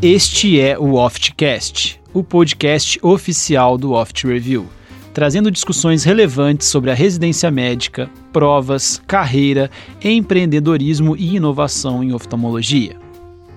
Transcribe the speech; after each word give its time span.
Este 0.00 0.60
é 0.60 0.78
o 0.78 0.94
Oftcast, 0.94 2.00
o 2.14 2.22
podcast 2.22 3.00
oficial 3.02 3.76
do 3.76 3.90
Oft 3.90 4.28
Review, 4.28 4.68
trazendo 5.12 5.50
discussões 5.50 6.04
relevantes 6.04 6.68
sobre 6.68 6.92
a 6.92 6.94
residência 6.94 7.50
médica, 7.50 8.08
provas, 8.32 9.02
carreira, 9.08 9.68
empreendedorismo 10.00 11.16
e 11.16 11.34
inovação 11.34 12.04
em 12.04 12.12
oftalmologia. 12.12 12.96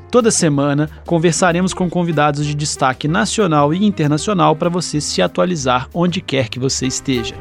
Toda 0.10 0.32
semana 0.32 0.90
conversaremos 1.06 1.76
com 1.76 1.88
convidados 1.88 2.44
de 2.44 2.56
destaque 2.56 3.08
nacional 3.08 3.72
e 3.72 3.86
internacional 3.86 4.56
para 4.56 4.68
você 4.68 5.00
se 5.00 5.22
atualizar 5.22 5.88
onde 5.94 6.22
quer 6.22 6.50
que 6.50 6.58
você 6.58 6.88
esteja. 6.88 7.36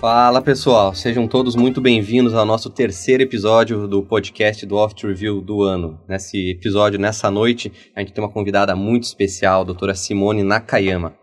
Fala 0.00 0.40
pessoal, 0.40 0.94
sejam 0.94 1.26
todos 1.26 1.56
muito 1.56 1.80
bem-vindos 1.80 2.32
ao 2.32 2.46
nosso 2.46 2.70
terceiro 2.70 3.24
episódio 3.24 3.88
do 3.88 4.00
podcast 4.00 4.64
do 4.64 4.76
Oft 4.76 5.04
Review 5.04 5.40
do 5.40 5.64
ano. 5.64 6.00
Nesse 6.06 6.52
episódio, 6.52 7.00
nessa 7.00 7.28
noite, 7.32 7.72
a 7.96 8.00
gente 8.00 8.12
tem 8.12 8.22
uma 8.22 8.30
convidada 8.30 8.76
muito 8.76 9.02
especial, 9.02 9.62
a 9.62 9.64
doutora 9.64 9.96
Simone 9.96 10.44
Nakayama. 10.44 11.16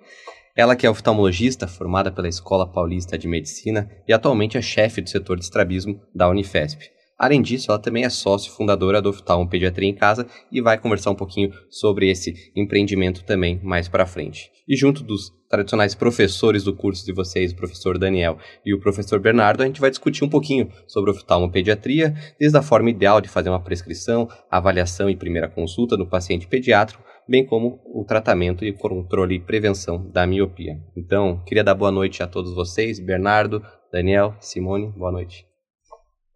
Ela 0.57 0.75
que 0.75 0.85
é 0.85 0.89
oftalmologista, 0.89 1.69
formada 1.69 2.11
pela 2.11 2.27
Escola 2.27 2.69
Paulista 2.69 3.17
de 3.17 3.29
Medicina 3.29 3.89
e 4.05 4.11
atualmente 4.11 4.57
é 4.57 4.61
chefe 4.61 4.99
do 4.99 5.09
setor 5.09 5.37
de 5.37 5.45
estrabismo 5.45 6.01
da 6.13 6.27
Unifesp. 6.27 6.94
Além 7.17 7.41
disso, 7.41 7.71
ela 7.71 7.79
também 7.79 8.03
é 8.03 8.09
sócio 8.09 8.51
fundadora 8.51 9.01
do 9.01 9.09
Oftalmo 9.09 9.49
Pediatria 9.49 9.89
em 9.89 9.95
Casa 9.95 10.27
e 10.51 10.61
vai 10.61 10.77
conversar 10.77 11.11
um 11.11 11.15
pouquinho 11.15 11.51
sobre 11.69 12.09
esse 12.09 12.51
empreendimento 12.55 13.23
também 13.23 13.59
mais 13.63 13.87
para 13.87 14.05
frente. 14.05 14.51
E 14.67 14.75
junto 14.75 15.01
dos 15.03 15.31
tradicionais 15.49 15.95
professores 15.95 16.63
do 16.63 16.75
curso 16.75 17.05
de 17.05 17.13
vocês, 17.13 17.53
o 17.53 17.55
professor 17.55 17.97
Daniel 17.97 18.37
e 18.65 18.73
o 18.73 18.79
professor 18.79 19.19
Bernardo, 19.19 19.63
a 19.63 19.65
gente 19.65 19.79
vai 19.79 19.89
discutir 19.89 20.25
um 20.25 20.29
pouquinho 20.29 20.69
sobre 20.87 21.11
oftalmopediatria, 21.11 22.13
desde 22.37 22.57
a 22.57 22.61
forma 22.61 22.89
ideal 22.89 23.21
de 23.21 23.29
fazer 23.29 23.49
uma 23.49 23.63
prescrição, 23.63 24.27
avaliação 24.51 25.09
e 25.09 25.15
primeira 25.15 25.47
consulta 25.47 25.95
no 25.95 26.09
paciente 26.09 26.47
pediátrico, 26.47 27.03
bem 27.29 27.45
como 27.45 27.79
o 27.85 28.03
tratamento 28.03 28.65
e 28.65 28.73
controle 28.73 29.35
e 29.35 29.39
prevenção 29.39 30.09
da 30.11 30.27
miopia. 30.27 30.79
Então, 30.97 31.41
queria 31.45 31.63
dar 31.63 31.75
boa 31.75 31.91
noite 31.91 32.21
a 32.21 32.27
todos 32.27 32.53
vocês, 32.53 32.99
Bernardo, 32.99 33.63
Daniel, 33.91 34.35
Simone, 34.39 34.91
boa 34.97 35.11
noite. 35.11 35.44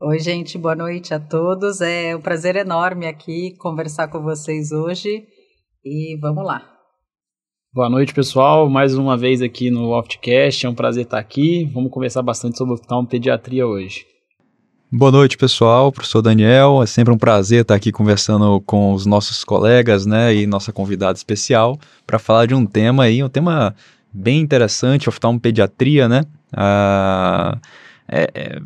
Oi, 0.01 0.17
gente, 0.17 0.57
boa 0.57 0.77
noite 0.77 1.13
a 1.13 1.19
todos. 1.19 1.81
É 1.81 2.15
um 2.15 2.21
prazer 2.21 2.55
enorme 2.55 3.05
aqui 3.05 3.53
conversar 3.57 4.07
com 4.07 4.21
vocês 4.23 4.71
hoje 4.71 5.25
e 5.83 6.17
vamos 6.21 6.45
lá. 6.45 6.63
Boa 7.73 7.89
noite, 7.89 8.13
pessoal. 8.13 8.69
Mais 8.69 8.95
uma 8.95 9.17
vez 9.17 9.41
aqui 9.41 9.69
no 9.69 9.89
Oftcast. 9.89 10.65
É 10.65 10.69
um 10.69 10.73
prazer 10.73 11.03
estar 11.03 11.19
aqui. 11.19 11.69
Vamos 11.73 11.91
conversar 11.91 12.21
bastante 12.21 12.57
sobre 12.57 12.75
oftalmopediatria 12.75 13.67
hoje. 13.67 14.05
Boa 14.89 15.11
noite, 15.11 15.37
pessoal. 15.37 15.91
Professor 15.91 16.21
Daniel, 16.21 16.81
é 16.81 16.85
sempre 16.85 17.13
um 17.13 17.17
prazer 17.17 17.63
estar 17.63 17.75
aqui 17.75 17.91
conversando 17.91 18.61
com 18.61 18.93
os 18.93 19.05
nossos 19.05 19.43
colegas, 19.43 20.05
né, 20.05 20.33
e 20.33 20.47
nossa 20.47 20.71
convidada 20.71 21.17
especial 21.17 21.77
para 22.07 22.17
falar 22.17 22.45
de 22.45 22.55
um 22.55 22.65
tema 22.65 23.03
aí, 23.03 23.21
um 23.21 23.27
tema 23.27 23.75
bem 24.13 24.39
interessante, 24.39 25.09
oftalmopediatria, 25.09 26.07
né? 26.07 26.23
Ah, 26.55 27.57
é, 28.11 28.29
é, 28.33 28.59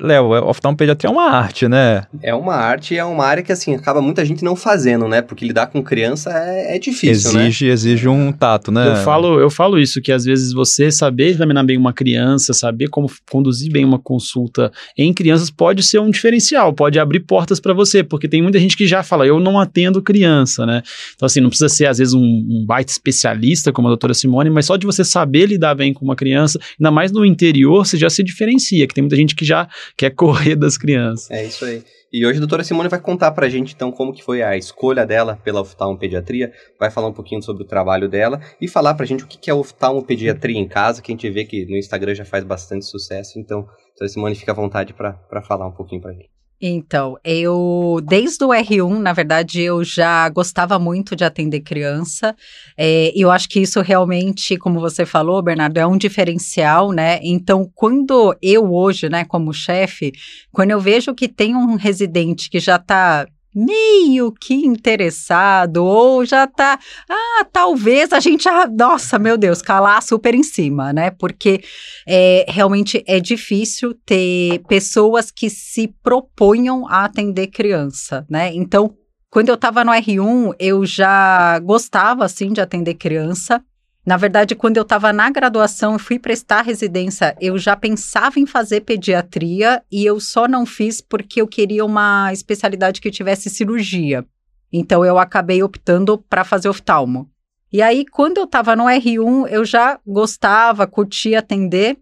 Léo, 0.00 0.34
é, 0.34 0.40
oftalmopediatria 0.40 1.08
é 1.08 1.12
uma 1.12 1.30
arte, 1.30 1.68
né? 1.68 2.04
É 2.22 2.34
uma 2.34 2.54
arte 2.54 2.94
e 2.94 2.96
é 2.96 3.04
uma 3.04 3.24
área 3.24 3.42
que, 3.42 3.52
assim, 3.52 3.74
acaba 3.74 4.00
muita 4.00 4.24
gente 4.24 4.42
não 4.42 4.56
fazendo, 4.56 5.06
né? 5.06 5.20
Porque 5.20 5.44
lidar 5.44 5.66
com 5.66 5.82
criança 5.82 6.30
é, 6.32 6.76
é 6.76 6.78
difícil, 6.78 7.30
exige, 7.38 7.66
né? 7.66 7.72
Exige 7.72 8.08
um 8.08 8.32
tato, 8.32 8.72
né? 8.72 8.92
Eu 8.92 8.96
falo, 8.96 9.38
eu 9.40 9.50
falo 9.50 9.78
isso, 9.78 10.00
que 10.00 10.10
às 10.10 10.24
vezes 10.24 10.52
você 10.52 10.90
saber 10.90 11.28
examinar 11.28 11.64
bem 11.64 11.76
uma 11.76 11.92
criança, 11.92 12.52
saber 12.52 12.88
como 12.88 13.10
conduzir 13.30 13.70
bem 13.70 13.84
uma 13.84 13.98
consulta 13.98 14.72
em 14.96 15.12
crianças 15.12 15.50
pode 15.50 15.82
ser 15.82 16.00
um 16.00 16.10
diferencial, 16.10 16.72
pode 16.72 16.98
abrir 16.98 17.20
portas 17.20 17.60
para 17.60 17.74
você, 17.74 18.02
porque 18.02 18.28
tem 18.28 18.42
muita 18.42 18.58
gente 18.58 18.76
que 18.76 18.86
já 18.86 19.02
fala, 19.02 19.26
eu 19.26 19.38
não 19.38 19.60
atendo 19.60 20.02
criança, 20.02 20.64
né? 20.64 20.82
Então, 21.14 21.26
assim, 21.26 21.40
não 21.40 21.48
precisa 21.48 21.68
ser, 21.68 21.86
às 21.86 21.98
vezes, 21.98 22.14
um, 22.14 22.20
um 22.20 22.64
baita 22.66 22.90
especialista 22.90 23.72
como 23.72 23.88
a 23.88 23.90
doutora 23.90 24.14
Simone, 24.14 24.50
mas 24.50 24.66
só 24.66 24.76
de 24.76 24.86
você 24.86 25.04
saber 25.04 25.46
lidar 25.46 25.74
bem 25.74 25.92
com 25.92 26.04
uma 26.04 26.16
criança, 26.16 26.58
ainda 26.78 26.90
mais 26.90 27.12
no 27.12 27.24
interior, 27.24 27.84
você 27.86 27.96
já 27.96 28.08
se 28.08 28.22
diferencia, 28.40 28.86
que 28.86 28.94
tem 28.94 29.02
muita 29.02 29.16
gente 29.16 29.34
que 29.34 29.44
já 29.44 29.68
quer 29.96 30.10
correr 30.10 30.56
das 30.56 30.78
crianças. 30.78 31.30
É 31.30 31.44
isso 31.44 31.64
aí. 31.64 31.82
E 32.12 32.26
hoje 32.26 32.38
a 32.38 32.40
doutora 32.40 32.64
Simone 32.64 32.88
vai 32.88 33.00
contar 33.00 33.30
pra 33.30 33.48
gente, 33.48 33.72
então, 33.72 33.92
como 33.92 34.12
que 34.12 34.22
foi 34.22 34.42
a 34.42 34.56
escolha 34.56 35.06
dela 35.06 35.38
pela 35.44 35.60
oftalmopediatria, 35.60 36.52
vai 36.78 36.90
falar 36.90 37.06
um 37.06 37.12
pouquinho 37.12 37.40
sobre 37.40 37.62
o 37.62 37.66
trabalho 37.66 38.08
dela 38.08 38.40
e 38.60 38.66
falar 38.66 38.94
pra 38.94 39.06
gente 39.06 39.22
o 39.22 39.26
que 39.28 39.48
é 39.48 39.54
oftalmopediatria 39.54 40.58
em 40.58 40.66
casa, 40.66 41.00
que 41.00 41.12
a 41.12 41.14
gente 41.14 41.30
vê 41.30 41.44
que 41.44 41.66
no 41.66 41.76
Instagram 41.76 42.14
já 42.14 42.24
faz 42.24 42.42
bastante 42.42 42.84
sucesso, 42.84 43.38
então, 43.38 43.60
doutora 43.60 44.08
Simone, 44.08 44.34
fica 44.34 44.50
à 44.50 44.54
vontade 44.54 44.92
para 44.92 45.42
falar 45.42 45.68
um 45.68 45.72
pouquinho 45.72 46.00
pra 46.00 46.12
gente. 46.12 46.29
Então, 46.60 47.16
eu, 47.24 48.00
desde 48.04 48.44
o 48.44 48.48
R1, 48.48 48.98
na 48.98 49.14
verdade, 49.14 49.62
eu 49.62 49.82
já 49.82 50.28
gostava 50.28 50.78
muito 50.78 51.16
de 51.16 51.24
atender 51.24 51.60
criança. 51.60 52.36
É, 52.76 53.10
e 53.16 53.22
eu 53.22 53.30
acho 53.30 53.48
que 53.48 53.60
isso 53.60 53.80
realmente, 53.80 54.58
como 54.58 54.78
você 54.78 55.06
falou, 55.06 55.42
Bernardo, 55.42 55.78
é 55.78 55.86
um 55.86 55.96
diferencial, 55.96 56.92
né? 56.92 57.18
Então, 57.22 57.70
quando 57.74 58.36
eu 58.42 58.72
hoje, 58.72 59.08
né, 59.08 59.24
como 59.24 59.54
chefe, 59.54 60.12
quando 60.52 60.72
eu 60.72 60.80
vejo 60.80 61.14
que 61.14 61.28
tem 61.28 61.56
um 61.56 61.76
residente 61.76 62.50
que 62.50 62.60
já 62.60 62.76
está 62.76 63.26
meio 63.54 64.32
que 64.32 64.54
interessado 64.54 65.84
ou 65.84 66.24
já 66.24 66.46
tá, 66.46 66.78
ah, 67.08 67.44
talvez 67.52 68.12
a 68.12 68.20
gente, 68.20 68.48
ah, 68.48 68.66
nossa, 68.66 69.18
meu 69.18 69.36
Deus, 69.36 69.60
calar 69.60 70.02
super 70.02 70.34
em 70.34 70.42
cima, 70.42 70.92
né? 70.92 71.10
Porque 71.10 71.62
é, 72.06 72.44
realmente 72.48 73.02
é 73.06 73.18
difícil 73.18 73.94
ter 74.06 74.60
pessoas 74.68 75.30
que 75.30 75.50
se 75.50 75.88
proponham 76.02 76.86
a 76.88 77.04
atender 77.04 77.48
criança, 77.48 78.24
né? 78.28 78.52
Então, 78.54 78.94
quando 79.30 79.48
eu 79.48 79.54
estava 79.54 79.84
no 79.84 79.92
R1, 79.92 80.54
eu 80.58 80.84
já 80.84 81.58
gostava, 81.60 82.24
assim, 82.24 82.52
de 82.52 82.60
atender 82.60 82.94
criança. 82.94 83.62
Na 84.04 84.16
verdade, 84.16 84.54
quando 84.54 84.78
eu 84.78 84.82
estava 84.82 85.12
na 85.12 85.30
graduação 85.30 85.96
e 85.96 85.98
fui 85.98 86.18
prestar 86.18 86.62
residência, 86.62 87.36
eu 87.40 87.58
já 87.58 87.76
pensava 87.76 88.40
em 88.40 88.46
fazer 88.46 88.80
pediatria 88.80 89.82
e 89.92 90.04
eu 90.04 90.18
só 90.18 90.48
não 90.48 90.64
fiz 90.64 91.00
porque 91.00 91.40
eu 91.40 91.46
queria 91.46 91.84
uma 91.84 92.32
especialidade 92.32 93.00
que 93.00 93.10
tivesse 93.10 93.50
cirurgia. 93.50 94.24
Então, 94.72 95.04
eu 95.04 95.18
acabei 95.18 95.62
optando 95.62 96.16
para 96.16 96.44
fazer 96.44 96.68
oftalmo. 96.68 97.30
E 97.72 97.82
aí, 97.82 98.04
quando 98.06 98.38
eu 98.38 98.44
estava 98.44 98.74
no 98.74 98.84
R1, 98.84 99.48
eu 99.48 99.64
já 99.64 99.98
gostava, 100.06 100.86
curtia 100.86 101.40
atender. 101.40 101.98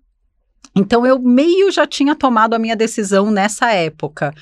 Então, 0.76 1.04
eu 1.04 1.18
meio 1.18 1.70
já 1.70 1.86
tinha 1.86 2.14
tomado 2.14 2.54
a 2.54 2.58
minha 2.58 2.76
decisão 2.76 3.30
nessa 3.30 3.72
época. 3.72 4.32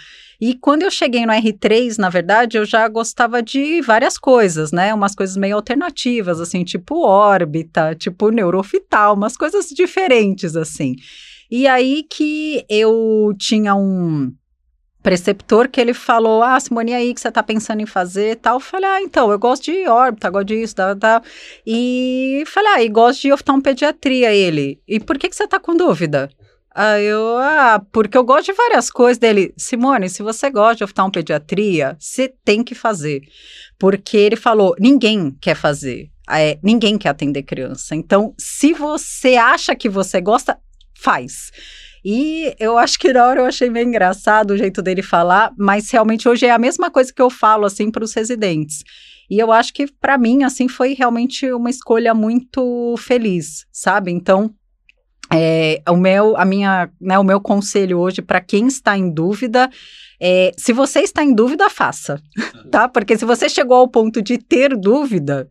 E 0.41 0.55
quando 0.55 0.83
eu 0.83 0.91
cheguei 0.91 1.25
no 1.25 1.33
R3, 1.33 1.99
na 1.99 2.09
verdade, 2.09 2.59
eu 2.59 2.65
já 2.65 2.87
gostava 2.89 3.43
de 3.43 3.81
várias 3.81 4.19
coisas, 4.19 4.73
né? 4.73 4.93
Umas 4.93 5.15
coisas 5.15 5.37
meio 5.37 5.57
alternativas, 5.57 6.41
assim, 6.41 6.65
tipo 6.65 7.05
órbita, 7.07 7.95
tipo 7.95 8.31
neurofital, 8.31 9.15
umas 9.15 9.37
coisas 9.37 9.69
diferentes, 9.69 10.57
assim. 10.57 10.97
E 11.51 11.67
aí 11.67 12.03
que 12.03 12.65
eu 12.69 13.33
tinha 13.39 13.75
um 13.75 14.33
preceptor 15.07 15.69
que 15.69 15.81
ele 15.81 15.95
falou: 15.95 16.43
Ah, 16.43 16.59
Simone, 16.59 16.93
aí 16.93 17.15
que 17.15 17.21
você 17.21 17.31
tá 17.31 17.41
pensando 17.41 17.81
em 17.81 17.87
fazer 17.87 18.37
tal. 18.37 18.57
Eu 18.57 18.61
falei: 18.61 18.91
Ah, 18.91 19.01
então, 19.01 19.31
eu 19.31 19.39
gosto 19.39 19.65
de 19.71 19.87
órbita, 19.87 20.29
gosto 20.29 20.47
disso, 20.47 20.75
tal, 20.75 20.97
tal. 20.97 21.23
E 21.65 22.43
falei: 22.47 22.73
Ah, 22.73 22.83
e 22.83 22.89
gosto 22.89 23.23
de 23.23 23.33
oftalmopediatria. 23.33 24.35
Ele: 24.35 24.81
E 24.89 24.99
por 24.99 25.17
que, 25.17 25.29
que 25.29 25.37
você 25.37 25.47
tá 25.47 25.61
com 25.61 25.77
dúvida? 25.77 26.29
Eu, 27.01 27.39
ah, 27.39 27.83
porque 27.91 28.19
eu 28.19 28.25
gosto 28.25 28.47
de 28.47 28.53
várias 28.53 28.91
coisas 28.91 29.19
dele. 29.19 29.55
Simone, 29.57 30.11
se 30.11 30.23
você 30.23 30.51
gosta 30.51 30.77
de 30.77 30.85
oftalmopediatria, 30.85 31.97
você 31.99 32.33
tem 32.45 32.63
que 32.63 32.75
fazer. 32.75 33.23
Porque 33.79 34.17
ele 34.17 34.37
falou, 34.37 34.75
ninguém 34.79 35.35
quer 35.41 35.55
fazer. 35.55 36.11
É, 36.29 36.59
ninguém 36.63 36.99
quer 36.99 37.11
atender 37.11 37.45
criança. 37.45 37.95
Então, 37.95 38.35
se 38.39 38.73
você 38.73 39.37
acha 39.37 39.75
que 39.75 39.89
você 39.89 40.21
gosta, 40.21 40.59
faz. 40.95 41.51
E 42.05 42.55
eu 42.59 42.77
acho 42.77 42.99
que 42.99 43.13
na 43.13 43.27
hora 43.27 43.41
eu 43.41 43.47
achei 43.47 43.71
meio 43.71 43.87
engraçado 43.87 44.51
o 44.51 44.57
jeito 44.57 44.83
dele 44.83 45.03
falar, 45.03 45.53
mas 45.57 45.91
realmente 45.91 46.29
hoje 46.29 46.47
é 46.47 46.51
a 46.51 46.59
mesma 46.59 46.91
coisa 46.91 47.13
que 47.13 47.23
eu 47.23 47.31
falo 47.31 47.65
assim 47.65 47.91
para 47.91 48.05
os 48.05 48.13
residentes. 48.13 48.85
E 49.31 49.39
eu 49.39 49.51
acho 49.51 49.73
que 49.73 49.87
para 49.91 50.17
mim 50.17 50.45
assim 50.45 50.69
foi 50.69 50.95
realmente 50.95 51.51
uma 51.53 51.71
escolha 51.71 52.15
muito 52.15 52.95
feliz, 52.99 53.67
sabe? 53.73 54.13
Então, 54.13 54.55
é, 55.33 55.83
o 55.89 55.97
meu, 55.97 56.37
a 56.37 56.45
minha, 56.45 56.91
né, 57.01 57.19
o 57.19 57.25
meu 57.25 57.41
conselho 57.41 57.99
hoje 57.99 58.23
para 58.23 58.41
quem 58.41 58.67
está 58.67 58.97
em 58.97 59.11
dúvida 59.11 59.69
é, 60.21 60.53
se 60.57 60.73
você 60.73 61.01
está 61.01 61.23
em 61.23 61.35
dúvida, 61.35 61.69
faça, 61.69 62.21
tá? 62.71 62.89
Porque 62.89 63.19
se 63.19 63.25
você 63.25 63.49
chegou 63.49 63.77
ao 63.77 63.89
ponto 63.89 64.23
de 64.23 64.39
ter 64.39 64.77
dúvida, 64.77 65.49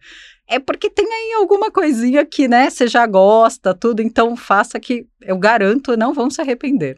é 0.47 0.59
porque 0.59 0.89
tem 0.89 1.05
aí 1.05 1.33
alguma 1.39 1.71
coisinha 1.71 2.25
que, 2.25 2.47
né, 2.47 2.69
você 2.69 2.87
já 2.87 3.05
gosta, 3.05 3.73
tudo, 3.73 4.01
então 4.01 4.35
faça 4.35 4.79
que 4.79 5.05
eu 5.21 5.37
garanto, 5.37 5.97
não 5.97 6.13
vão 6.13 6.29
se 6.29 6.41
arrepender. 6.41 6.97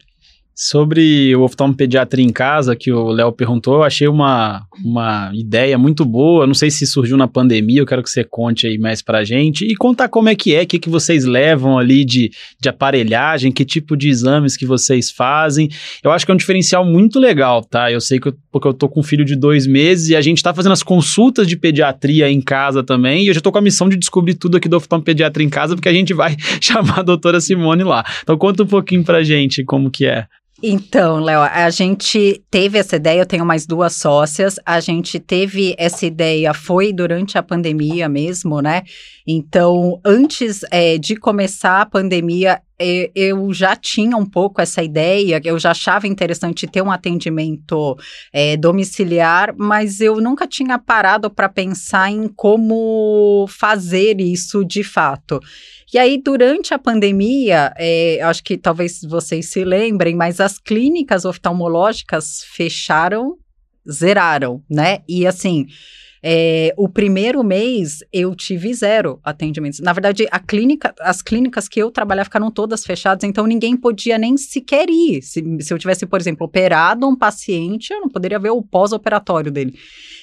Sobre 0.60 1.36
o 1.36 1.44
oftalmopediatra 1.44 2.20
em 2.20 2.32
casa, 2.32 2.76
que 2.76 2.92
o 2.92 3.10
Léo 3.10 3.32
perguntou, 3.32 3.76
eu 3.76 3.84
achei 3.84 4.08
uma, 4.08 4.66
uma 4.84 5.30
ideia 5.32 5.78
muito 5.78 6.04
boa. 6.04 6.48
Não 6.48 6.56
sei 6.56 6.72
se 6.72 6.88
surgiu 6.88 7.16
na 7.16 7.28
pandemia, 7.28 7.80
eu 7.80 7.86
quero 7.86 8.02
que 8.02 8.10
você 8.10 8.24
conte 8.24 8.66
aí 8.66 8.80
mais 8.80 9.00
pra 9.00 9.24
gente. 9.24 9.66
E 9.66 9.76
contar 9.76 10.10
como 10.10 10.30
é 10.30 10.36
que 10.36 10.56
é, 10.56 10.64
o 10.64 10.66
que, 10.66 10.80
que 10.80 10.90
vocês 10.90 11.26
levam 11.26 11.78
ali 11.78 12.04
de, 12.04 12.32
de 12.60 12.70
aparelhagem, 12.70 13.52
que 13.52 13.64
tipo 13.64 13.96
de 13.96 14.10
exames 14.10 14.58
que 14.58 14.66
vocês 14.66 15.12
fazem. 15.12 15.70
Eu 16.04 16.10
acho 16.10 16.26
que 16.26 16.32
é 16.32 16.34
um 16.34 16.38
diferencial 16.38 16.84
muito 16.84 17.20
legal, 17.20 17.64
tá? 17.64 17.92
Eu 17.92 18.02
sei 18.02 18.20
que 18.20 18.30
eu, 18.30 18.34
porque 18.52 18.68
eu 18.68 18.74
tô 18.74 18.90
com 18.90 19.02
um 19.02 19.04
filho 19.04 19.24
de 19.24 19.36
dois 19.36 19.68
meses 19.68 20.10
e 20.10 20.16
a 20.16 20.22
gente 20.22 20.42
tá 20.42 20.56
fazendo 20.56 20.72
as 20.72 20.82
consultas 20.82 21.46
de 21.46 21.56
pediatria 21.56 22.32
em 22.32 22.42
casa 22.42 22.82
também. 22.82 23.26
E 23.26 23.28
eu 23.28 23.34
já 23.36 23.42
tô 23.42 23.52
com 23.52 23.60
a 23.60 23.62
missão 23.62 23.88
de 23.88 23.96
descobrir 23.96 24.34
tudo 24.34 24.58
aqui 24.58 24.68
do 24.68 24.78
oftalmopediatra 24.78 25.44
em 25.44 25.50
casa, 25.50 25.76
porque 25.76 25.88
a 25.88 25.94
gente 25.94 26.16
vai 26.16 26.36
chamar 26.60 27.02
a 27.02 27.04
doutora 27.04 27.40
Simone 27.40 27.84
lá. 27.84 28.04
Então 28.24 28.36
conta 28.40 28.64
um 28.64 28.68
pouquinho 28.68 29.04
pra 29.04 29.22
gente 29.22 29.64
como 29.64 29.92
que 29.92 30.08
é. 30.08 30.26
Então, 30.62 31.20
Léo, 31.20 31.42
a 31.42 31.70
gente 31.70 32.44
teve 32.50 32.80
essa 32.80 32.96
ideia, 32.96 33.20
eu 33.20 33.28
tenho 33.28 33.46
mais 33.46 33.68
duas 33.68 33.94
sócias, 33.94 34.56
a 34.66 34.80
gente 34.80 35.20
teve 35.20 35.76
essa 35.78 36.04
ideia, 36.04 36.52
foi 36.52 36.92
durante 36.92 37.38
a 37.38 37.44
pandemia 37.44 38.10
mesmo, 38.10 38.60
né? 38.60 38.82
Então, 39.28 40.00
antes 40.04 40.62
é, 40.72 40.98
de 40.98 41.16
começar 41.16 41.82
a 41.82 41.86
pandemia, 41.86 42.60
eu 43.14 43.54
já 43.54 43.76
tinha 43.76 44.18
um 44.18 44.26
pouco 44.26 44.60
essa 44.60 44.82
ideia, 44.82 45.40
eu 45.44 45.60
já 45.60 45.72
achava 45.72 46.08
interessante 46.08 46.66
ter 46.66 46.82
um 46.82 46.92
atendimento 46.92 47.96
é, 48.34 48.58
domiciliar, 48.58 49.54
mas 49.56 50.00
eu 50.00 50.20
nunca 50.22 50.48
tinha 50.48 50.80
parado 50.80 51.30
para 51.30 51.50
pensar 51.50 52.10
em 52.10 52.28
como 52.28 53.46
fazer 53.48 54.20
isso 54.22 54.64
de 54.64 54.84
fato. 54.84 55.40
E 55.94 55.98
aí, 55.98 56.22
durante 56.22 56.74
a 56.74 56.80
pandemia, 56.80 57.74
é, 57.78 58.20
acho 58.22 58.44
que 58.44 58.58
talvez 58.58 59.02
vocês 59.04 59.50
se 59.50 59.64
lembrem, 59.64 60.16
mas 60.16 60.42
as 60.42 60.60
clínicas 60.60 61.24
oftalmológicas 61.24 62.44
fecharam, 62.44 63.38
zeraram, 63.90 64.62
né? 64.70 65.00
E 65.08 65.26
assim. 65.26 65.66
É, 66.30 66.74
o 66.76 66.90
primeiro 66.90 67.44
mês 67.44 68.00
eu 68.12 68.36
tive 68.36 68.74
zero 68.74 69.20
atendimentos. 69.24 69.80
Na 69.80 69.94
verdade, 69.94 70.28
a 70.32 70.40
clínica, 70.40 70.94
as 71.00 71.22
clínicas 71.22 71.70
que 71.70 71.80
eu 71.80 71.92
trabalhava 71.92 72.26
ficaram 72.26 72.50
todas 72.52 72.84
fechadas, 72.84 73.24
então 73.24 73.46
ninguém 73.46 73.78
podia 73.78 74.18
nem 74.18 74.36
sequer 74.36 74.90
ir. 74.90 75.22
Se, 75.22 75.44
se 75.62 75.72
eu 75.72 75.78
tivesse, 75.78 76.08
por 76.08 76.20
exemplo, 76.20 76.46
operado 76.46 77.08
um 77.08 77.16
paciente, 77.16 77.94
eu 77.94 78.02
não 78.02 78.10
poderia 78.10 78.40
ver 78.40 78.50
o 78.50 78.64
pós-operatório 78.64 79.52
dele. 79.52 79.78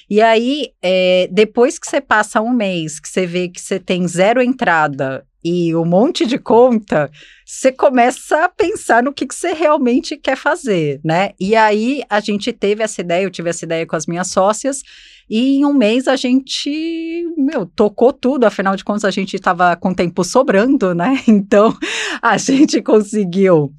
E 0.09 0.21
aí, 0.21 0.73
é, 0.81 1.29
depois 1.31 1.79
que 1.79 1.87
você 1.87 2.01
passa 2.01 2.41
um 2.41 2.53
mês, 2.53 2.99
que 2.99 3.07
você 3.07 3.25
vê 3.25 3.47
que 3.47 3.61
você 3.61 3.79
tem 3.79 4.05
zero 4.07 4.41
entrada 4.41 5.25
e 5.47 5.75
um 5.75 5.85
monte 5.85 6.25
de 6.25 6.39
conta, 6.39 7.11
você 7.45 7.71
começa 7.71 8.45
a 8.45 8.49
pensar 8.49 9.03
no 9.03 9.13
que, 9.13 9.27
que 9.27 9.35
você 9.35 9.53
realmente 9.53 10.17
quer 10.17 10.35
fazer, 10.35 10.99
né? 11.03 11.33
E 11.39 11.55
aí 11.55 12.01
a 12.09 12.19
gente 12.19 12.51
teve 12.51 12.81
essa 12.81 12.99
ideia, 12.99 13.23
eu 13.23 13.29
tive 13.29 13.51
essa 13.51 13.63
ideia 13.63 13.85
com 13.85 13.95
as 13.95 14.07
minhas 14.07 14.29
sócias, 14.29 14.81
e 15.29 15.57
em 15.57 15.65
um 15.65 15.71
mês 15.71 16.07
a 16.07 16.15
gente, 16.15 17.23
meu, 17.37 17.67
tocou 17.67 18.11
tudo, 18.11 18.45
afinal 18.45 18.75
de 18.75 18.83
contas 18.83 19.05
a 19.05 19.11
gente 19.11 19.35
estava 19.35 19.75
com 19.75 19.93
tempo 19.93 20.23
sobrando, 20.23 20.95
né? 20.95 21.21
Então 21.29 21.77
a 22.23 22.37
gente 22.39 22.81
conseguiu 22.81 23.71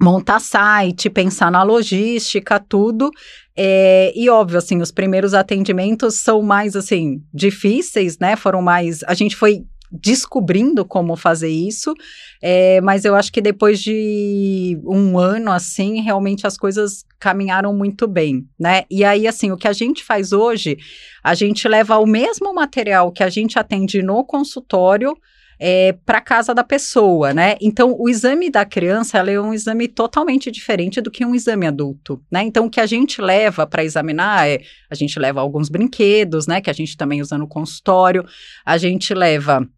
montar 0.00 0.40
site, 0.40 1.08
pensar 1.08 1.52
na 1.52 1.62
logística, 1.62 2.58
tudo. 2.58 3.12
É, 3.56 4.12
e 4.16 4.28
óbvio, 4.28 4.58
assim, 4.58 4.80
os 4.80 4.90
primeiros 4.90 5.34
atendimentos 5.34 6.16
são 6.16 6.42
mais, 6.42 6.74
assim, 6.74 7.22
difíceis, 7.32 8.18
né? 8.18 8.34
Foram 8.34 8.60
mais. 8.60 9.04
A 9.04 9.14
gente 9.14 9.36
foi 9.36 9.66
descobrindo 9.90 10.84
como 10.84 11.16
fazer 11.16 11.48
isso, 11.48 11.92
é, 12.40 12.80
mas 12.80 13.04
eu 13.04 13.14
acho 13.14 13.32
que 13.32 13.40
depois 13.40 13.80
de 13.80 14.78
um 14.84 15.18
ano 15.18 15.50
assim, 15.50 16.00
realmente 16.00 16.46
as 16.46 16.56
coisas 16.56 17.04
caminharam 17.18 17.74
muito 17.74 18.06
bem, 18.06 18.46
né? 18.58 18.84
E 18.90 19.04
aí, 19.04 19.26
assim, 19.26 19.50
o 19.50 19.56
que 19.56 19.68
a 19.68 19.72
gente 19.72 20.04
faz 20.04 20.32
hoje, 20.32 20.78
a 21.22 21.34
gente 21.34 21.66
leva 21.66 21.98
o 21.98 22.06
mesmo 22.06 22.54
material 22.54 23.12
que 23.12 23.22
a 23.22 23.28
gente 23.28 23.58
atende 23.58 24.02
no 24.02 24.24
consultório 24.24 25.16
é, 25.62 25.92
para 26.06 26.22
casa 26.22 26.54
da 26.54 26.64
pessoa, 26.64 27.34
né? 27.34 27.56
Então, 27.60 27.94
o 27.98 28.08
exame 28.08 28.48
da 28.48 28.64
criança 28.64 29.18
é 29.18 29.38
um 29.38 29.52
exame 29.52 29.86
totalmente 29.86 30.50
diferente 30.50 31.02
do 31.02 31.10
que 31.10 31.24
um 31.24 31.34
exame 31.34 31.66
adulto, 31.66 32.22
né? 32.32 32.42
Então, 32.42 32.64
o 32.64 32.70
que 32.70 32.80
a 32.80 32.86
gente 32.86 33.20
leva 33.20 33.66
para 33.66 33.84
examinar 33.84 34.48
é 34.48 34.62
a 34.88 34.94
gente 34.94 35.18
leva 35.18 35.40
alguns 35.42 35.68
brinquedos, 35.68 36.46
né? 36.46 36.62
Que 36.62 36.70
a 36.70 36.72
gente 36.72 36.96
também 36.96 37.20
usa 37.20 37.36
no 37.36 37.46
consultório, 37.46 38.24
a 38.64 38.78
gente 38.78 39.12
leva 39.12 39.68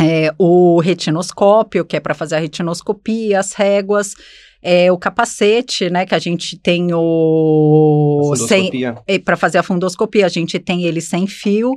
é, 0.00 0.32
o 0.38 0.80
retinoscópio, 0.80 1.84
que 1.84 1.96
é 1.96 2.00
para 2.00 2.14
fazer 2.14 2.36
a 2.36 2.38
retinoscopia, 2.38 3.38
as 3.38 3.52
réguas, 3.52 4.14
é, 4.62 4.90
o 4.90 4.98
capacete, 4.98 5.90
né, 5.90 6.06
que 6.06 6.14
a 6.14 6.18
gente 6.18 6.58
tem 6.58 6.88
o... 6.92 8.32
É, 9.06 9.18
para 9.18 9.36
fazer 9.36 9.58
a 9.58 9.62
fundoscopia, 9.62 10.26
a 10.26 10.28
gente 10.28 10.58
tem 10.58 10.84
ele 10.84 11.00
sem 11.00 11.26
fio, 11.26 11.72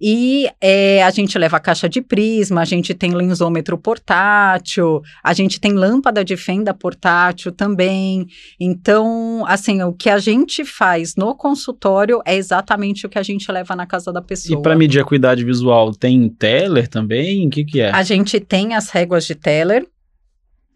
e 0.00 0.48
é, 0.60 1.02
a 1.02 1.10
gente 1.10 1.36
leva 1.36 1.56
a 1.56 1.60
caixa 1.60 1.88
de 1.88 2.00
prisma, 2.00 2.60
a 2.60 2.64
gente 2.64 2.94
tem 2.94 3.12
lensômetro 3.12 3.76
portátil, 3.76 5.02
a 5.22 5.32
gente 5.32 5.60
tem 5.60 5.72
lâmpada 5.72 6.24
de 6.24 6.36
fenda 6.36 6.72
portátil 6.72 7.50
também. 7.50 8.26
Então, 8.60 9.44
assim, 9.46 9.82
o 9.82 9.92
que 9.92 10.08
a 10.08 10.18
gente 10.18 10.64
faz 10.64 11.16
no 11.16 11.34
consultório 11.34 12.20
é 12.24 12.36
exatamente 12.36 13.06
o 13.06 13.08
que 13.08 13.18
a 13.18 13.22
gente 13.22 13.50
leva 13.50 13.74
na 13.74 13.86
casa 13.86 14.12
da 14.12 14.22
pessoa. 14.22 14.58
E 14.58 14.62
para 14.62 14.76
medir 14.76 15.00
a 15.00 15.02
acuidade 15.02 15.44
visual, 15.44 15.92
tem 15.92 16.28
Teller 16.28 16.88
também? 16.88 17.46
O 17.46 17.50
que, 17.50 17.64
que 17.64 17.80
é? 17.80 17.90
A 17.90 18.02
gente 18.02 18.38
tem 18.38 18.74
as 18.74 18.90
réguas 18.90 19.26
de 19.26 19.34
Teller. 19.34 19.86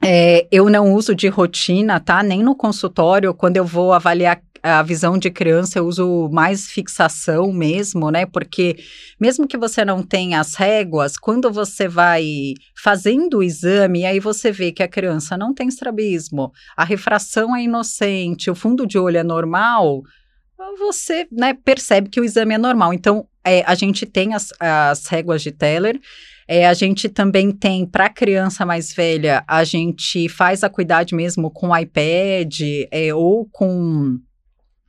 É, 0.05 0.49
eu 0.51 0.69
não 0.69 0.93
uso 0.93 1.15
de 1.15 1.29
rotina, 1.29 2.01
tá? 2.01 2.25
Nem 2.25 2.43
no 2.43 2.57
consultório, 2.57 3.33
quando 3.33 3.57
eu 3.57 3.65
vou 3.65 3.93
avaliar 3.93 4.43
a 4.63 4.83
visão 4.83 5.19
de 5.19 5.31
criança 5.31 5.79
eu 5.79 5.87
uso 5.87 6.29
mais 6.33 6.71
fixação 6.71 7.53
mesmo, 7.53 8.11
né? 8.11 8.25
Porque 8.25 8.77
mesmo 9.21 9.47
que 9.47 9.59
você 9.59 9.85
não 9.85 10.03
tenha 10.03 10.39
as 10.39 10.55
réguas, 10.55 11.17
quando 11.17 11.51
você 11.51 11.89
vai 11.89 12.55
fazendo 12.77 13.39
o 13.39 13.43
exame, 13.43 14.05
aí 14.05 14.21
você 14.21 14.53
vê 14.53 14.71
que 14.71 14.83
a 14.83 14.89
criança 14.89 15.37
não 15.37 15.53
tem 15.53 15.67
estrabismo, 15.67 16.53
a 16.77 16.85
refração 16.85 17.57
é 17.57 17.63
inocente, 17.63 18.51
o 18.51 18.55
fundo 18.55 18.87
de 18.87 18.99
olho 18.99 19.19
é 19.19 19.25
normal, 19.25 20.03
você 20.79 21.27
né, 21.31 21.55
percebe 21.55 22.09
que 22.09 22.21
o 22.21 22.25
exame 22.25 22.55
é 22.55 22.59
normal. 22.59 22.95
Então, 22.95 23.27
é, 23.45 23.63
a 23.67 23.75
gente 23.75 24.07
tem 24.07 24.35
as, 24.35 24.53
as 24.61 25.07
réguas 25.07 25.43
de 25.43 25.51
Teller. 25.51 26.01
É, 26.47 26.67
a 26.67 26.75
gente 26.75 27.09
também 27.09 27.51
tem, 27.51 27.87
para 27.87 28.09
criança 28.09 28.67
mais 28.67 28.93
velha, 28.93 29.45
a 29.47 29.65
gente 29.65 30.29
faz 30.29 30.63
a 30.63 30.69
cuidade 30.69 31.15
mesmo 31.15 31.51
com 31.51 31.77
iPad 31.77 32.61
é, 32.91 33.15
ou 33.15 33.49
com 33.51 34.19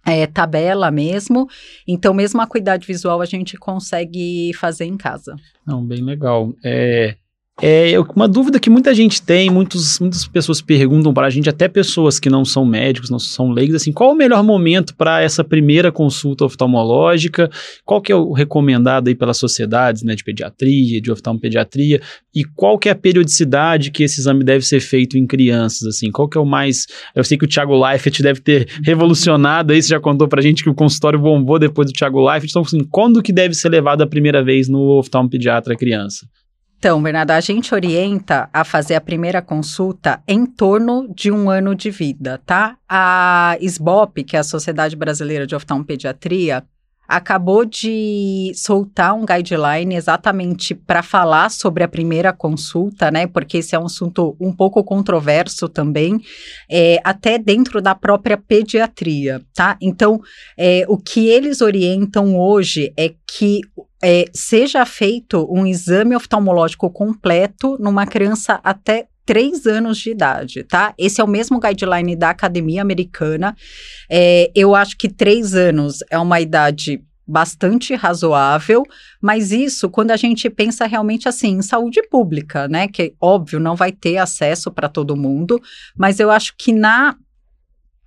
é, 0.05 0.27
tabela 0.27 0.91
mesmo. 0.91 1.47
Então, 1.87 2.13
mesmo 2.13 2.41
a 2.41 2.47
cuidade 2.47 2.85
visual 2.85 3.21
a 3.21 3.25
gente 3.25 3.57
consegue 3.57 4.51
fazer 4.53 4.85
em 4.85 4.97
casa. 4.97 5.35
Não, 5.65 5.85
bem 5.85 6.03
legal. 6.03 6.53
É, 6.63 7.15
é 7.61 7.93
uma 8.15 8.27
dúvida 8.27 8.59
que 8.59 8.69
muita 8.69 8.95
gente 8.95 9.21
tem, 9.21 9.49
muitos, 9.49 9.99
muitas 9.99 10.27
pessoas 10.27 10.59
perguntam 10.59 11.13
para 11.13 11.27
a 11.27 11.29
gente, 11.29 11.49
até 11.49 11.67
pessoas 11.67 12.19
que 12.19 12.29
não 12.29 12.43
são 12.43 12.65
médicos, 12.65 13.11
não 13.11 13.19
são 13.19 13.51
leigos, 13.51 13.75
assim, 13.75 13.91
qual 13.91 14.11
o 14.11 14.15
melhor 14.15 14.43
momento 14.43 14.95
para 14.95 15.21
essa 15.21 15.43
primeira 15.43 15.91
consulta 15.91 16.45
oftalmológica? 16.45 17.49
Qual 17.85 18.01
que 18.01 18.11
é 18.11 18.15
o 18.15 18.33
recomendado 18.33 19.07
aí 19.07 19.15
pelas 19.15 19.37
sociedades, 19.37 20.01
né, 20.01 20.15
de 20.15 20.23
pediatria, 20.23 20.99
de 20.99 21.11
oftalmopediatria? 21.11 22.01
E 22.33 22.43
qual 22.43 22.79
que 22.79 22.89
é 22.89 22.91
a 22.91 22.95
periodicidade 22.95 23.91
que 23.91 24.03
esse 24.03 24.19
exame 24.19 24.43
deve 24.43 24.65
ser 24.65 24.79
feito 24.79 25.17
em 25.17 25.27
crianças, 25.27 25.87
assim? 25.87 26.11
Qual 26.11 26.27
que 26.27 26.37
é 26.37 26.41
o 26.41 26.45
mais... 26.45 26.87
Eu 27.15 27.23
sei 27.23 27.37
que 27.37 27.45
o 27.45 27.47
Thiago 27.47 27.79
Leifert 27.79 28.19
deve 28.21 28.41
ter 28.41 28.67
revolucionado 28.83 29.73
aí, 29.73 29.81
você 29.81 29.89
já 29.89 29.99
contou 29.99 30.27
para 30.27 30.39
a 30.39 30.43
gente 30.43 30.63
que 30.63 30.69
o 30.69 30.75
consultório 30.75 31.19
bombou 31.19 31.59
depois 31.59 31.87
do 31.87 31.93
Thiago 31.93 32.19
Leifert, 32.19 32.49
então, 32.49 32.63
assim, 32.63 32.83
quando 32.89 33.21
que 33.21 33.31
deve 33.31 33.53
ser 33.53 33.69
levado 33.69 34.01
a 34.01 34.07
primeira 34.07 34.43
vez 34.43 34.67
no 34.67 34.97
oftalmopediatra 34.97 35.75
criança? 35.75 36.25
Então, 36.83 37.01
Bernardo, 37.01 37.31
a 37.31 37.39
gente 37.39 37.73
orienta 37.73 38.49
a 38.51 38.65
fazer 38.65 38.95
a 38.95 38.99
primeira 38.99 39.41
consulta 39.41 40.21
em 40.27 40.45
torno 40.45 41.07
de 41.15 41.31
um 41.31 41.49
ano 41.49 41.73
de 41.73 41.89
vida, 41.89 42.41
tá? 42.45 42.77
A 42.89 43.55
SBOP, 43.61 44.21
que 44.25 44.35
é 44.35 44.39
a 44.39 44.43
Sociedade 44.43 44.93
Brasileira 44.93 45.47
de 45.47 45.55
Oftalmopediatria, 45.55 46.61
acabou 47.07 47.63
de 47.63 48.51
soltar 48.53 49.13
um 49.13 49.25
guideline 49.25 49.95
exatamente 49.95 50.75
para 50.75 51.01
falar 51.01 51.49
sobre 51.51 51.85
a 51.85 51.87
primeira 51.87 52.33
consulta, 52.33 53.09
né? 53.09 53.27
Porque 53.27 53.59
esse 53.59 53.73
é 53.73 53.79
um 53.79 53.85
assunto 53.85 54.35
um 54.37 54.51
pouco 54.51 54.83
controverso 54.83 55.69
também, 55.69 56.19
é, 56.69 56.99
até 57.01 57.37
dentro 57.37 57.81
da 57.81 57.95
própria 57.95 58.35
pediatria, 58.35 59.41
tá? 59.53 59.77
Então, 59.81 60.19
é, 60.57 60.83
o 60.89 60.97
que 60.97 61.27
eles 61.27 61.61
orientam 61.61 62.37
hoje 62.37 62.91
é 62.97 63.13
que 63.25 63.61
é, 64.03 64.25
seja 64.33 64.85
feito 64.85 65.47
um 65.49 65.65
exame 65.65 66.15
oftalmológico 66.15 66.89
completo 66.89 67.77
numa 67.79 68.05
criança 68.05 68.59
até 68.63 69.07
três 69.25 69.65
anos 69.65 69.97
de 69.97 70.09
idade, 70.11 70.63
tá? 70.65 70.93
Esse 70.97 71.21
é 71.21 71.23
o 71.23 71.27
mesmo 71.27 71.59
guideline 71.59 72.13
da 72.15 72.29
Academia 72.29 72.81
Americana. 72.81 73.55
É, 74.11 74.51
eu 74.53 74.75
acho 74.75 74.97
que 74.97 75.07
três 75.07 75.55
anos 75.55 75.99
é 76.11 76.19
uma 76.19 76.41
idade 76.41 77.01
bastante 77.25 77.95
razoável, 77.95 78.83
mas 79.21 79.53
isso 79.53 79.89
quando 79.89 80.11
a 80.11 80.17
gente 80.17 80.49
pensa 80.49 80.85
realmente 80.85 81.29
assim 81.29 81.51
em 81.51 81.61
saúde 81.61 82.01
pública, 82.09 82.67
né? 82.67 82.89
Que 82.89 83.15
óbvio 83.21 83.61
não 83.61 83.77
vai 83.77 83.93
ter 83.93 84.17
acesso 84.17 84.69
para 84.69 84.89
todo 84.89 85.15
mundo, 85.15 85.61
mas 85.97 86.19
eu 86.19 86.29
acho 86.29 86.53
que 86.57 86.73
na 86.73 87.15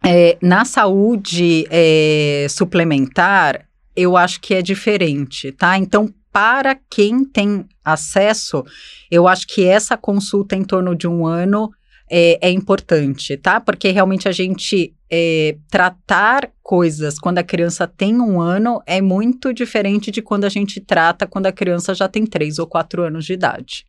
É, 0.05 0.37
na 0.43 0.65
saúde 0.65 1.67
é, 1.71 2.47
suplementar, 2.50 3.65
eu 3.97 4.17
acho 4.17 4.41
que 4.41 4.55
é 4.55 4.62
diferente, 4.62 5.50
tá? 5.53 5.79
Então, 5.79 6.12
para 6.33 6.79
quem 6.91 7.25
tem 7.25 7.65
acesso, 7.85 8.62
eu 9.11 9.26
acho 9.26 9.47
que 9.47 9.65
essa 9.65 9.97
consulta 9.97 10.55
em 10.55 10.62
torno 10.62 10.95
de 10.95 11.09
um 11.09 11.26
ano 11.26 11.71
é, 12.11 12.49
é 12.49 12.50
importante, 12.50 13.37
tá? 13.37 13.61
Porque 13.61 13.91
realmente 13.91 14.29
a 14.29 14.33
gente 14.33 14.95
é, 15.11 15.57
tratar 15.71 16.53
coisas 16.62 17.19
quando 17.19 17.38
a 17.38 17.43
criança 17.43 17.87
tem 17.87 18.21
um 18.21 18.41
ano 18.41 18.83
é 18.87 19.00
muito 19.00 19.53
diferente 19.53 20.11
de 20.11 20.21
quando 20.21 20.45
a 20.45 20.49
gente 20.49 20.81
trata 20.81 21.26
quando 21.26 21.47
a 21.47 21.53
criança 21.53 21.95
já 21.95 22.09
tem 22.09 22.26
três 22.26 22.59
ou 22.59 22.67
quatro 22.67 23.03
anos 23.03 23.25
de 23.25 23.33
idade. 23.33 23.87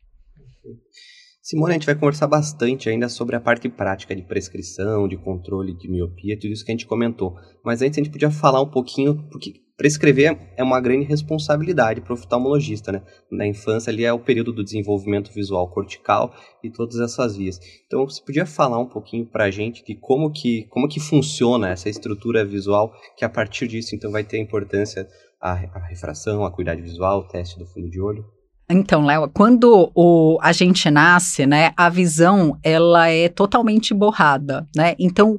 Simone, 1.42 1.70
a 1.70 1.74
gente 1.74 1.86
vai 1.86 1.94
conversar 1.94 2.26
bastante 2.26 2.90
ainda 2.90 3.08
sobre 3.08 3.34
a 3.34 3.40
parte 3.40 3.68
prática 3.70 4.14
de 4.14 4.22
prescrição, 4.22 5.08
de 5.08 5.16
controle 5.16 5.72
de 5.74 5.88
miopia, 5.88 6.38
tudo 6.38 6.52
isso 6.52 6.64
que 6.64 6.70
a 6.70 6.74
gente 6.74 6.86
comentou. 6.86 7.36
Mas 7.64 7.80
antes 7.80 7.98
a 7.98 8.02
gente 8.02 8.12
podia 8.12 8.30
falar 8.30 8.60
um 8.60 8.70
pouquinho, 8.70 9.26
porque 9.30 9.54
prescrever 9.78 10.36
é 10.56 10.62
uma 10.62 10.80
grande 10.80 11.06
responsabilidade 11.06 12.00
para 12.00 12.12
o 12.12 12.16
oftalmologista, 12.16 12.90
né? 12.90 13.02
Na 13.30 13.46
infância 13.46 13.90
ali 13.90 14.04
é 14.04 14.12
o 14.12 14.18
período 14.18 14.52
do 14.52 14.64
desenvolvimento 14.64 15.32
visual 15.32 15.70
cortical 15.70 16.34
e 16.62 16.68
todas 16.68 16.98
essas 16.98 17.36
vias. 17.36 17.60
Então 17.86 18.04
você 18.04 18.20
podia 18.20 18.44
falar 18.44 18.78
um 18.78 18.88
pouquinho 18.88 19.24
para 19.24 19.44
a 19.44 19.50
gente 19.50 19.84
de 19.84 19.94
como 19.94 20.32
que, 20.32 20.64
como 20.64 20.88
que 20.88 20.98
funciona 20.98 21.70
essa 21.70 21.88
estrutura 21.88 22.44
visual, 22.44 22.92
que 23.16 23.24
a 23.24 23.28
partir 23.28 23.68
disso 23.68 23.94
então 23.94 24.10
vai 24.10 24.24
ter 24.24 24.38
importância 24.38 25.08
a, 25.40 25.52
a 25.52 25.86
refração, 25.88 26.44
a 26.44 26.50
cuidado 26.50 26.82
visual, 26.82 27.20
o 27.20 27.28
teste 27.28 27.56
do 27.56 27.64
fundo 27.64 27.88
de 27.88 28.00
olho? 28.00 28.24
Então, 28.70 29.06
Léo, 29.06 29.30
quando 29.30 29.90
o, 29.94 30.38
a 30.42 30.52
gente 30.52 30.90
nasce, 30.90 31.46
né, 31.46 31.72
a 31.74 31.88
visão 31.88 32.58
ela 32.62 33.08
é 33.08 33.26
totalmente 33.28 33.94
borrada, 33.94 34.68
né? 34.76 34.94
Então, 34.98 35.38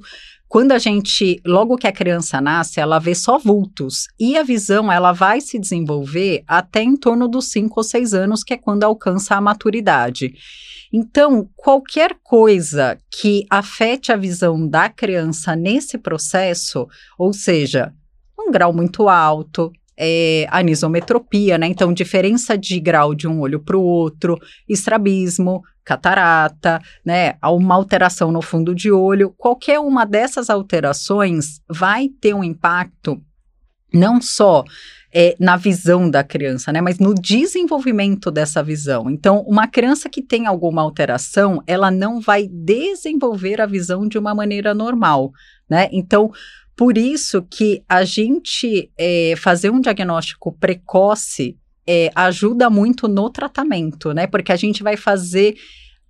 quando 0.49 0.71
a 0.71 0.79
gente, 0.79 1.39
logo 1.45 1.77
que 1.77 1.85
a 1.85 1.91
criança 1.91 2.41
nasce, 2.41 2.79
ela 2.79 2.97
vê 2.97 3.13
só 3.13 3.37
vultos. 3.37 4.07
E 4.19 4.35
a 4.35 4.41
visão, 4.41 4.91
ela 4.91 5.11
vai 5.11 5.39
se 5.39 5.59
desenvolver 5.59 6.43
até 6.47 6.81
em 6.81 6.97
torno 6.97 7.27
dos 7.27 7.51
5 7.51 7.79
ou 7.79 7.83
6 7.83 8.15
anos, 8.15 8.43
que 8.43 8.55
é 8.55 8.57
quando 8.57 8.83
alcança 8.83 9.35
a 9.35 9.41
maturidade. 9.41 10.33
Então, 10.91 11.47
qualquer 11.55 12.15
coisa 12.23 12.97
que 13.11 13.45
afete 13.47 14.11
a 14.11 14.17
visão 14.17 14.67
da 14.67 14.89
criança 14.89 15.55
nesse 15.55 15.99
processo, 15.99 16.87
ou 17.15 17.31
seja, 17.31 17.93
um 18.37 18.51
grau 18.51 18.73
muito 18.73 19.07
alto, 19.07 19.71
é, 19.95 20.47
anisometropia, 20.49 21.59
né? 21.59 21.67
Então, 21.67 21.93
diferença 21.93 22.57
de 22.57 22.79
grau 22.79 23.13
de 23.13 23.27
um 23.27 23.39
olho 23.41 23.59
para 23.59 23.77
o 23.77 23.83
outro, 23.83 24.35
estrabismo, 24.67 25.61
catarata, 25.89 26.79
né? 27.03 27.33
Uma 27.43 27.73
alteração 27.73 28.31
no 28.31 28.43
fundo 28.43 28.75
de 28.75 28.91
olho. 28.91 29.33
Qualquer 29.35 29.79
uma 29.79 30.05
dessas 30.05 30.47
alterações 30.47 31.61
vai 31.67 32.09
ter 32.21 32.35
um 32.35 32.43
impacto 32.43 33.19
não 33.91 34.21
só 34.21 34.63
é, 35.11 35.35
na 35.39 35.57
visão 35.57 36.07
da 36.07 36.23
criança, 36.23 36.71
né, 36.71 36.79
mas 36.79 36.99
no 36.99 37.15
desenvolvimento 37.15 38.29
dessa 38.29 38.61
visão. 38.61 39.09
Então, 39.09 39.39
uma 39.47 39.67
criança 39.67 40.07
que 40.07 40.21
tem 40.21 40.45
alguma 40.45 40.83
alteração, 40.83 41.63
ela 41.65 41.89
não 41.89 42.21
vai 42.21 42.47
desenvolver 42.47 43.59
a 43.59 43.65
visão 43.65 44.07
de 44.07 44.19
uma 44.19 44.35
maneira 44.35 44.75
normal, 44.75 45.31
né? 45.67 45.89
Então, 45.91 46.31
por 46.77 46.99
isso 46.99 47.41
que 47.41 47.83
a 47.89 48.03
gente 48.03 48.91
é, 48.95 49.33
fazer 49.35 49.71
um 49.71 49.81
diagnóstico 49.81 50.51
precoce 50.51 51.57
é, 51.91 52.11
ajuda 52.13 52.69
muito 52.69 53.07
no 53.07 53.31
tratamento, 53.31 54.13
né? 54.13 54.27
Porque 54.27 54.51
a 54.51 54.55
gente 54.55 54.83
vai 54.83 54.95
fazer 54.95 55.55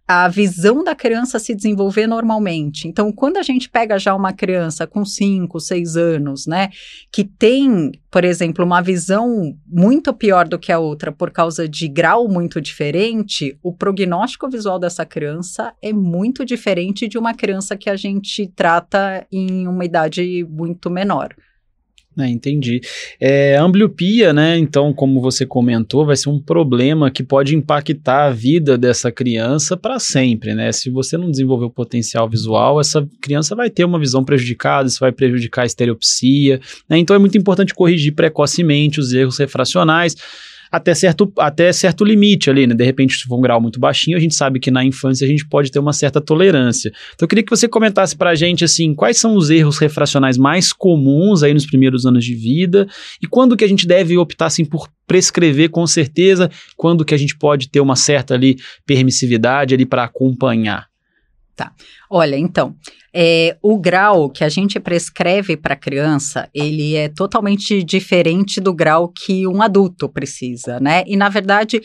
a 0.05 0.27
visão 0.27 0.83
da 0.83 0.95
criança 0.95 1.37
se 1.37 1.55
desenvolver 1.55 2.07
normalmente. 2.07 2.87
Então, 2.87 3.13
quando 3.13 3.37
a 3.37 3.43
gente 3.43 3.69
pega 3.69 3.97
já 3.99 4.13
uma 4.15 4.33
criança 4.33 4.87
com 4.87 5.05
5, 5.05 5.59
6 5.59 5.95
anos, 5.95 6.47
né, 6.47 6.69
que 7.11 7.23
tem, 7.23 7.91
por 8.09 8.25
exemplo, 8.25 8.65
uma 8.65 8.81
visão 8.81 9.55
muito 9.67 10.11
pior 10.11 10.47
do 10.47 10.57
que 10.57 10.71
a 10.71 10.79
outra 10.79 11.11
por 11.11 11.29
causa 11.29 11.69
de 11.69 11.87
grau 11.87 12.27
muito 12.27 12.59
diferente, 12.59 13.55
o 13.61 13.71
prognóstico 13.71 14.49
visual 14.49 14.79
dessa 14.79 15.05
criança 15.05 15.73
é 15.79 15.93
muito 15.93 16.43
diferente 16.43 17.07
de 17.07 17.17
uma 17.17 17.35
criança 17.35 17.77
que 17.77 17.89
a 17.89 17.95
gente 17.95 18.47
trata 18.47 19.27
em 19.31 19.67
uma 19.67 19.85
idade 19.85 20.43
muito 20.49 20.89
menor. 20.89 21.35
É, 22.19 22.27
entendi. 22.27 22.81
É, 23.19 23.55
ambliopia, 23.55 24.33
né? 24.33 24.57
Então, 24.57 24.93
como 24.93 25.21
você 25.21 25.45
comentou, 25.45 26.05
vai 26.05 26.15
ser 26.15 26.29
um 26.29 26.39
problema 26.39 27.09
que 27.09 27.23
pode 27.23 27.55
impactar 27.55 28.25
a 28.25 28.29
vida 28.31 28.77
dessa 28.77 29.11
criança 29.11 29.77
para 29.77 29.99
sempre, 29.99 30.53
né? 30.53 30.71
Se 30.71 30.89
você 30.89 31.17
não 31.17 31.31
desenvolver 31.31 31.65
o 31.65 31.69
potencial 31.69 32.29
visual, 32.29 32.79
essa 32.79 33.07
criança 33.21 33.55
vai 33.55 33.69
ter 33.69 33.85
uma 33.85 33.99
visão 33.99 34.23
prejudicada, 34.23 34.87
isso 34.87 34.99
vai 34.99 35.11
prejudicar 35.11 35.63
a 35.63 35.65
estereopsia, 35.65 36.59
né? 36.89 36.97
Então 36.97 37.15
é 37.15 37.19
muito 37.19 37.37
importante 37.37 37.73
corrigir 37.73 38.13
precocemente 38.13 38.99
os 38.99 39.13
erros 39.13 39.37
refracionais 39.37 40.15
até 40.71 40.93
certo, 40.93 41.31
até 41.37 41.71
certo 41.73 42.03
limite 42.03 42.49
ali, 42.49 42.67
né? 42.67 42.75
De 42.75 42.83
repente, 42.83 43.15
se 43.15 43.23
for 43.23 43.37
um 43.37 43.41
grau 43.41 43.59
muito 43.59 43.79
baixinho, 43.79 44.17
a 44.17 44.19
gente 44.19 44.35
sabe 44.35 44.59
que 44.59 44.69
na 44.69 44.83
infância 44.83 45.25
a 45.25 45.27
gente 45.27 45.47
pode 45.47 45.71
ter 45.71 45.79
uma 45.79 45.93
certa 45.93 46.21
tolerância. 46.21 46.91
Então, 47.13 47.25
eu 47.25 47.27
queria 47.27 47.43
que 47.43 47.49
você 47.49 47.67
comentasse 47.67 48.15
pra 48.15 48.35
gente, 48.35 48.63
assim, 48.63 48.93
quais 48.93 49.17
são 49.17 49.35
os 49.35 49.49
erros 49.49 49.77
refracionais 49.77 50.37
mais 50.37 50.71
comuns 50.71 51.43
aí 51.43 51.53
nos 51.53 51.65
primeiros 51.65 52.05
anos 52.05 52.23
de 52.23 52.35
vida 52.35 52.87
e 53.21 53.27
quando 53.27 53.57
que 53.57 53.63
a 53.63 53.67
gente 53.67 53.87
deve 53.87 54.17
optar, 54.17 54.47
assim, 54.47 54.65
por 54.65 54.87
prescrever 55.07 55.69
com 55.69 55.87
certeza, 55.87 56.51
quando 56.77 57.03
que 57.03 57.15
a 57.15 57.17
gente 57.17 57.35
pode 57.35 57.69
ter 57.69 57.79
uma 57.79 57.95
certa 57.95 58.35
ali 58.35 58.57
permissividade 58.85 59.73
ali 59.73 59.85
para 59.85 60.03
acompanhar. 60.03 60.87
Tá. 61.55 61.73
Olha, 62.09 62.37
então, 62.37 62.75
é, 63.13 63.57
o 63.61 63.77
grau 63.77 64.29
que 64.29 64.43
a 64.43 64.49
gente 64.49 64.79
prescreve 64.79 65.57
para 65.57 65.75
criança, 65.75 66.49
ele 66.53 66.95
é 66.95 67.09
totalmente 67.09 67.83
diferente 67.83 68.59
do 68.59 68.73
grau 68.73 69.09
que 69.09 69.47
um 69.47 69.61
adulto 69.61 70.07
precisa, 70.09 70.79
né? 70.79 71.03
E, 71.07 71.15
na 71.15 71.29
verdade, 71.29 71.81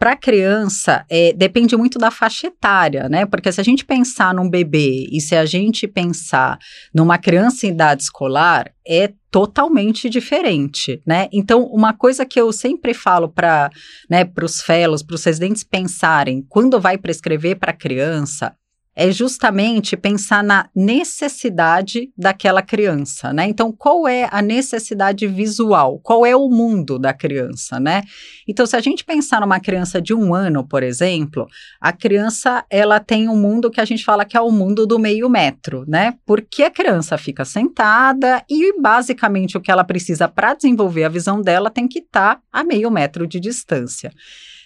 para 0.00 0.16
criança, 0.16 1.04
é, 1.10 1.30
depende 1.34 1.76
muito 1.76 1.98
da 1.98 2.10
faixa 2.10 2.46
etária, 2.46 3.06
né? 3.06 3.26
Porque 3.26 3.52
se 3.52 3.60
a 3.60 3.64
gente 3.64 3.84
pensar 3.84 4.32
num 4.32 4.48
bebê 4.48 5.06
e 5.12 5.20
se 5.20 5.36
a 5.36 5.44
gente 5.44 5.86
pensar 5.86 6.58
numa 6.94 7.18
criança 7.18 7.66
em 7.66 7.70
idade 7.70 8.04
escolar, 8.04 8.72
é 8.88 9.12
totalmente 9.30 10.08
diferente, 10.08 11.02
né? 11.06 11.28
Então, 11.30 11.64
uma 11.64 11.92
coisa 11.92 12.24
que 12.24 12.40
eu 12.40 12.50
sempre 12.50 12.94
falo 12.94 13.28
para 13.28 13.70
né, 14.08 14.26
os 14.42 14.62
fellows, 14.62 15.02
para 15.02 15.16
os 15.16 15.22
residentes 15.22 15.62
pensarem, 15.62 16.46
quando 16.48 16.80
vai 16.80 16.96
prescrever 16.96 17.58
para 17.58 17.74
criança, 17.74 18.56
é 19.00 19.10
justamente 19.10 19.96
pensar 19.96 20.44
na 20.44 20.68
necessidade 20.76 22.12
daquela 22.14 22.60
criança, 22.60 23.32
né? 23.32 23.46
Então, 23.48 23.72
qual 23.72 24.06
é 24.06 24.28
a 24.30 24.42
necessidade 24.42 25.26
visual? 25.26 25.98
Qual 26.00 26.26
é 26.26 26.36
o 26.36 26.50
mundo 26.50 26.98
da 26.98 27.14
criança, 27.14 27.80
né? 27.80 28.02
Então, 28.46 28.66
se 28.66 28.76
a 28.76 28.80
gente 28.80 29.02
pensar 29.02 29.40
numa 29.40 29.58
criança 29.58 30.02
de 30.02 30.12
um 30.12 30.34
ano, 30.34 30.68
por 30.68 30.82
exemplo, 30.82 31.46
a 31.80 31.94
criança 31.94 32.62
ela 32.68 33.00
tem 33.00 33.26
um 33.26 33.40
mundo 33.40 33.70
que 33.70 33.80
a 33.80 33.86
gente 33.86 34.04
fala 34.04 34.26
que 34.26 34.36
é 34.36 34.40
o 34.42 34.50
mundo 34.50 34.86
do 34.86 34.98
meio 34.98 35.30
metro, 35.30 35.82
né? 35.88 36.12
Porque 36.26 36.64
a 36.64 36.70
criança 36.70 37.16
fica 37.16 37.42
sentada 37.42 38.44
e 38.50 38.78
basicamente 38.78 39.56
o 39.56 39.62
que 39.62 39.70
ela 39.70 39.82
precisa 39.82 40.28
para 40.28 40.52
desenvolver 40.52 41.04
a 41.04 41.08
visão 41.08 41.40
dela 41.40 41.70
tem 41.70 41.88
que 41.88 42.00
estar 42.00 42.34
tá 42.34 42.42
a 42.52 42.62
meio 42.62 42.90
metro 42.90 43.26
de 43.26 43.40
distância. 43.40 44.12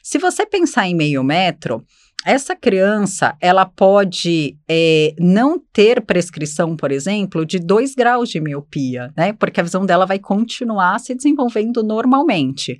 Se 0.02 0.18
você 0.18 0.44
pensar 0.44 0.88
em 0.88 0.94
meio 0.96 1.22
metro, 1.22 1.86
essa 2.24 2.56
criança, 2.56 3.36
ela 3.40 3.66
pode 3.66 4.56
é, 4.68 5.14
não 5.18 5.58
ter 5.58 6.00
prescrição, 6.00 6.76
por 6.76 6.90
exemplo, 6.90 7.44
de 7.44 7.58
2 7.58 7.94
graus 7.94 8.30
de 8.30 8.40
miopia, 8.40 9.12
né? 9.16 9.32
Porque 9.32 9.60
a 9.60 9.62
visão 9.62 9.84
dela 9.84 10.06
vai 10.06 10.18
continuar 10.18 10.98
se 11.00 11.14
desenvolvendo 11.14 11.82
normalmente. 11.82 12.78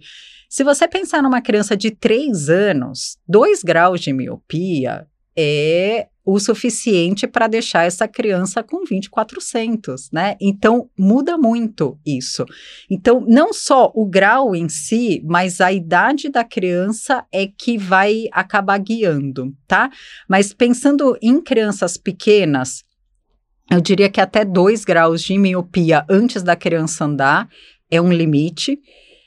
Se 0.49 0.65
você 0.65 0.87
pensar 0.89 1.23
numa 1.23 1.43
criança 1.43 1.77
de 1.77 1.91
3 1.91 2.49
anos, 2.49 3.19
2 3.29 3.63
graus 3.63 4.01
de 4.01 4.13
miopia 4.13 5.07
é 5.37 6.09
o 6.25 6.39
suficiente 6.39 7.27
para 7.27 7.47
deixar 7.47 7.85
essa 7.85 8.09
criança 8.09 8.63
com 8.63 8.83
2400, 8.85 10.11
né? 10.11 10.37
Então 10.41 10.89
muda 10.99 11.37
muito 11.37 11.99
isso. 12.05 12.47
Então 12.91 13.25
não 13.29 13.53
só 13.53 13.93
o 13.95 14.07
grau 14.07 14.57
em 14.57 14.69
si, 14.69 15.23
mas 15.25 15.61
a 15.61 15.71
idade 15.71 16.31
da 16.31 16.43
criança 16.43 17.27
é 17.31 17.47
que 17.47 17.77
vai 17.77 18.25
acabar 18.33 18.79
guiando, 18.79 19.55
tá? 19.69 19.91
Mas 20.27 20.55
pensando 20.55 21.17
em 21.21 21.41
crianças 21.43 21.99
pequenas, 21.99 22.83
eu 23.71 23.81
diria 23.81 24.09
que 24.09 24.21
até 24.21 24.45
2 24.45 24.85
graus 24.85 25.23
de 25.23 25.37
miopia 25.39 26.07
antes 26.09 26.43
da 26.43 26.57
criança 26.57 27.05
andar 27.05 27.49
é 27.91 28.01
um 28.01 28.13
limite. 28.13 28.79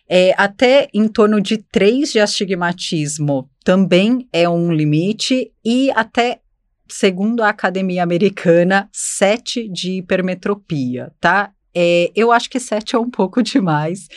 É, 0.09 0.33
até 0.37 0.87
em 0.93 1.07
torno 1.07 1.41
de 1.41 1.57
3 1.57 2.11
de 2.11 2.19
astigmatismo 2.19 3.49
também 3.63 4.27
é 4.31 4.47
um 4.47 4.71
limite, 4.71 5.51
e 5.63 5.91
até 5.91 6.39
segundo 6.89 7.43
a 7.43 7.49
Academia 7.49 8.03
Americana, 8.03 8.89
7 8.93 9.67
de 9.69 9.97
hipermetropia, 9.97 11.11
tá? 11.19 11.51
É, 11.79 12.11
eu 12.15 12.31
acho 12.31 12.49
que 12.49 12.59
7 12.59 12.95
é 12.95 12.99
um 12.99 13.09
pouco 13.09 13.43
demais. 13.43 14.07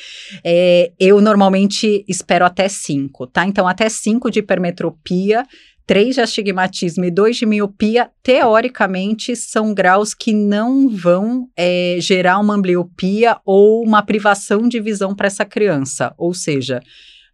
É, 0.42 0.92
eu 0.99 1.20
normalmente 1.20 2.04
espero 2.09 2.44
até 2.44 2.68
5, 2.68 3.26
tá? 3.26 3.44
Então, 3.44 3.68
até 3.68 3.87
5 3.88 4.30
de 4.30 4.38
hipermetropia 4.38 5.44
3 5.90 6.14
de 6.14 6.20
astigmatismo 6.20 7.04
e 7.04 7.11
2 7.11 7.38
de 7.38 7.47
miopia, 7.47 8.12
teoricamente, 8.23 9.35
são 9.35 9.75
graus 9.75 10.14
que 10.14 10.32
não 10.32 10.88
vão 10.88 11.49
é, 11.56 11.97
gerar 11.99 12.38
uma 12.38 12.54
ambliopia 12.54 13.38
ou 13.44 13.82
uma 13.82 14.00
privação 14.00 14.68
de 14.68 14.78
visão 14.78 15.16
para 15.16 15.26
essa 15.26 15.44
criança. 15.44 16.14
Ou 16.16 16.32
seja, 16.32 16.80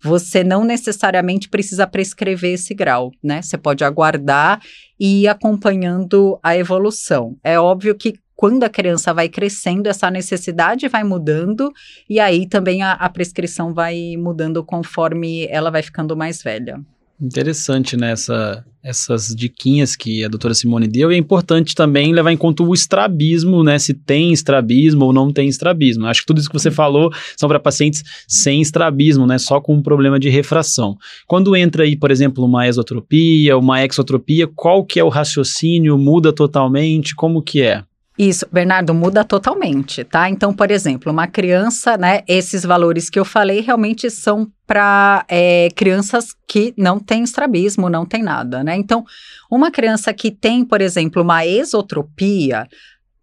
você 0.02 0.42
não 0.42 0.64
necessariamente 0.64 1.50
precisa 1.50 1.86
prescrever 1.86 2.54
esse 2.54 2.72
grau, 2.72 3.12
né? 3.22 3.42
Você 3.42 3.58
pode 3.58 3.84
aguardar 3.84 4.62
e 4.98 5.25
ir 5.25 5.28
acompanhando 5.28 6.40
a 6.42 6.56
evolução. 6.56 7.36
É 7.44 7.60
óbvio 7.60 7.94
que 7.94 8.14
quando 8.34 8.64
a 8.64 8.70
criança 8.70 9.12
vai 9.12 9.28
crescendo, 9.28 9.86
essa 9.86 10.10
necessidade 10.10 10.88
vai 10.88 11.04
mudando, 11.04 11.70
e 12.08 12.18
aí 12.18 12.48
também 12.48 12.82
a, 12.82 12.92
a 12.92 13.10
prescrição 13.10 13.75
vai 13.75 14.16
mudando 14.16 14.64
conforme 14.64 15.46
ela 15.50 15.70
vai 15.70 15.82
ficando 15.82 16.16
mais 16.16 16.42
velha. 16.42 16.80
Interessante, 17.20 17.96
né? 17.96 18.12
Essa, 18.12 18.64
essas 18.82 19.35
diquinhas 19.35 19.96
que 19.96 20.23
a 20.23 20.28
doutora 20.28 20.52
Simone 20.52 20.87
deu. 20.87 21.11
E 21.11 21.14
é 21.14 21.18
importante 21.18 21.75
também 21.75 22.12
levar 22.12 22.30
em 22.30 22.37
conta 22.37 22.62
o 22.62 22.75
estrabismo, 22.75 23.64
né? 23.64 23.78
Se 23.78 23.94
tem 23.94 24.32
estrabismo 24.32 25.06
ou 25.06 25.12
não 25.14 25.32
tem 25.32 25.49
estrabismo. 25.49 26.06
Acho 26.06 26.20
que 26.20 26.26
tudo 26.26 26.40
isso 26.40 26.49
que 26.49 26.58
você 26.58 26.70
falou 26.70 27.11
são 27.37 27.49
para 27.49 27.58
pacientes 27.58 28.02
sem 28.28 28.61
estrabismo, 28.61 29.26
né? 29.26 29.38
Só 29.38 29.61
com 29.61 29.75
um 29.75 29.82
problema 29.82 30.20
de 30.20 30.28
refração. 30.28 30.96
Quando 31.26 31.56
entra 31.56 31.85
aí, 31.85 31.96
por 31.96 32.11
exemplo, 32.11 32.44
uma 32.44 32.68
exotropia, 32.68 33.56
uma 33.56 33.82
exotropia, 33.82 34.46
qual 34.46 34.85
que 34.85 35.00
é 35.00 35.04
o 35.04 35.08
raciocínio? 35.08 35.96
Muda 35.96 36.35
totalmente? 36.35 37.14
Como 37.14 37.42
que 37.42 37.62
é? 37.62 37.82
Isso, 38.18 38.46
Bernardo, 38.50 38.94
muda 38.94 39.23
totalmente, 39.25 40.02
tá? 40.02 40.30
Então, 40.30 40.52
por 40.54 40.70
exemplo, 40.70 41.12
uma 41.12 41.26
criança, 41.26 41.99
né? 41.99 42.23
Esses 42.26 42.62
valores 42.62 43.11
que 43.11 43.18
eu 43.18 43.26
falei 43.26 43.61
realmente 43.61 44.08
são 44.08 44.50
para 44.66 45.25
é, 45.28 45.68
crianças 45.76 46.35
que 46.49 46.73
não 46.78 46.99
têm 46.99 47.23
estrabismo, 47.23 47.90
não 47.90 48.06
tem 48.06 48.23
nada, 48.23 48.64
né? 48.64 48.75
Então, 48.75 49.04
uma 49.50 49.70
criança 49.70 50.14
que 50.14 50.30
tem, 50.30 50.64
por 50.64 50.80
exemplo, 50.80 51.23
uma 51.23 51.44
esotropia, 51.44 52.66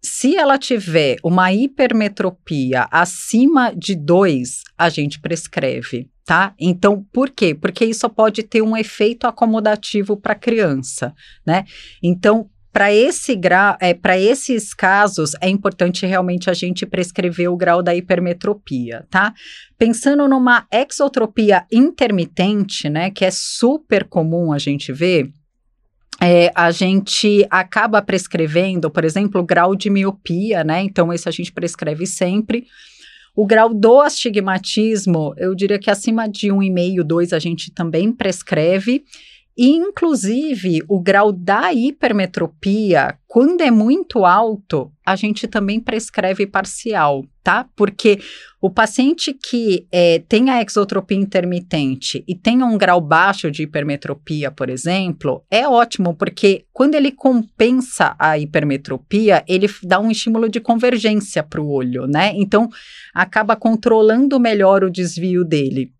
se 0.00 0.36
ela 0.36 0.58
tiver 0.58 1.16
uma 1.24 1.52
hipermetropia 1.52 2.86
acima 2.90 3.74
de 3.74 3.96
2, 3.96 4.62
a 4.78 4.88
gente 4.88 5.18
prescreve, 5.18 6.08
tá? 6.24 6.54
Então, 6.60 7.04
por 7.12 7.30
quê? 7.30 7.54
Porque 7.54 7.84
isso 7.84 8.08
pode 8.08 8.42
ter 8.44 8.62
um 8.62 8.76
efeito 8.76 9.26
acomodativo 9.26 10.16
para 10.16 10.34
a 10.34 10.38
criança, 10.38 11.12
né? 11.44 11.64
Então, 12.02 12.48
para 12.74 12.92
esse 12.92 13.36
gra 13.36 13.78
é, 13.80 13.94
para 13.94 14.18
esses 14.18 14.74
casos, 14.74 15.34
é 15.40 15.48
importante 15.48 16.04
realmente 16.04 16.50
a 16.50 16.52
gente 16.52 16.84
prescrever 16.84 17.48
o 17.48 17.56
grau 17.56 17.80
da 17.80 17.94
hipermetropia, 17.94 19.06
tá? 19.08 19.32
Pensando 19.78 20.26
numa 20.26 20.66
exotropia 20.72 21.64
intermitente, 21.70 22.90
né, 22.90 23.12
que 23.12 23.24
é 23.24 23.30
super 23.30 24.02
comum 24.02 24.52
a 24.52 24.58
gente 24.58 24.92
ver, 24.92 25.30
é, 26.20 26.50
a 26.52 26.72
gente 26.72 27.46
acaba 27.48 28.02
prescrevendo, 28.02 28.90
por 28.90 29.04
exemplo, 29.04 29.40
o 29.40 29.44
grau 29.44 29.76
de 29.76 29.88
miopia, 29.88 30.64
né? 30.64 30.82
Então, 30.82 31.12
esse 31.12 31.28
a 31.28 31.32
gente 31.32 31.52
prescreve 31.52 32.06
sempre. 32.06 32.66
O 33.36 33.46
grau 33.46 33.72
do 33.72 34.00
astigmatismo, 34.00 35.32
eu 35.36 35.54
diria 35.54 35.78
que 35.78 35.90
acima 35.90 36.28
de 36.28 36.48
1,5, 36.48 37.04
2 37.04 37.32
a 37.32 37.38
gente 37.38 37.72
também 37.72 38.12
prescreve. 38.12 39.04
E, 39.56 39.68
inclusive, 39.68 40.80
o 40.88 41.00
grau 41.00 41.30
da 41.30 41.72
hipermetropia, 41.72 43.16
quando 43.28 43.60
é 43.60 43.70
muito 43.70 44.24
alto, 44.24 44.90
a 45.06 45.14
gente 45.14 45.46
também 45.46 45.78
prescreve 45.78 46.44
parcial, 46.44 47.24
tá? 47.40 47.68
Porque 47.76 48.18
o 48.60 48.68
paciente 48.68 49.32
que 49.32 49.86
é, 49.92 50.18
tem 50.28 50.50
a 50.50 50.60
exotropia 50.60 51.16
intermitente 51.16 52.24
e 52.26 52.34
tem 52.34 52.64
um 52.64 52.76
grau 52.76 53.00
baixo 53.00 53.48
de 53.48 53.62
hipermetropia, 53.62 54.50
por 54.50 54.68
exemplo, 54.68 55.44
é 55.48 55.68
ótimo, 55.68 56.16
porque 56.16 56.64
quando 56.72 56.96
ele 56.96 57.12
compensa 57.12 58.16
a 58.18 58.36
hipermetropia, 58.36 59.44
ele 59.46 59.68
dá 59.84 60.00
um 60.00 60.10
estímulo 60.10 60.48
de 60.48 60.58
convergência 60.58 61.44
para 61.44 61.60
o 61.60 61.70
olho, 61.70 62.08
né? 62.08 62.32
Então, 62.34 62.68
acaba 63.14 63.54
controlando 63.54 64.40
melhor 64.40 64.82
o 64.82 64.90
desvio 64.90 65.44
dele. 65.44 65.92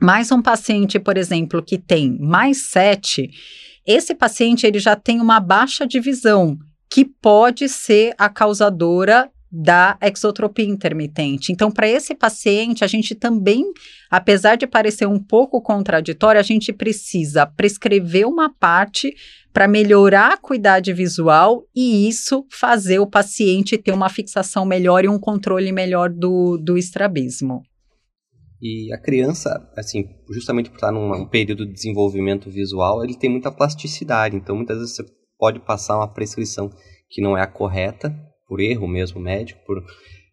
Mais 0.00 0.30
um 0.30 0.40
paciente, 0.40 0.98
por 0.98 1.16
exemplo, 1.16 1.62
que 1.62 1.76
tem 1.76 2.16
mais 2.20 2.70
7, 2.70 3.28
esse 3.84 4.14
paciente 4.14 4.66
ele 4.66 4.78
já 4.78 4.94
tem 4.94 5.20
uma 5.20 5.40
baixa 5.40 5.86
de 5.86 5.98
visão, 5.98 6.56
que 6.88 7.04
pode 7.04 7.68
ser 7.68 8.14
a 8.16 8.28
causadora 8.28 9.28
da 9.50 9.98
exotropia 10.02 10.66
intermitente. 10.66 11.50
Então, 11.50 11.70
para 11.70 11.88
esse 11.88 12.14
paciente, 12.14 12.84
a 12.84 12.86
gente 12.86 13.14
também, 13.14 13.64
apesar 14.10 14.56
de 14.56 14.66
parecer 14.66 15.06
um 15.06 15.18
pouco 15.18 15.60
contraditório, 15.60 16.38
a 16.38 16.44
gente 16.44 16.72
precisa 16.72 17.46
prescrever 17.46 18.26
uma 18.26 18.54
parte 18.54 19.12
para 19.52 19.66
melhorar 19.66 20.34
a 20.34 20.36
cuidade 20.36 20.92
visual 20.92 21.64
e 21.74 22.06
isso 22.06 22.44
fazer 22.50 22.98
o 22.98 23.06
paciente 23.06 23.78
ter 23.78 23.92
uma 23.92 24.08
fixação 24.08 24.64
melhor 24.64 25.04
e 25.04 25.08
um 25.08 25.18
controle 25.18 25.72
melhor 25.72 26.10
do, 26.10 26.58
do 26.58 26.76
estrabismo. 26.76 27.62
E 28.60 28.92
a 28.92 28.98
criança, 28.98 29.70
assim, 29.76 30.04
justamente 30.30 30.68
por 30.68 30.76
estar 30.76 30.90
num 30.90 31.26
período 31.26 31.64
de 31.64 31.72
desenvolvimento 31.72 32.50
visual, 32.50 33.04
ele 33.04 33.16
tem 33.16 33.30
muita 33.30 33.52
plasticidade. 33.52 34.36
Então, 34.36 34.56
muitas 34.56 34.78
vezes 34.78 34.96
você 34.96 35.04
pode 35.38 35.60
passar 35.60 35.96
uma 35.96 36.12
prescrição 36.12 36.70
que 37.08 37.22
não 37.22 37.36
é 37.36 37.42
a 37.42 37.46
correta, 37.46 38.14
por 38.46 38.60
erro 38.60 38.88
mesmo 38.88 39.20
médico, 39.20 39.60
por... 39.64 39.84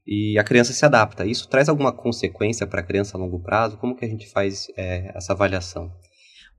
e 0.07 0.37
a 0.39 0.43
criança 0.43 0.73
se 0.73 0.83
adapta. 0.85 1.25
Isso 1.25 1.47
traz 1.47 1.69
alguma 1.69 1.91
consequência 1.91 2.65
para 2.65 2.81
a 2.81 2.83
criança 2.83 3.17
a 3.17 3.19
longo 3.19 3.41
prazo? 3.41 3.77
Como 3.77 3.95
que 3.95 4.05
a 4.05 4.09
gente 4.09 4.27
faz 4.29 4.67
é, 4.75 5.11
essa 5.15 5.33
avaliação? 5.33 5.91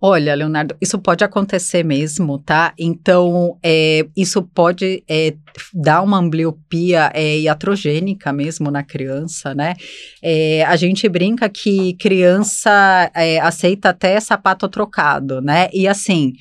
Olha, 0.00 0.34
Leonardo, 0.34 0.76
isso 0.78 0.98
pode 0.98 1.24
acontecer 1.24 1.82
mesmo, 1.82 2.38
tá? 2.38 2.74
Então, 2.78 3.58
é, 3.62 4.06
isso 4.14 4.42
pode 4.42 5.02
é, 5.08 5.34
dar 5.72 6.02
uma 6.02 6.18
ambliopia 6.18 7.10
é, 7.14 7.38
iatrogênica 7.38 8.30
mesmo 8.30 8.70
na 8.70 8.82
criança, 8.82 9.54
né? 9.54 9.74
É, 10.22 10.62
a 10.66 10.76
gente 10.76 11.08
brinca 11.08 11.48
que 11.48 11.94
criança 11.94 13.10
é, 13.14 13.40
aceita 13.40 13.88
até 13.88 14.20
sapato 14.20 14.68
trocado, 14.68 15.40
né? 15.40 15.70
E 15.72 15.88
assim, 15.88 16.34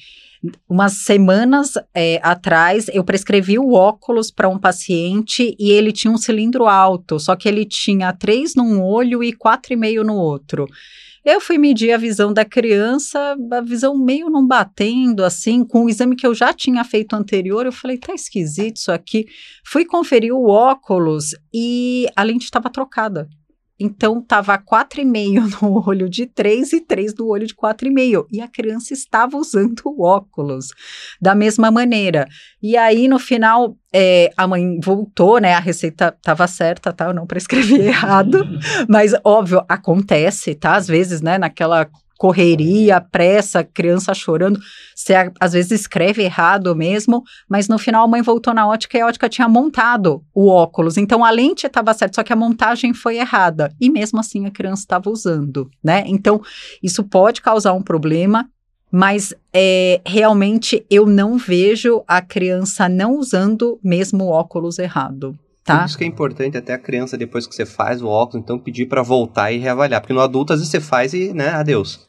umas 0.69 1.05
semanas 1.05 1.73
é, 1.93 2.19
atrás, 2.21 2.87
eu 2.91 3.05
prescrevi 3.05 3.57
o 3.57 3.71
óculos 3.71 4.31
para 4.31 4.49
um 4.49 4.59
paciente 4.59 5.55
e 5.57 5.71
ele 5.71 5.93
tinha 5.93 6.11
um 6.11 6.17
cilindro 6.17 6.67
alto, 6.67 7.17
só 7.19 7.37
que 7.37 7.47
ele 7.47 7.63
tinha 7.63 8.11
três 8.11 8.53
num 8.53 8.83
olho 8.83 9.23
e 9.23 9.31
quatro 9.31 9.71
e 9.71 9.77
meio 9.77 10.03
no 10.03 10.15
outro. 10.15 10.67
Eu 11.25 11.41
fui 11.41 11.57
medir 11.57 11.91
a 11.91 11.97
visão 11.97 12.31
da 12.31 12.45
criança, 12.45 13.35
a 13.51 13.61
visão 13.61 13.97
meio 13.97 14.29
não 14.29 14.45
batendo, 14.45 15.23
assim, 15.23 15.65
com 15.65 15.85
o 15.85 15.89
exame 15.89 16.15
que 16.15 16.27
eu 16.27 16.35
já 16.35 16.53
tinha 16.53 16.83
feito 16.83 17.15
anterior. 17.15 17.65
Eu 17.65 17.71
falei, 17.71 17.97
tá 17.97 18.13
esquisito 18.13 18.77
isso 18.77 18.91
aqui. 18.91 19.25
Fui 19.65 19.85
conferir 19.85 20.31
o 20.31 20.47
óculos 20.47 21.31
e 21.51 22.05
a 22.15 22.21
lente 22.21 22.45
estava 22.45 22.69
trocada. 22.69 23.27
Então, 23.79 24.19
estava 24.19 24.57
4,5 24.57 25.59
no 25.61 25.83
olho 25.87 26.09
de 26.09 26.25
3 26.25 26.73
e 26.73 26.81
3 26.81 27.13
no 27.15 27.27
olho 27.27 27.45
de 27.45 27.53
4,5. 27.53 28.25
E 28.31 28.41
a 28.41 28.47
criança 28.47 28.93
estava 28.93 29.37
usando 29.37 29.81
o 29.85 30.03
óculos 30.03 30.67
da 31.21 31.35
mesma 31.35 31.69
maneira. 31.69 32.27
E 32.61 32.77
aí, 32.77 33.07
no 33.07 33.19
final, 33.19 33.75
é, 33.93 34.31
a 34.37 34.47
mãe 34.47 34.79
voltou, 34.81 35.39
né? 35.39 35.53
A 35.53 35.59
receita 35.59 36.13
estava 36.15 36.47
certa, 36.47 36.93
tá? 36.93 37.05
Eu 37.05 37.13
não 37.13 37.27
prescrevi 37.27 37.79
errado. 37.87 38.45
Mas, 38.87 39.13
óbvio, 39.23 39.63
acontece, 39.67 40.55
tá? 40.55 40.75
Às 40.75 40.87
vezes, 40.87 41.21
né? 41.21 41.37
Naquela 41.37 41.89
correria, 42.17 43.01
pressa, 43.01 43.63
criança 43.63 44.13
chorando. 44.13 44.59
Você 44.95 45.13
às 45.39 45.53
vezes 45.53 45.71
escreve 45.71 46.23
errado 46.23 46.75
mesmo, 46.75 47.23
mas 47.49 47.67
no 47.67 47.77
final 47.77 48.03
a 48.03 48.07
mãe 48.07 48.21
voltou 48.21 48.53
na 48.53 48.67
ótica 48.67 48.97
e 48.97 49.01
a 49.01 49.07
ótica 49.07 49.29
tinha 49.29 49.47
montado 49.47 50.23
o 50.33 50.47
óculos. 50.47 50.97
Então 50.97 51.23
a 51.23 51.29
lente 51.29 51.67
estava 51.67 51.93
certa, 51.93 52.15
só 52.15 52.23
que 52.23 52.33
a 52.33 52.37
montagem 52.37 52.93
foi 52.93 53.17
errada. 53.17 53.71
E 53.79 53.89
mesmo 53.89 54.19
assim 54.19 54.45
a 54.45 54.51
criança 54.51 54.83
estava 54.83 55.09
usando, 55.09 55.69
né? 55.83 56.03
Então 56.07 56.41
isso 56.81 57.03
pode 57.03 57.41
causar 57.41 57.73
um 57.73 57.81
problema. 57.81 58.49
Mas 58.91 59.33
é, 59.51 59.99
realmente 60.05 60.85
eu 60.89 61.05
não 61.05 61.37
vejo 61.37 62.01
a 62.07 62.21
criança 62.21 62.87
não 62.87 63.17
usando 63.17 63.77
mesmo 63.83 64.25
o 64.25 64.29
óculos 64.29 64.79
errado. 64.79 65.37
Tá. 65.65 65.79
Por 65.79 65.85
isso 65.87 65.97
que 65.97 66.03
é 66.03 66.07
importante 66.07 66.55
até 66.55 66.75
a 66.75 66.77
criança, 66.77 67.17
depois 67.17 67.47
que 67.47 67.55
você 67.55 67.65
faz 67.65 67.99
o 67.99 68.07
óculos, 68.07 68.43
então 68.43 68.59
pedir 68.59 68.85
para 68.85 69.01
voltar 69.01 69.51
e 69.51 69.57
reavaliar. 69.57 69.99
Porque 69.99 70.13
no 70.13 70.21
adulto, 70.21 70.53
às 70.53 70.59
vezes 70.59 70.69
você 70.69 70.79
faz 70.79 71.11
e, 71.11 71.33
né, 71.33 71.49
adeus. 71.49 72.07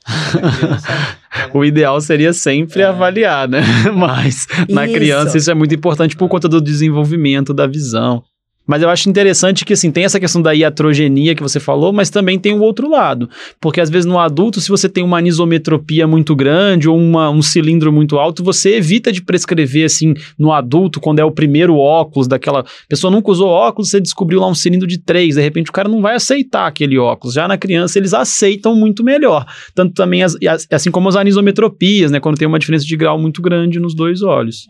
Criança, 0.58 0.88
o 1.54 1.64
ideal 1.64 1.98
seria 2.02 2.34
sempre 2.34 2.82
é. 2.82 2.84
avaliar, 2.84 3.48
né? 3.48 3.62
Mas 3.96 4.46
na 4.68 4.86
criança 4.86 5.38
isso 5.38 5.50
é 5.50 5.54
muito 5.54 5.74
importante 5.74 6.14
por 6.14 6.28
conta 6.28 6.46
do 6.50 6.60
desenvolvimento 6.60 7.54
da 7.54 7.66
visão. 7.66 8.22
Mas 8.66 8.82
eu 8.82 8.88
acho 8.88 9.08
interessante 9.08 9.64
que, 9.64 9.72
assim, 9.72 9.90
tem 9.90 10.04
essa 10.04 10.18
questão 10.18 10.42
da 10.42 10.52
iatrogenia 10.52 11.34
que 11.34 11.42
você 11.42 11.60
falou, 11.60 11.92
mas 11.92 12.10
também 12.10 12.38
tem 12.38 12.54
o 12.54 12.60
outro 12.60 12.90
lado. 12.90 13.30
Porque, 13.60 13.80
às 13.80 13.88
vezes, 13.88 14.06
no 14.06 14.18
adulto, 14.18 14.60
se 14.60 14.68
você 14.68 14.88
tem 14.88 15.04
uma 15.04 15.18
anisometropia 15.18 16.06
muito 16.06 16.34
grande 16.34 16.88
ou 16.88 16.98
uma, 16.98 17.30
um 17.30 17.42
cilindro 17.42 17.92
muito 17.92 18.18
alto, 18.18 18.42
você 18.42 18.76
evita 18.76 19.12
de 19.12 19.22
prescrever, 19.22 19.86
assim, 19.86 20.14
no 20.38 20.52
adulto, 20.52 21.00
quando 21.00 21.20
é 21.20 21.24
o 21.24 21.30
primeiro 21.30 21.76
óculos 21.76 22.26
daquela... 22.26 22.64
Pessoa 22.88 23.10
nunca 23.10 23.30
usou 23.30 23.48
óculos, 23.48 23.90
você 23.90 24.00
descobriu 24.00 24.40
lá 24.40 24.48
um 24.48 24.54
cilindro 24.54 24.86
de 24.86 24.98
3, 24.98 25.36
de 25.36 25.40
repente 25.40 25.70
o 25.70 25.72
cara 25.72 25.88
não 25.88 26.02
vai 26.02 26.16
aceitar 26.16 26.66
aquele 26.66 26.98
óculos. 26.98 27.34
Já 27.34 27.46
na 27.46 27.56
criança, 27.56 27.98
eles 27.98 28.12
aceitam 28.12 28.74
muito 28.74 29.04
melhor. 29.04 29.46
Tanto 29.74 29.94
também, 29.94 30.22
as, 30.22 30.36
assim 30.70 30.90
como 30.90 31.08
as 31.08 31.16
anisometropias, 31.16 32.10
né? 32.10 32.20
Quando 32.20 32.38
tem 32.38 32.48
uma 32.48 32.58
diferença 32.58 32.84
de 32.84 32.96
grau 32.96 33.18
muito 33.18 33.40
grande 33.40 33.78
nos 33.78 33.94
dois 33.94 34.22
olhos. 34.22 34.66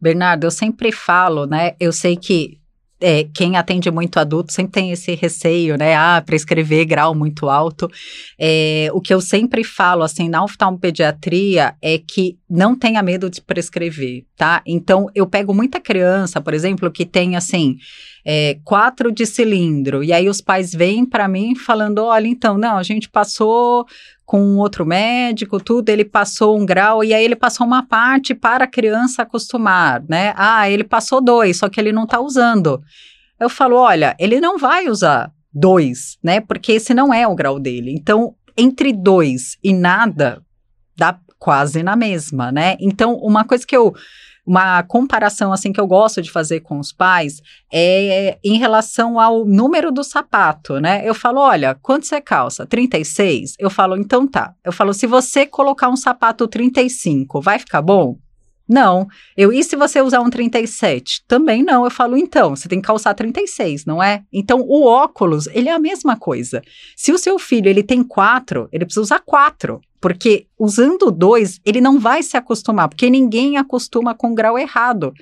Bernardo, 0.00 0.44
eu 0.44 0.50
sempre 0.50 0.92
falo, 0.92 1.46
né? 1.46 1.72
Eu 1.80 1.92
sei 1.92 2.16
que 2.16 2.58
é, 3.00 3.24
quem 3.34 3.56
atende 3.56 3.90
muito 3.90 4.18
adulto 4.18 4.52
sempre 4.52 4.72
tem 4.72 4.90
esse 4.90 5.14
receio, 5.14 5.76
né? 5.76 5.94
Ah, 5.94 6.22
prescrever 6.24 6.84
grau 6.84 7.14
muito 7.14 7.48
alto. 7.48 7.90
É, 8.38 8.88
o 8.92 9.00
que 9.00 9.14
eu 9.14 9.20
sempre 9.20 9.62
falo, 9.62 10.02
assim, 10.02 10.28
na 10.28 10.42
oftalmopediatria 10.42 11.74
é 11.80 11.98
que 11.98 12.36
não 12.48 12.76
tenha 12.76 13.02
medo 13.02 13.30
de 13.30 13.40
prescrever, 13.40 14.24
tá? 14.36 14.62
Então, 14.66 15.08
eu 15.14 15.26
pego 15.26 15.54
muita 15.54 15.80
criança, 15.80 16.40
por 16.40 16.54
exemplo, 16.54 16.90
que 16.90 17.06
tem, 17.06 17.36
assim, 17.36 17.76
é, 18.24 18.58
quatro 18.64 19.12
de 19.12 19.24
cilindro, 19.24 20.02
e 20.02 20.12
aí 20.12 20.28
os 20.28 20.40
pais 20.40 20.72
vêm 20.72 21.06
para 21.06 21.28
mim 21.28 21.54
falando: 21.54 22.04
olha, 22.04 22.26
então, 22.26 22.58
não, 22.58 22.76
a 22.76 22.82
gente 22.82 23.08
passou 23.08 23.86
com 24.28 24.58
outro 24.58 24.84
médico, 24.84 25.58
tudo, 25.58 25.88
ele 25.88 26.04
passou 26.04 26.60
um 26.60 26.66
grau 26.66 27.02
e 27.02 27.14
aí 27.14 27.24
ele 27.24 27.34
passou 27.34 27.66
uma 27.66 27.82
parte 27.82 28.34
para 28.34 28.64
a 28.64 28.68
criança 28.68 29.22
acostumar, 29.22 30.04
né? 30.06 30.34
Ah, 30.36 30.68
ele 30.68 30.84
passou 30.84 31.18
dois, 31.18 31.56
só 31.56 31.66
que 31.70 31.80
ele 31.80 31.92
não 31.92 32.04
está 32.04 32.20
usando. 32.20 32.78
Eu 33.40 33.48
falo, 33.48 33.76
olha, 33.76 34.14
ele 34.18 34.38
não 34.38 34.58
vai 34.58 34.86
usar 34.86 35.32
dois, 35.50 36.18
né? 36.22 36.42
Porque 36.42 36.72
esse 36.72 36.92
não 36.92 37.12
é 37.12 37.26
o 37.26 37.34
grau 37.34 37.58
dele. 37.58 37.90
Então, 37.90 38.34
entre 38.54 38.92
dois 38.92 39.56
e 39.64 39.72
nada, 39.72 40.42
dá 40.94 41.18
quase 41.38 41.82
na 41.82 41.96
mesma, 41.96 42.52
né? 42.52 42.76
Então, 42.80 43.14
uma 43.14 43.46
coisa 43.46 43.66
que 43.66 43.74
eu 43.74 43.94
uma 44.48 44.82
comparação 44.82 45.52
assim 45.52 45.74
que 45.74 45.78
eu 45.78 45.86
gosto 45.86 46.22
de 46.22 46.30
fazer 46.30 46.60
com 46.60 46.78
os 46.78 46.90
pais 46.90 47.42
é 47.70 48.38
em 48.42 48.56
relação 48.56 49.20
ao 49.20 49.44
número 49.44 49.92
do 49.92 50.02
sapato, 50.02 50.80
né? 50.80 51.02
Eu 51.04 51.14
falo, 51.14 51.38
olha, 51.38 51.74
quanto 51.74 52.06
você 52.06 52.18
calça? 52.18 52.64
36? 52.64 53.56
Eu 53.58 53.68
falo, 53.68 53.94
então 53.98 54.26
tá. 54.26 54.54
Eu 54.64 54.72
falo, 54.72 54.94
se 54.94 55.06
você 55.06 55.44
colocar 55.44 55.90
um 55.90 55.96
sapato 55.96 56.48
35, 56.48 57.42
vai 57.42 57.58
ficar 57.58 57.82
bom? 57.82 58.16
Não. 58.66 59.06
Eu, 59.36 59.52
e 59.52 59.62
se 59.62 59.76
você 59.76 60.00
usar 60.00 60.20
um 60.20 60.30
37? 60.30 61.24
Também 61.28 61.62
não. 61.62 61.84
Eu 61.84 61.90
falo, 61.90 62.16
então, 62.16 62.56
você 62.56 62.68
tem 62.68 62.80
que 62.80 62.86
calçar 62.86 63.14
36, 63.14 63.84
não 63.84 64.02
é? 64.02 64.22
Então, 64.32 64.60
o 64.60 64.86
óculos, 64.86 65.46
ele 65.48 65.68
é 65.68 65.72
a 65.72 65.78
mesma 65.78 66.16
coisa. 66.16 66.62
Se 66.96 67.12
o 67.12 67.18
seu 67.18 67.38
filho, 67.38 67.68
ele 67.68 67.82
tem 67.82 68.02
quatro, 68.02 68.68
ele 68.72 68.84
precisa 68.84 69.02
usar 69.02 69.20
quatro. 69.20 69.80
Porque 70.00 70.46
usando 70.58 71.10
dois, 71.10 71.60
ele 71.64 71.80
não 71.80 71.98
vai 71.98 72.22
se 72.22 72.36
acostumar, 72.36 72.88
porque 72.88 73.10
ninguém 73.10 73.56
acostuma 73.56 74.14
com 74.14 74.34
grau 74.34 74.58
errado. 74.58 75.12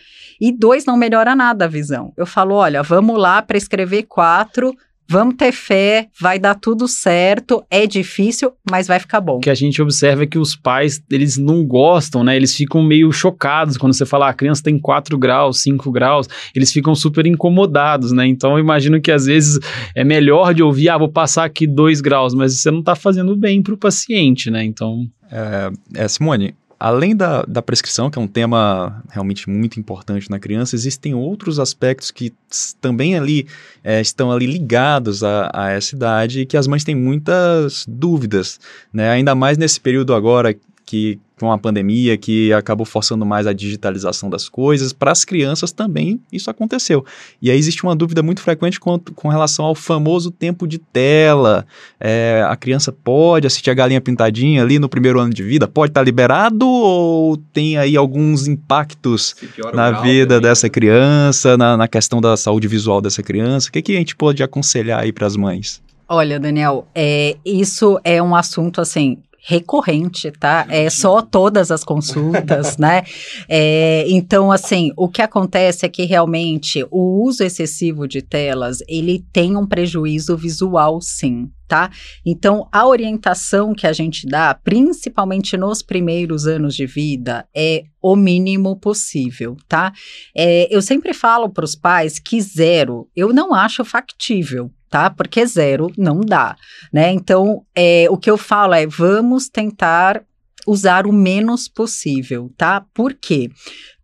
E 0.41 0.53
dois 0.53 0.85
não 0.85 0.97
melhora 0.97 1.35
nada 1.35 1.65
a 1.65 1.69
visão. 1.69 2.13
Eu 2.17 2.27
falo, 2.27 2.55
olha, 2.55 2.83
vamos 2.83 3.19
lá 3.19 3.41
para 3.41 3.57
escrever 3.57 4.05
quatro, 4.05 4.75
Vamos 5.09 5.37
ter 5.37 5.53
fé, 5.53 6.09
vai 6.21 6.39
dar 6.39 6.55
tudo 6.55 6.89
certo, 6.89 7.65
é 7.71 7.87
difícil, 7.87 8.53
mas 8.69 8.87
vai 8.87 8.99
ficar 8.99 9.21
bom. 9.21 9.37
O 9.37 9.41
que 9.41 9.51
a 9.51 9.55
gente 9.55 9.81
observa 9.81 10.25
é 10.25 10.27
que 10.27 10.39
os 10.39 10.57
pais, 10.57 11.03
eles 11.11 11.37
não 11.37 11.65
gostam, 11.65 12.25
né? 12.25 12.35
Eles 12.35 12.55
ficam 12.55 12.83
meio 12.83 13.13
chocados 13.13 13.77
quando 13.77 13.93
você 13.93 14.05
fala, 14.05 14.27
ah, 14.27 14.31
a 14.31 14.35
criança 14.35 14.63
tem 14.63 14.79
4 14.79 15.17
graus, 15.17 15.63
5 15.63 15.91
graus, 15.93 16.29
eles 16.55 16.73
ficam 16.73 16.95
super 16.95 17.27
incomodados, 17.27 18.13
né? 18.13 18.27
Então 18.27 18.53
eu 18.53 18.59
imagino 18.59 19.01
que 19.01 19.13
às 19.13 19.27
vezes 19.27 19.59
é 19.95 20.03
melhor 20.03 20.53
de 20.53 20.63
ouvir, 20.63 20.89
ah, 20.89 20.99
vou 20.99 21.09
passar 21.09 21.45
aqui 21.45 21.67
2 21.67 22.01
graus, 22.01 22.35
mas 22.35 22.61
você 22.61 22.71
não 22.71 22.81
está 22.81 22.95
fazendo 22.95 23.37
bem 23.37 23.63
para 23.63 23.75
o 23.75 23.79
paciente, 23.79 24.51
né? 24.51 24.65
Então... 24.65 25.07
É, 25.31 25.71
é, 25.95 26.09
Simone, 26.09 26.55
Além 26.79 27.17
da, 27.17 27.43
da 27.43 27.63
prescrição, 27.63 28.11
que 28.11 28.19
é 28.19 28.23
um 28.23 28.27
tema 28.29 29.03
realmente 29.11 29.49
muito 29.49 29.81
importante 29.81 30.31
na 30.31 30.39
criança, 30.39 30.77
existem 30.77 31.15
outros 31.15 31.59
aspectos 31.59 32.11
que 32.11 32.35
também 32.81 33.17
ali 33.17 33.47
é, 33.83 34.01
estão 34.01 34.31
ali 34.31 34.47
ligados 34.47 35.25
a, 35.25 35.51
a, 35.55 35.71
essa 35.71 35.97
idade 35.97 36.41
e 36.41 36.47
que 36.47 36.57
as 36.57 36.67
mães 36.67 36.85
têm 36.85 36.95
muitas 36.95 37.87
dúvidas, 37.89 38.61
né? 38.93 39.11
Ainda 39.11 39.35
mais 39.35 39.57
nesse 39.57 39.81
período 39.81 40.15
agora 40.15 40.55
que 40.85 41.19
com 41.39 41.53
a 41.53 41.59
pandemia 41.59 42.17
que 42.17 42.51
acabou 42.55 42.87
forçando 42.87 43.27
mais 43.27 43.47
a 43.47 43.53
digitalização 43.53 44.31
das 44.31 44.49
coisas, 44.49 44.95
para 44.95 45.13
as 45.13 45.23
crianças 45.23 45.71
também 45.71 46.19
isso 46.33 46.51
aconteceu. 46.51 47.05
E 47.43 47.51
aí 47.51 47.59
existe 47.59 47.85
uma 47.85 47.95
dúvida 47.95 48.23
muito 48.23 48.41
frequente 48.41 48.81
com, 48.81 48.99
com 48.99 49.29
relação 49.29 49.67
ao 49.67 49.75
famoso 49.75 50.31
tempo 50.31 50.67
de 50.67 50.79
tela. 50.79 51.67
É, 52.01 52.43
a 52.49 52.57
criança 52.57 52.91
pode 52.91 53.47
assistir 53.47 53.71
a 53.71 53.75
galinha 53.75 54.01
pintadinha 54.01 54.63
ali 54.63 54.79
no 54.79 54.89
primeiro 54.89 55.21
ano 55.21 55.33
de 55.33 55.43
vida? 55.43 55.69
Pode 55.69 55.91
estar 55.91 56.01
tá 56.01 56.05
liberado 56.05 56.67
ou 56.67 57.37
tem 57.37 57.77
aí 57.77 57.99
alguns 57.99 58.49
impactos 58.49 59.37
na 59.75 59.91
vida 59.91 60.37
também, 60.37 60.49
dessa 60.49 60.67
né? 60.67 60.71
criança, 60.71 61.57
na, 61.59 61.77
na 61.77 61.87
questão 61.87 62.19
da 62.19 62.35
saúde 62.37 62.67
visual 62.67 63.03
dessa 63.03 63.23
criança? 63.23 63.69
O 63.69 63.73
que, 63.73 63.83
que 63.83 63.93
a 63.93 63.99
gente 63.99 64.17
pode 64.17 64.43
aconselhar 64.43 65.03
aí 65.03 65.13
para 65.13 65.27
as 65.27 65.37
mães? 65.37 65.83
Olha, 66.09 66.39
Daniel, 66.39 66.87
é, 66.95 67.37
isso 67.45 67.99
é 68.05 68.23
um 68.23 68.35
assunto 68.35 68.81
assim 68.81 69.19
recorrente, 69.49 70.33
tá? 70.33 70.67
É 70.69 70.91
só 70.91 71.23
todas 71.23 71.71
as 71.71 71.85
consultas, 71.85 72.77
né? 72.79 73.05
É, 73.49 74.05
então, 74.09 74.51
assim, 74.51 74.91
o 74.97 75.09
que 75.09 75.23
acontece 75.23 75.87
é 75.87 75.89
que 75.89 76.05
realmente 76.05 76.85
o 76.91 77.23
uso 77.25 77.45
excessivo 77.45 78.09
de 78.09 78.21
telas, 78.23 78.79
ele 78.89 79.25
tem 79.33 79.57
um 79.57 79.65
prejuízo 79.65 80.37
visual, 80.37 81.01
sim, 81.01 81.49
tá? 81.67 81.91
Então, 82.25 82.69
a 82.73 82.87
orientação 82.87 83.75
que 83.75 83.87
a 83.87 83.93
gente 83.93 84.27
dá, 84.27 84.55
principalmente 84.55 85.57
nos 85.57 85.83
primeiros 85.83 86.47
anos 86.47 86.75
de 86.75 86.87
vida, 86.87 87.47
é 87.55 87.85
o 88.01 88.15
mínimo 88.15 88.77
possível, 88.77 89.57
tá? 89.69 89.93
É, 90.37 90.69
eu 90.75 90.81
sempre 90.81 91.13
falo 91.13 91.49
para 91.49 91.65
os 91.65 91.75
pais 91.75 92.19
que 92.19 92.41
zero 92.41 93.09
eu 93.17 93.33
não 93.33 93.53
acho 93.53 93.85
factível, 93.85 94.71
tá? 94.89 95.11
Porque 95.11 95.45
zero 95.47 95.91
não 95.99 96.21
dá, 96.21 96.57
né? 96.93 97.13
Então, 97.13 97.65
é, 97.75 98.07
o 98.11 98.17
que 98.17 98.31
eu 98.31 98.37
falo 98.37 98.75
é, 98.75 98.87
vamos 98.87 99.49
tentar 99.49 100.23
usar 100.67 101.07
o 101.07 101.13
menos 101.13 101.69
possível, 101.69 102.53
tá? 102.57 102.85
Por 102.93 103.15
quê? 103.15 103.51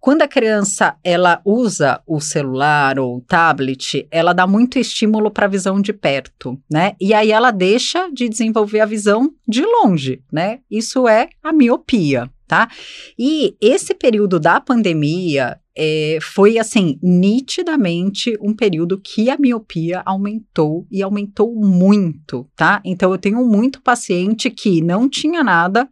Quando 0.02 0.22
a 0.22 0.28
criança 0.28 0.96
ela 1.04 1.40
usa 1.44 2.02
o 2.06 2.20
celular 2.20 2.98
ou 2.98 3.18
o 3.18 3.20
tablet, 3.20 4.04
ela 4.10 4.32
dá 4.32 4.48
muito 4.48 4.76
estímulo 4.76 5.30
para 5.30 5.46
a 5.46 5.48
visão 5.48 5.80
de 5.80 5.92
perto, 5.92 6.60
né? 6.68 6.96
E 7.00 7.14
aí 7.14 7.30
ela 7.30 7.52
deixa 7.52 8.10
de 8.12 8.28
desenvolver 8.28 8.80
a 8.80 8.84
visão 8.84 9.32
de 9.46 9.62
longe, 9.64 10.20
né? 10.32 10.58
Isso 10.68 11.06
é 11.06 11.28
a 11.40 11.52
miopia, 11.52 12.28
tá? 12.48 12.68
E 13.16 13.54
esse 13.60 13.94
período 13.94 14.40
da 14.40 14.60
pandemia 14.60 15.56
é, 15.76 16.18
foi 16.20 16.58
assim 16.58 16.98
nitidamente 17.00 18.36
um 18.40 18.54
período 18.54 19.00
que 19.00 19.30
a 19.30 19.38
miopia 19.38 20.02
aumentou 20.04 20.86
e 20.90 21.00
aumentou 21.00 21.54
muito, 21.54 22.46
tá? 22.56 22.82
Então 22.84 23.12
eu 23.12 23.18
tenho 23.18 23.46
muito 23.46 23.80
paciente 23.80 24.50
que 24.50 24.80
não 24.80 25.08
tinha 25.08 25.42
nada 25.44 25.88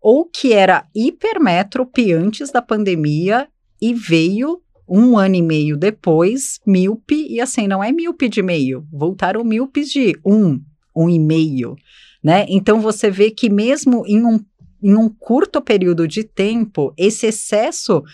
ou 0.00 0.24
que 0.24 0.52
era 0.52 0.86
hipermétrope 0.94 2.12
antes 2.12 2.50
da 2.50 2.62
pandemia 2.62 3.48
e 3.80 3.92
veio 3.94 4.60
um 4.88 5.18
ano 5.18 5.34
e 5.34 5.42
meio 5.42 5.76
depois 5.76 6.60
míope 6.66 7.26
e 7.28 7.40
assim 7.40 7.66
não 7.66 7.82
é 7.82 7.90
míope 7.90 8.28
de 8.28 8.42
meio, 8.42 8.86
voltaram 8.92 9.42
míopes 9.42 9.90
de 9.90 10.16
um, 10.24 10.60
um 10.94 11.08
e 11.08 11.18
meio, 11.18 11.76
né? 12.22 12.46
Então 12.48 12.80
você 12.80 13.10
vê 13.10 13.30
que 13.30 13.50
mesmo 13.50 14.04
em 14.06 14.24
um 14.24 14.38
em 14.82 14.94
um 14.94 15.08
curto 15.08 15.60
período 15.60 16.06
de 16.06 16.22
tempo, 16.22 16.92
esse 16.96 17.26
excesso 17.26 18.04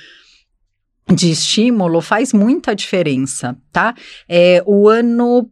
de 1.12 1.30
estímulo 1.30 2.00
faz 2.00 2.32
muita 2.32 2.74
diferença, 2.74 3.56
tá? 3.70 3.94
É, 4.28 4.62
o 4.64 4.88
ano 4.88 5.50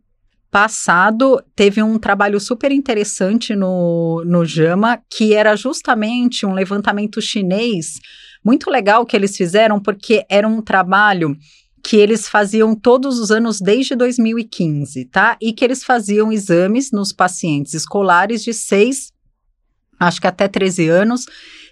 passado 0.50 1.42
teve 1.54 1.82
um 1.82 1.98
trabalho 1.98 2.40
super 2.40 2.72
interessante 2.72 3.54
no, 3.54 4.22
no 4.26 4.44
JAMA, 4.44 5.00
que 5.08 5.34
era 5.34 5.54
justamente 5.56 6.44
um 6.44 6.52
levantamento 6.52 7.20
chinês 7.20 8.00
muito 8.44 8.70
legal 8.70 9.04
que 9.04 9.16
eles 9.16 9.36
fizeram, 9.36 9.78
porque 9.78 10.24
era 10.28 10.48
um 10.48 10.62
trabalho 10.62 11.36
que 11.82 11.96
eles 11.96 12.28
faziam 12.28 12.74
todos 12.74 13.18
os 13.18 13.30
anos 13.30 13.60
desde 13.60 13.94
2015, 13.94 15.06
tá? 15.06 15.36
E 15.40 15.52
que 15.52 15.64
eles 15.64 15.84
faziam 15.84 16.32
exames 16.32 16.90
nos 16.90 17.12
pacientes 17.12 17.74
escolares 17.74 18.42
de 18.42 18.52
6 18.52 19.12
acho 20.00 20.20
que 20.20 20.26
até 20.26 20.48
13 20.48 20.88
anos, 20.88 21.26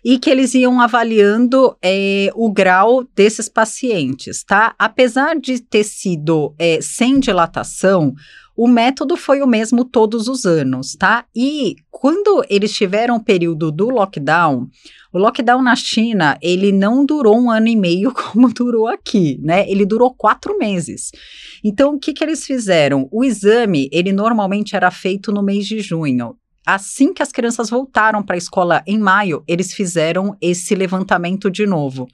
e 0.04 0.18
que 0.18 0.28
eles 0.28 0.54
iam 0.54 0.80
avaliando 0.80 1.76
é, 1.82 2.30
o 2.34 2.52
grau 2.52 3.02
desses 3.16 3.48
pacientes, 3.48 4.44
tá? 4.44 4.74
Apesar 4.78 5.40
de 5.40 5.60
ter 5.60 5.82
sido 5.82 6.54
é, 6.58 6.78
sem 6.80 7.18
dilatação, 7.18 8.14
o 8.58 8.66
método 8.66 9.16
foi 9.16 9.40
o 9.40 9.46
mesmo 9.46 9.84
todos 9.84 10.26
os 10.26 10.44
anos, 10.44 10.96
tá? 10.96 11.24
E 11.34 11.76
quando 11.92 12.44
eles 12.50 12.72
tiveram 12.72 13.14
o 13.14 13.22
período 13.22 13.70
do 13.70 13.88
lockdown, 13.88 14.66
o 15.12 15.18
lockdown 15.18 15.62
na 15.62 15.76
China, 15.76 16.36
ele 16.42 16.72
não 16.72 17.06
durou 17.06 17.38
um 17.38 17.52
ano 17.52 17.68
e 17.68 17.76
meio 17.76 18.10
como 18.32 18.52
durou 18.52 18.88
aqui, 18.88 19.38
né? 19.40 19.64
Ele 19.70 19.86
durou 19.86 20.12
quatro 20.12 20.58
meses. 20.58 21.12
Então, 21.62 21.94
o 21.94 22.00
que, 22.00 22.12
que 22.12 22.24
eles 22.24 22.44
fizeram? 22.44 23.08
O 23.12 23.22
exame, 23.22 23.88
ele 23.92 24.12
normalmente 24.12 24.74
era 24.74 24.90
feito 24.90 25.30
no 25.30 25.40
mês 25.40 25.64
de 25.64 25.78
junho. 25.78 26.34
Assim 26.66 27.14
que 27.14 27.22
as 27.22 27.32
crianças 27.32 27.70
voltaram 27.70 28.22
para 28.22 28.34
a 28.34 28.38
escola 28.38 28.82
em 28.86 28.98
maio, 28.98 29.42
eles 29.46 29.72
fizeram 29.72 30.36
esse 30.40 30.74
levantamento 30.74 31.50
de 31.50 31.66
novo. 31.66 32.06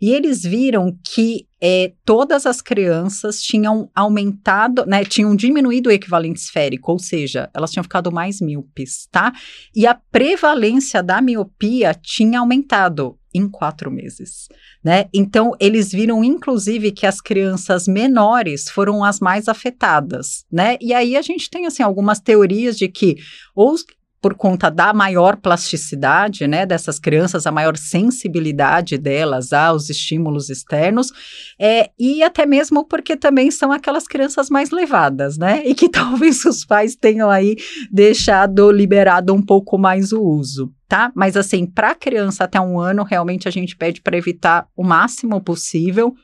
E 0.00 0.12
eles 0.12 0.42
viram 0.42 0.96
que 1.04 1.46
é, 1.60 1.92
todas 2.04 2.46
as 2.46 2.62
crianças 2.62 3.42
tinham 3.42 3.90
aumentado, 3.94 4.86
né, 4.86 5.04
tinham 5.04 5.34
diminuído 5.34 5.88
o 5.88 5.92
equivalente 5.92 6.38
esférico, 6.38 6.92
ou 6.92 6.98
seja, 7.00 7.50
elas 7.52 7.72
tinham 7.72 7.82
ficado 7.82 8.12
mais 8.12 8.40
míopes, 8.40 9.08
tá? 9.10 9.32
E 9.74 9.86
a 9.86 9.94
prevalência 9.94 11.02
da 11.02 11.20
miopia 11.20 11.92
tinha 11.94 12.38
aumentado 12.38 13.17
em 13.34 13.48
quatro 13.48 13.90
meses, 13.90 14.48
né? 14.82 15.06
Então, 15.12 15.52
eles 15.60 15.92
viram, 15.92 16.24
inclusive, 16.24 16.92
que 16.92 17.06
as 17.06 17.20
crianças 17.20 17.86
menores 17.86 18.68
foram 18.68 19.04
as 19.04 19.20
mais 19.20 19.48
afetadas, 19.48 20.44
né? 20.50 20.76
E 20.80 20.94
aí 20.94 21.16
a 21.16 21.22
gente 21.22 21.50
tem, 21.50 21.66
assim, 21.66 21.82
algumas 21.82 22.20
teorias 22.20 22.76
de 22.76 22.88
que 22.88 23.16
ou 23.54 23.74
por 24.20 24.34
conta 24.34 24.70
da 24.70 24.92
maior 24.92 25.36
plasticidade, 25.36 26.46
né, 26.46 26.66
dessas 26.66 26.98
crianças, 26.98 27.46
a 27.46 27.52
maior 27.52 27.76
sensibilidade 27.76 28.98
delas 28.98 29.52
aos 29.52 29.88
estímulos 29.88 30.50
externos, 30.50 31.12
é, 31.58 31.90
e 31.98 32.22
até 32.22 32.44
mesmo 32.44 32.84
porque 32.84 33.16
também 33.16 33.50
são 33.50 33.70
aquelas 33.70 34.06
crianças 34.06 34.50
mais 34.50 34.70
levadas, 34.70 35.38
né, 35.38 35.62
e 35.64 35.74
que 35.74 35.88
talvez 35.90 36.44
os 36.44 36.64
pais 36.64 36.96
tenham 36.96 37.30
aí 37.30 37.56
deixado 37.90 38.70
liberado 38.72 39.32
um 39.32 39.42
pouco 39.42 39.78
mais 39.78 40.12
o 40.12 40.20
uso. 40.20 40.72
Tá? 40.88 41.12
Mas 41.14 41.36
assim, 41.36 41.66
para 41.66 41.94
criança 41.94 42.44
até 42.44 42.58
um 42.58 42.80
ano, 42.80 43.04
realmente 43.04 43.46
a 43.46 43.50
gente 43.50 43.76
pede 43.76 44.00
para 44.00 44.16
evitar 44.16 44.66
o 44.74 44.82
máximo 44.82 45.38
possível. 45.38 46.14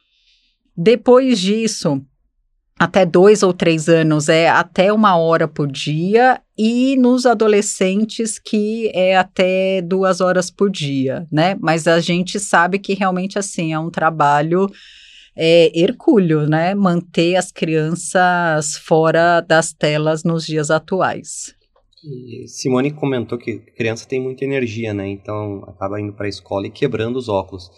Depois 0.74 1.38
disso, 1.38 2.02
até 2.78 3.04
dois 3.04 3.42
ou 3.42 3.52
três 3.52 3.88
anos 3.88 4.28
é 4.28 4.48
até 4.48 4.90
uma 4.90 5.16
hora 5.16 5.46
por 5.46 5.70
dia, 5.70 6.40
e 6.56 6.96
nos 6.96 7.26
adolescentes 7.26 8.38
que 8.38 8.90
é 8.94 9.16
até 9.16 9.82
duas 9.82 10.20
horas 10.20 10.50
por 10.50 10.70
dia, 10.70 11.26
né? 11.30 11.56
Mas 11.60 11.86
a 11.86 12.00
gente 12.00 12.38
sabe 12.38 12.78
que 12.78 12.94
realmente 12.94 13.38
assim 13.38 13.72
é 13.72 13.78
um 13.78 13.90
trabalho 13.90 14.70
é, 15.36 15.72
hercúleo, 15.78 16.46
né? 16.46 16.74
Manter 16.74 17.36
as 17.36 17.50
crianças 17.50 18.76
fora 18.76 19.40
das 19.40 19.72
telas 19.72 20.22
nos 20.22 20.46
dias 20.46 20.70
atuais. 20.70 21.54
Simone 22.46 22.90
comentou 22.92 23.38
que 23.38 23.58
criança 23.58 24.06
tem 24.06 24.20
muita 24.20 24.44
energia, 24.44 24.92
né? 24.92 25.08
Então 25.08 25.64
acaba 25.66 26.00
indo 26.00 26.12
para 26.12 26.26
a 26.26 26.28
escola 26.28 26.66
e 26.66 26.70
quebrando 26.70 27.16
os 27.16 27.28
óculos. 27.28 27.70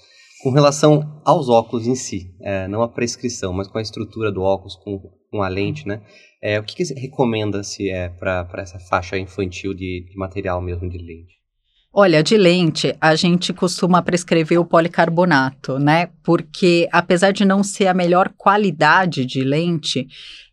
Com 0.42 0.50
relação 0.50 1.20
aos 1.24 1.48
óculos 1.48 1.86
em 1.86 1.94
si, 1.94 2.34
é, 2.42 2.68
não 2.68 2.82
a 2.82 2.88
prescrição, 2.88 3.52
mas 3.52 3.68
com 3.68 3.78
a 3.78 3.82
estrutura 3.82 4.30
do 4.30 4.42
óculos, 4.42 4.76
com, 4.76 4.98
com 5.30 5.42
a 5.42 5.48
lente, 5.48 5.86
né? 5.88 6.02
É, 6.42 6.58
o 6.58 6.62
que, 6.62 6.76
que 6.76 6.94
recomenda 6.94 7.62
se 7.62 7.90
é 7.90 8.08
para 8.08 8.48
essa 8.58 8.78
faixa 8.78 9.18
infantil 9.18 9.72
de, 9.72 10.06
de 10.08 10.16
material 10.16 10.60
mesmo 10.60 10.88
de 10.88 10.98
lente? 10.98 11.36
Olha, 11.98 12.22
de 12.22 12.36
lente, 12.36 12.94
a 13.00 13.14
gente 13.14 13.54
costuma 13.54 14.02
prescrever 14.02 14.60
o 14.60 14.66
policarbonato, 14.66 15.78
né? 15.78 16.10
Porque 16.22 16.86
apesar 16.92 17.32
de 17.32 17.42
não 17.42 17.62
ser 17.62 17.86
a 17.86 17.94
melhor 17.94 18.30
qualidade 18.36 19.24
de 19.24 19.42
lente, 19.42 20.06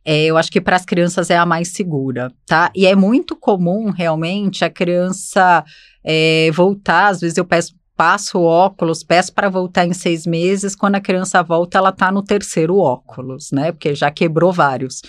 é, 0.05 0.23
eu 0.23 0.37
acho 0.37 0.49
que 0.49 0.61
para 0.61 0.77
as 0.77 0.85
crianças 0.85 1.29
é 1.29 1.35
a 1.35 1.45
mais 1.45 1.73
segura, 1.73 2.31
tá? 2.45 2.71
E 2.73 2.85
é 2.85 2.95
muito 2.95 3.35
comum, 3.35 3.89
realmente, 3.89 4.63
a 4.63 4.69
criança 4.69 5.65
é, 6.01 6.49
voltar. 6.51 7.07
Às 7.09 7.19
vezes 7.19 7.37
eu 7.37 7.43
peço 7.43 7.75
passo 7.95 8.39
o 8.39 8.43
óculos, 8.43 9.03
peço 9.03 9.33
para 9.33 9.49
voltar 9.49 9.85
em 9.85 9.93
seis 9.93 10.25
meses, 10.25 10.75
quando 10.75 10.95
a 10.95 11.01
criança 11.01 11.41
volta, 11.43 11.77
ela 11.77 11.89
está 11.89 12.11
no 12.11 12.23
terceiro 12.23 12.77
óculos, 12.77 13.51
né? 13.51 13.71
Porque 13.71 13.93
já 13.93 14.09
quebrou 14.09 14.51
vários. 14.51 15.01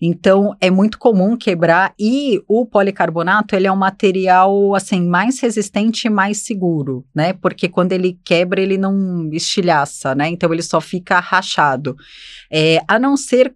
Então, 0.00 0.56
é 0.60 0.70
muito 0.70 0.98
comum 0.98 1.36
quebrar 1.36 1.92
e 1.98 2.40
o 2.46 2.64
policarbonato, 2.64 3.56
ele 3.56 3.66
é 3.66 3.72
um 3.72 3.76
material, 3.76 4.74
assim, 4.74 5.02
mais 5.06 5.40
resistente 5.40 6.06
e 6.06 6.10
mais 6.10 6.44
seguro, 6.44 7.04
né? 7.14 7.32
Porque 7.32 7.68
quando 7.68 7.92
ele 7.92 8.18
quebra, 8.24 8.60
ele 8.60 8.78
não 8.78 9.28
estilhaça, 9.32 10.14
né? 10.14 10.28
Então, 10.28 10.52
ele 10.52 10.62
só 10.62 10.80
fica 10.80 11.18
rachado. 11.18 11.96
É, 12.50 12.80
a 12.86 12.98
não 12.98 13.16
ser 13.16 13.54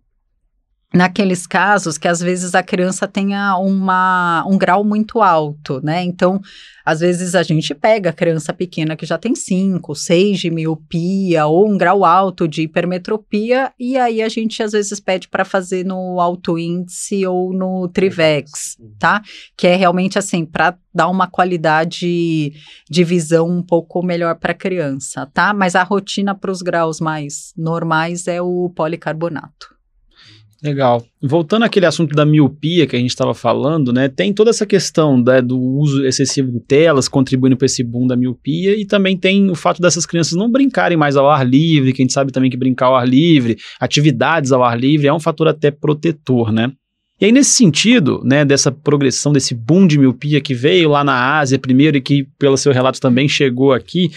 naqueles 0.93 1.47
casos 1.47 1.97
que 1.97 2.07
às 2.07 2.21
vezes 2.21 2.55
a 2.55 2.63
criança 2.63 3.09
tenha 3.09 3.57
uma, 3.57 4.45
um 4.47 4.59
grau 4.59 4.85
muito 4.85 5.23
alto, 5.23 5.81
né? 5.83 6.03
Então, 6.03 6.41
às 6.85 7.01
vezes 7.01 7.35
a 7.35 7.43
gente 7.43 7.75
pega 7.75 8.11
a 8.11 8.13
criança 8.13 8.53
pequena 8.53 8.97
que 8.97 9.07
já 9.07 9.17
tem 9.17 9.35
5, 9.35 9.95
6 9.95 10.39
de 10.39 10.51
miopia 10.51 11.47
ou 11.47 11.69
um 11.69 11.79
grau 11.79 12.05
alto 12.05 12.47
de 12.47 12.63
hipermetropia 12.63 13.73
e 13.79 13.97
aí 13.97 14.21
a 14.21 14.29
gente 14.29 14.63
às 14.63 14.73
vezes 14.73 14.99
pede 15.01 15.29
para 15.29 15.45
fazer 15.45 15.85
no 15.85 16.21
alto 16.21 16.59
índice 16.59 17.25
ou 17.27 17.53
no 17.53 17.89
Trivex, 17.89 18.77
tá? 18.99 19.23
Que 19.57 19.69
é 19.69 19.77
realmente 19.77 20.19
assim 20.19 20.45
para 20.45 20.77
dar 20.95 21.09
uma 21.09 21.27
qualidade 21.27 22.53
de 22.91 23.05
visão 23.05 23.49
um 23.49 23.63
pouco 23.63 24.03
melhor 24.03 24.35
para 24.35 24.53
a 24.53 24.57
criança, 24.57 25.27
tá? 25.33 25.55
Mas 25.55 25.75
a 25.75 25.83
rotina 25.83 26.35
para 26.35 26.51
os 26.51 26.61
graus 26.61 27.01
mais 27.01 27.55
normais 27.57 28.27
é 28.27 28.43
o 28.43 28.71
policarbonato. 28.75 29.72
Legal. 30.63 31.05
Voltando 31.21 31.65
àquele 31.65 31.87
assunto 31.87 32.15
da 32.15 32.25
miopia 32.25 32.87
que 32.87 32.95
a 32.95 32.99
gente 32.99 33.11
estava 33.11 33.35
falando, 33.35 33.93
né? 33.93 34.09
Tem 34.09 34.33
toda 34.33 34.51
essa 34.51 34.65
questão 34.65 35.21
né, 35.21 35.43
do 35.43 35.59
uso 35.59 36.07
excessivo 36.07 36.53
de 36.53 36.61
telas 36.61 37.09
contribuindo 37.09 37.57
para 37.57 37.67
esse 37.67 37.83
boom 37.83 38.07
da 38.07 38.17
miopia 38.17 38.77
e 38.81 38.87
também 38.87 39.17
tem 39.17 39.51
o 39.51 39.57
fato 39.57 39.83
dessas 39.83 40.07
crianças 40.07 40.39
não 40.39 40.51
brincarem 40.51 40.97
mais 40.97 41.17
ao 41.17 41.29
ar 41.29 41.45
livre, 41.45 41.93
que 41.93 42.01
a 42.01 42.05
gente 42.05 42.13
sabe 42.13 42.31
também 42.31 42.49
que 42.49 42.57
brincar 42.57 42.87
ao 42.87 42.97
ar 42.97 43.09
livre, 43.09 43.57
atividades 43.81 44.53
ao 44.53 44.63
ar 44.63 44.79
livre 44.79 45.09
é 45.09 45.13
um 45.13 45.19
fator 45.19 45.49
até 45.49 45.73
protetor, 45.73 46.53
né? 46.53 46.71
E 47.23 47.27
aí, 47.27 47.31
nesse 47.31 47.51
sentido, 47.51 48.21
né, 48.25 48.45
dessa 48.45 48.73
progressão, 48.73 49.33
desse 49.33 49.55
boom 49.55 49.87
de 49.87 49.97
miopia 49.97 50.41
que 50.41 50.57
veio 50.57 50.89
lá 50.89 51.05
na 51.05 51.39
Ásia 51.39 51.57
primeiro 51.57 51.97
e 51.97 52.01
que, 52.01 52.27
pelo 52.37 52.57
seu 52.57 52.73
relato, 52.73 53.01
também 53.01 53.29
chegou 53.29 53.73
aqui, 53.73 54.11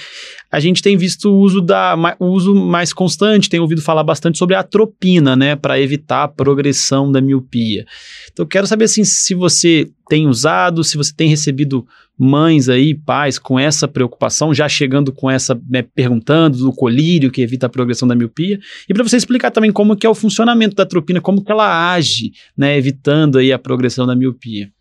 a 0.52 0.60
gente 0.60 0.82
tem 0.82 0.98
visto 0.98 1.30
o 1.30 1.38
uso, 1.38 1.62
da, 1.62 1.96
o 2.20 2.26
uso 2.26 2.56
mais 2.56 2.92
constante, 2.92 3.48
tem 3.48 3.60
ouvido 3.60 3.80
falar 3.80 4.04
bastante 4.04 4.40
sobre 4.40 4.56
a 4.56 4.62
atropina, 4.62 5.36
né, 5.36 5.56
para 5.56 5.80
evitar 5.80 6.24
a 6.24 6.28
progressão 6.28 7.12
da 7.12 7.22
miopia. 7.22 7.86
Então, 8.34 8.44
eu 8.44 8.48
quero 8.48 8.66
saber 8.66 8.86
assim, 8.86 9.04
se 9.04 9.36
você 9.36 9.88
tem 10.08 10.28
usado, 10.28 10.84
se 10.84 10.98
você 10.98 11.14
tem 11.16 11.30
recebido 11.30 11.86
mães 12.18 12.70
aí, 12.70 12.96
pais, 12.96 13.38
com 13.38 13.60
essa 13.60 13.88
preocupação, 13.88 14.54
já 14.54 14.70
chegando 14.70 15.12
com 15.12 15.30
essa, 15.30 15.60
né, 15.70 15.82
perguntando 15.82 16.58
do 16.58 16.72
colírio 16.72 17.32
que 17.32 17.42
evita 17.42 17.66
a 17.66 17.70
progressão 17.70 18.08
da 18.08 18.16
miopia, 18.16 18.60
e 18.88 18.94
para 18.94 19.04
você 19.04 19.18
explicar 19.18 19.52
também 19.52 19.72
como 19.72 19.96
que 19.96 20.08
é 20.08 20.10
o 20.10 20.16
funcionamento 20.16 20.76
da 20.76 20.84
atropina, 20.84 21.20
como 21.20 21.44
que 21.44 21.52
ela 21.52 21.94
age, 21.94 22.32
né, 22.58 22.78
evitando 22.78 23.38
aí 23.38 23.52
a 23.52 23.60
progressão 23.60 24.06
da 24.08 24.16
miopia. 24.16 24.72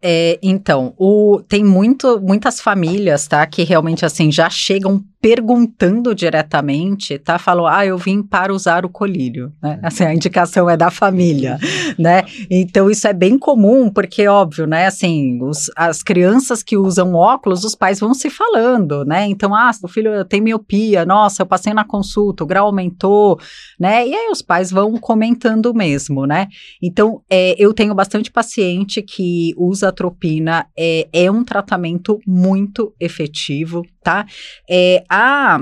É, 0.00 0.38
então, 0.40 0.94
o, 0.96 1.42
tem 1.48 1.64
muito, 1.64 2.20
muitas 2.20 2.60
famílias, 2.60 3.26
tá, 3.26 3.44
que 3.46 3.64
realmente, 3.64 4.04
assim, 4.04 4.30
já 4.30 4.48
chegam 4.48 5.02
perguntando 5.20 6.14
diretamente, 6.14 7.18
tá? 7.18 7.38
Falou, 7.38 7.66
ah, 7.66 7.84
eu 7.84 7.98
vim 7.98 8.22
para 8.22 8.54
usar 8.54 8.84
o 8.84 8.88
colírio, 8.88 9.52
né? 9.60 9.80
Assim, 9.82 10.04
a 10.04 10.14
indicação 10.14 10.70
é 10.70 10.76
da 10.76 10.90
família, 10.90 11.58
né? 11.98 12.22
Então, 12.48 12.88
isso 12.88 13.06
é 13.08 13.12
bem 13.12 13.36
comum, 13.36 13.90
porque, 13.90 14.28
óbvio, 14.28 14.66
né? 14.66 14.86
Assim, 14.86 15.42
os, 15.42 15.70
as 15.76 16.04
crianças 16.04 16.62
que 16.62 16.76
usam 16.76 17.14
óculos, 17.14 17.64
os 17.64 17.74
pais 17.74 17.98
vão 17.98 18.14
se 18.14 18.30
falando, 18.30 19.04
né? 19.04 19.26
Então, 19.26 19.54
ah, 19.54 19.70
o 19.82 19.88
filho 19.88 20.24
tem 20.24 20.40
miopia, 20.40 21.04
nossa, 21.04 21.42
eu 21.42 21.46
passei 21.46 21.74
na 21.74 21.84
consulta, 21.84 22.44
o 22.44 22.46
grau 22.46 22.66
aumentou, 22.66 23.40
né? 23.78 24.06
E 24.06 24.14
aí 24.14 24.28
os 24.30 24.40
pais 24.40 24.70
vão 24.70 24.96
comentando 24.98 25.74
mesmo, 25.74 26.26
né? 26.26 26.46
Então, 26.80 27.22
é, 27.28 27.56
eu 27.58 27.74
tenho 27.74 27.94
bastante 27.94 28.30
paciente 28.30 29.02
que 29.02 29.52
usa 29.56 29.88
atropina, 29.88 30.66
é, 30.78 31.08
é 31.12 31.30
um 31.30 31.42
tratamento 31.42 32.20
muito 32.24 32.94
efetivo, 33.00 33.84
tá? 34.02 34.24
É, 34.70 35.04
a 35.08 35.60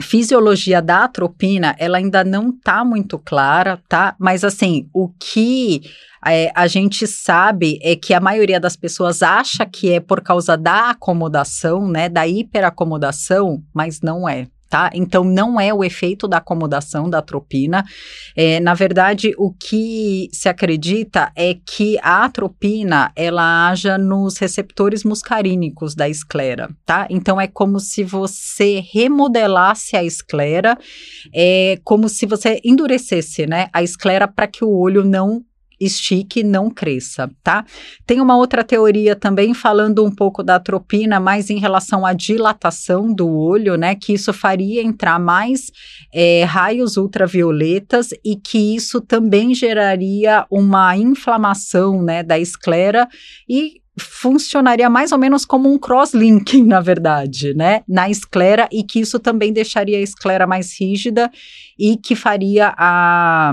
fisiologia 0.00 0.80
da 0.80 1.04
atropina, 1.04 1.76
ela 1.78 1.98
ainda 1.98 2.24
não 2.24 2.50
tá 2.52 2.84
muito 2.84 3.18
clara, 3.18 3.80
tá? 3.88 4.14
Mas 4.18 4.42
assim, 4.42 4.88
o 4.92 5.08
que 5.08 5.82
é, 6.26 6.50
a 6.54 6.66
gente 6.66 7.06
sabe 7.06 7.78
é 7.82 7.94
que 7.96 8.14
a 8.14 8.20
maioria 8.20 8.60
das 8.60 8.76
pessoas 8.76 9.22
acha 9.22 9.66
que 9.66 9.90
é 9.90 10.00
por 10.00 10.22
causa 10.22 10.56
da 10.56 10.90
acomodação, 10.90 11.88
né? 11.88 12.08
Da 12.08 12.26
hiperacomodação, 12.26 13.62
mas 13.74 14.00
não 14.00 14.28
é 14.28 14.46
tá? 14.72 14.90
Então, 14.94 15.22
não 15.22 15.60
é 15.60 15.72
o 15.74 15.84
efeito 15.84 16.26
da 16.26 16.38
acomodação 16.38 17.10
da 17.10 17.18
atropina. 17.18 17.84
É, 18.34 18.58
na 18.58 18.72
verdade, 18.72 19.34
o 19.36 19.52
que 19.52 20.30
se 20.32 20.48
acredita 20.48 21.30
é 21.36 21.54
que 21.54 21.98
a 22.00 22.24
atropina, 22.24 23.12
ela 23.14 23.68
haja 23.68 23.98
nos 23.98 24.38
receptores 24.38 25.04
muscarínicos 25.04 25.94
da 25.94 26.08
esclera, 26.08 26.70
tá? 26.86 27.06
Então, 27.10 27.38
é 27.38 27.46
como 27.46 27.78
se 27.78 28.02
você 28.02 28.82
remodelasse 28.94 29.94
a 29.94 30.02
esclera, 30.02 30.78
é 31.34 31.78
como 31.84 32.08
se 32.08 32.24
você 32.24 32.58
endurecesse, 32.64 33.46
né, 33.46 33.68
a 33.74 33.82
esclera 33.82 34.26
para 34.26 34.46
que 34.46 34.64
o 34.64 34.70
olho 34.70 35.04
não 35.04 35.44
estique, 35.84 36.42
não 36.42 36.70
cresça, 36.70 37.30
tá? 37.42 37.64
Tem 38.06 38.20
uma 38.20 38.36
outra 38.36 38.62
teoria 38.62 39.16
também 39.16 39.54
falando 39.54 40.04
um 40.04 40.10
pouco 40.10 40.42
da 40.42 40.56
atropina, 40.56 41.18
mais 41.18 41.50
em 41.50 41.58
relação 41.58 42.06
à 42.06 42.12
dilatação 42.12 43.12
do 43.12 43.28
olho, 43.28 43.76
né? 43.76 43.94
Que 43.94 44.12
isso 44.12 44.32
faria 44.32 44.82
entrar 44.82 45.18
mais 45.18 45.70
é, 46.12 46.44
raios 46.44 46.96
ultravioletas 46.96 48.10
e 48.24 48.36
que 48.36 48.74
isso 48.74 49.00
também 49.00 49.54
geraria 49.54 50.46
uma 50.50 50.96
inflamação, 50.96 52.02
né, 52.02 52.22
da 52.22 52.38
esclera 52.38 53.08
e 53.48 53.80
funcionaria 53.98 54.88
mais 54.88 55.12
ou 55.12 55.18
menos 55.18 55.44
como 55.44 55.72
um 55.72 55.78
crosslinking, 55.78 56.64
na 56.64 56.80
verdade, 56.80 57.54
né, 57.54 57.82
na 57.86 58.08
esclera 58.08 58.68
e 58.72 58.82
que 58.82 59.00
isso 59.00 59.18
também 59.18 59.52
deixaria 59.52 59.98
a 59.98 60.02
esclera 60.02 60.46
mais 60.46 60.78
rígida 60.78 61.30
e 61.78 61.96
que 61.96 62.14
faria 62.14 62.74
a 62.76 63.52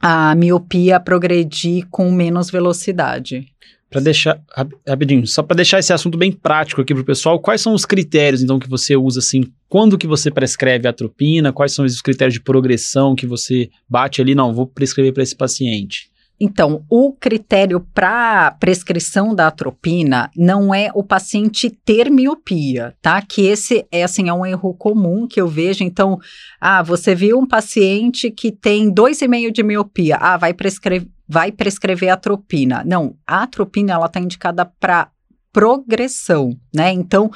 a 0.00 0.34
miopia 0.34 0.98
progredir 0.98 1.86
com 1.90 2.10
menos 2.10 2.50
velocidade. 2.50 3.46
Para 3.90 4.00
deixar, 4.00 4.40
rapidinho, 4.86 5.26
só 5.26 5.42
para 5.42 5.56
deixar 5.56 5.80
esse 5.80 5.92
assunto 5.92 6.16
bem 6.16 6.30
prático 6.30 6.80
aqui 6.80 6.94
para 6.94 7.02
o 7.02 7.06
pessoal, 7.06 7.40
quais 7.40 7.60
são 7.60 7.74
os 7.74 7.84
critérios, 7.84 8.40
então, 8.40 8.58
que 8.58 8.68
você 8.68 8.96
usa, 8.96 9.18
assim, 9.18 9.44
quando 9.68 9.98
que 9.98 10.06
você 10.06 10.30
prescreve 10.30 10.86
a 10.86 10.90
atropina, 10.90 11.52
quais 11.52 11.72
são 11.72 11.84
os 11.84 12.00
critérios 12.00 12.34
de 12.34 12.40
progressão 12.40 13.16
que 13.16 13.26
você 13.26 13.68
bate 13.88 14.22
ali, 14.22 14.34
não, 14.34 14.54
vou 14.54 14.66
prescrever 14.66 15.12
para 15.12 15.24
esse 15.24 15.34
paciente? 15.34 16.09
Então, 16.40 16.84
o 16.88 17.12
critério 17.12 17.86
para 17.92 18.52
prescrição 18.52 19.34
da 19.34 19.48
atropina 19.48 20.30
não 20.34 20.74
é 20.74 20.90
o 20.94 21.04
paciente 21.04 21.68
ter 21.68 22.10
miopia, 22.10 22.94
tá? 23.02 23.20
Que 23.20 23.42
esse 23.42 23.86
é 23.92 24.02
assim 24.02 24.28
é 24.28 24.32
um 24.32 24.46
erro 24.46 24.72
comum 24.72 25.26
que 25.28 25.40
eu 25.40 25.46
vejo. 25.46 25.84
Então, 25.84 26.18
ah, 26.58 26.82
você 26.82 27.14
viu 27.14 27.38
um 27.38 27.46
paciente 27.46 28.30
que 28.30 28.50
tem 28.50 28.90
2,5 28.90 29.52
de 29.52 29.62
miopia, 29.62 30.16
ah, 30.16 30.36
vai 30.36 30.54
prescrever 30.54 31.08
vai 31.32 31.52
prescrever 31.52 32.10
atropina. 32.10 32.82
Não, 32.84 33.14
a 33.24 33.44
atropina 33.44 33.92
ela 33.92 34.06
está 34.06 34.18
indicada 34.18 34.64
para 34.64 35.08
progressão, 35.52 36.56
né? 36.74 36.92
Então, 36.92 37.30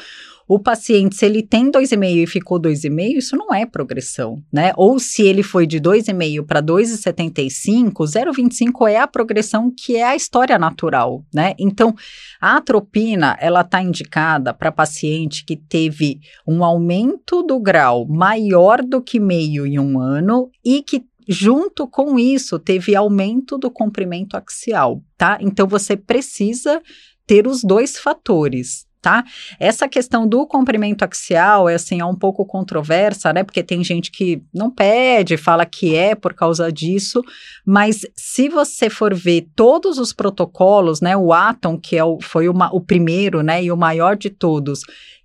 o 0.47 0.59
paciente, 0.59 1.17
se 1.17 1.25
ele 1.25 1.43
tem 1.43 1.71
2,5 1.71 2.23
e 2.23 2.27
ficou 2.27 2.61
2,5, 2.61 3.17
isso 3.17 3.37
não 3.37 3.53
é 3.55 3.65
progressão, 3.65 4.43
né? 4.53 4.73
Ou 4.77 4.99
se 4.99 5.23
ele 5.23 5.43
foi 5.43 5.67
de 5.67 5.81
2,5 5.81 6.45
para 6.47 6.63
2,75, 6.63 7.93
0,25 7.93 8.89
é 8.89 8.99
a 8.99 9.07
progressão 9.07 9.73
que 9.75 9.97
é 9.97 10.05
a 10.05 10.17
história 10.17 10.59
natural, 10.59 11.25
né? 11.33 11.55
Então, 11.59 11.95
a 12.41 12.57
atropina, 12.57 13.37
ela 13.41 13.63
está 13.63 13.83
indicada 13.83 14.53
para 14.53 14.71
paciente 14.71 15.45
que 15.45 15.57
teve 15.57 16.21
um 16.47 16.63
aumento 16.63 17.43
do 17.43 17.59
grau 17.59 18.07
maior 18.07 18.83
do 18.83 19.01
que 19.01 19.19
meio 19.19 19.67
em 19.67 19.79
um 19.79 19.99
ano 19.99 20.51
e 20.65 20.83
que 20.83 21.05
junto 21.27 21.89
com 21.89 22.19
isso 22.19 22.59
teve 22.59 22.95
aumento 22.95 23.57
do 23.57 23.71
comprimento 23.71 24.37
axial, 24.37 25.03
tá? 25.17 25.39
Então, 25.41 25.67
você 25.67 25.97
precisa 25.97 26.83
ter 27.27 27.47
os 27.47 27.63
dois 27.63 27.99
fatores, 27.99 28.87
tá? 29.05 29.23
Essa 29.61 29.87
questão 29.87 30.27
do 30.27 30.47
comprimento 30.47 31.05
axial 31.05 31.69
é 31.69 31.75
assim, 31.75 32.01
é 32.01 32.05
um 32.07 32.15
pouco 32.15 32.47
controversa, 32.47 33.35
né? 33.35 33.45
Porque 33.45 33.63
tem 33.63 33.85
gente 33.85 34.11
que 34.11 34.43
não 34.53 34.71
pede, 34.71 35.37
fala 35.37 35.67
que 35.67 35.95
é 35.95 36.15
por 36.15 36.33
causa 36.33 36.73
disso, 36.73 37.23
mas 37.67 38.01
se 38.17 38.49
você 38.49 38.89
for 38.89 39.15
ver 39.15 39.47
todos 39.55 39.99
os 39.99 40.15
protocolos, 40.15 41.03
né? 41.03 41.15
O 41.15 41.35
Atom, 41.35 41.79
que 41.79 41.99
é 41.99 42.03
o, 42.03 42.19
foi 42.19 42.49
uma, 42.49 42.75
o 42.75 42.81
primeiro, 42.81 43.43
né? 43.43 43.63
E 43.63 43.71
o 43.71 43.77
maior 43.77 44.17
de 44.17 44.31
todos, 44.31 44.81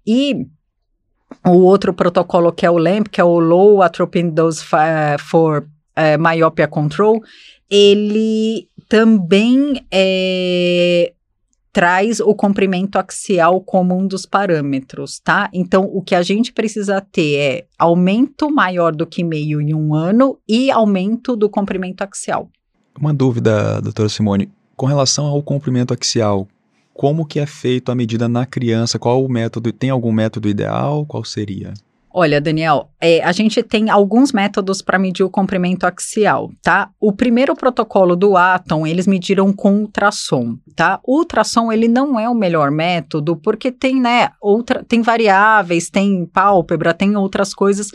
e 0.05 0.45
o 1.45 1.59
outro 1.59 1.93
protocolo 1.93 2.51
que 2.51 2.65
é 2.65 2.69
o 2.69 2.77
LAMP, 2.77 3.07
que 3.07 3.21
é 3.21 3.23
o 3.23 3.39
Low 3.39 3.81
Atropine 3.81 4.29
Dose 4.29 4.61
for 5.19 5.61
uh, 5.61 6.21
Myopia 6.21 6.67
Control, 6.67 7.21
ele 7.69 8.67
também 8.89 9.85
é, 9.89 11.13
traz 11.79 12.19
o 12.19 12.35
comprimento 12.35 12.99
axial 12.99 13.61
como 13.61 13.97
um 13.97 14.05
dos 14.05 14.25
parâmetros, 14.25 15.17
tá? 15.17 15.49
Então, 15.53 15.89
o 15.93 16.01
que 16.01 16.13
a 16.13 16.21
gente 16.21 16.51
precisa 16.51 16.99
ter 16.99 17.35
é 17.37 17.65
aumento 17.77 18.51
maior 18.51 18.93
do 18.93 19.07
que 19.07 19.23
meio 19.23 19.61
em 19.61 19.73
um 19.73 19.95
ano 19.95 20.37
e 20.45 20.69
aumento 20.69 21.37
do 21.37 21.49
comprimento 21.49 22.03
axial. 22.03 22.49
Uma 22.99 23.13
dúvida, 23.13 23.79
doutora 23.79 24.09
Simone, 24.09 24.51
com 24.75 24.87
relação 24.87 25.25
ao 25.25 25.41
comprimento 25.41 25.93
axial, 25.93 26.49
como 26.93 27.25
que 27.25 27.39
é 27.39 27.45
feito 27.45 27.93
a 27.93 27.95
medida 27.95 28.27
na 28.27 28.45
criança? 28.45 28.99
Qual 28.99 29.23
o 29.23 29.29
método? 29.29 29.71
Tem 29.71 29.89
algum 29.89 30.11
método 30.11 30.49
ideal? 30.49 31.05
Qual 31.05 31.23
seria? 31.23 31.73
Olha, 32.11 32.41
Daniel, 32.41 32.89
é, 32.99 33.23
a 33.23 33.31
gente 33.31 33.61
tem 33.61 33.89
alguns 33.89 34.31
métodos 34.31 34.81
para 34.81 34.97
medir 34.97 35.23
o 35.23 35.29
comprimento 35.29 35.85
axial, 35.85 36.49
tá? 36.61 36.89
O 36.99 37.13
primeiro 37.13 37.55
protocolo 37.55 38.15
do 38.15 38.35
Atom, 38.35 38.87
eles 38.87 39.05
mediram 39.05 39.53
com 39.53 39.81
ultrassom, 39.81 40.57
tá? 40.75 40.99
O 41.03 41.19
ultrassom, 41.19 41.71
ele 41.71 41.87
não 41.87 42.19
é 42.19 42.27
o 42.27 42.33
melhor 42.33 42.71
método, 42.71 43.35
porque 43.35 43.71
tem, 43.71 44.01
né, 44.01 44.29
outra, 44.41 44.83
tem 44.83 45.03
variáveis, 45.03 45.91
tem 45.91 46.25
pálpebra, 46.25 46.95
tem 46.95 47.15
outras 47.15 47.53
coisas. 47.53 47.89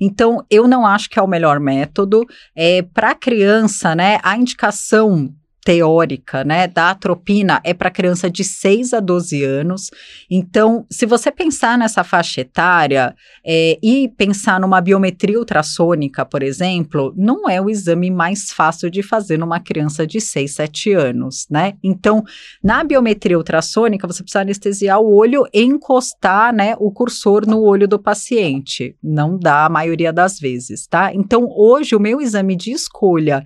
Então, 0.00 0.42
eu 0.48 0.66
não 0.66 0.86
acho 0.86 1.10
que 1.10 1.18
é 1.18 1.22
o 1.22 1.28
melhor 1.28 1.60
método. 1.60 2.24
É, 2.56 2.80
para 2.82 3.14
criança, 3.14 3.94
né, 3.94 4.18
a 4.22 4.34
indicação 4.34 5.30
teórica, 5.68 6.44
né, 6.44 6.66
da 6.66 6.92
atropina 6.92 7.60
é 7.62 7.74
para 7.74 7.90
criança 7.90 8.30
de 8.30 8.42
6 8.42 8.94
a 8.94 9.00
12 9.00 9.44
anos. 9.44 9.90
Então, 10.30 10.86
se 10.88 11.04
você 11.04 11.30
pensar 11.30 11.76
nessa 11.76 12.02
faixa 12.02 12.40
etária 12.40 13.14
é, 13.44 13.78
e 13.82 14.08
pensar 14.16 14.58
numa 14.58 14.80
biometria 14.80 15.38
ultrassônica, 15.38 16.24
por 16.24 16.42
exemplo, 16.42 17.12
não 17.14 17.50
é 17.50 17.60
o 17.60 17.68
exame 17.68 18.10
mais 18.10 18.50
fácil 18.50 18.90
de 18.90 19.02
fazer 19.02 19.36
numa 19.36 19.60
criança 19.60 20.06
de 20.06 20.22
6, 20.22 20.54
7 20.54 20.92
anos, 20.94 21.46
né? 21.50 21.74
Então, 21.84 22.24
na 22.64 22.82
biometria 22.82 23.36
ultrassônica, 23.36 24.06
você 24.06 24.22
precisa 24.22 24.40
anestesiar 24.40 24.98
o 24.98 25.14
olho 25.14 25.44
e 25.52 25.60
encostar, 25.60 26.50
né, 26.50 26.76
o 26.78 26.90
cursor 26.90 27.46
no 27.46 27.60
olho 27.60 27.86
do 27.86 27.98
paciente. 27.98 28.96
Não 29.02 29.38
dá 29.38 29.66
a 29.66 29.68
maioria 29.68 30.14
das 30.14 30.40
vezes, 30.40 30.86
tá? 30.86 31.12
Então, 31.12 31.46
hoje, 31.46 31.94
o 31.94 32.00
meu 32.00 32.22
exame 32.22 32.56
de 32.56 32.70
escolha 32.70 33.44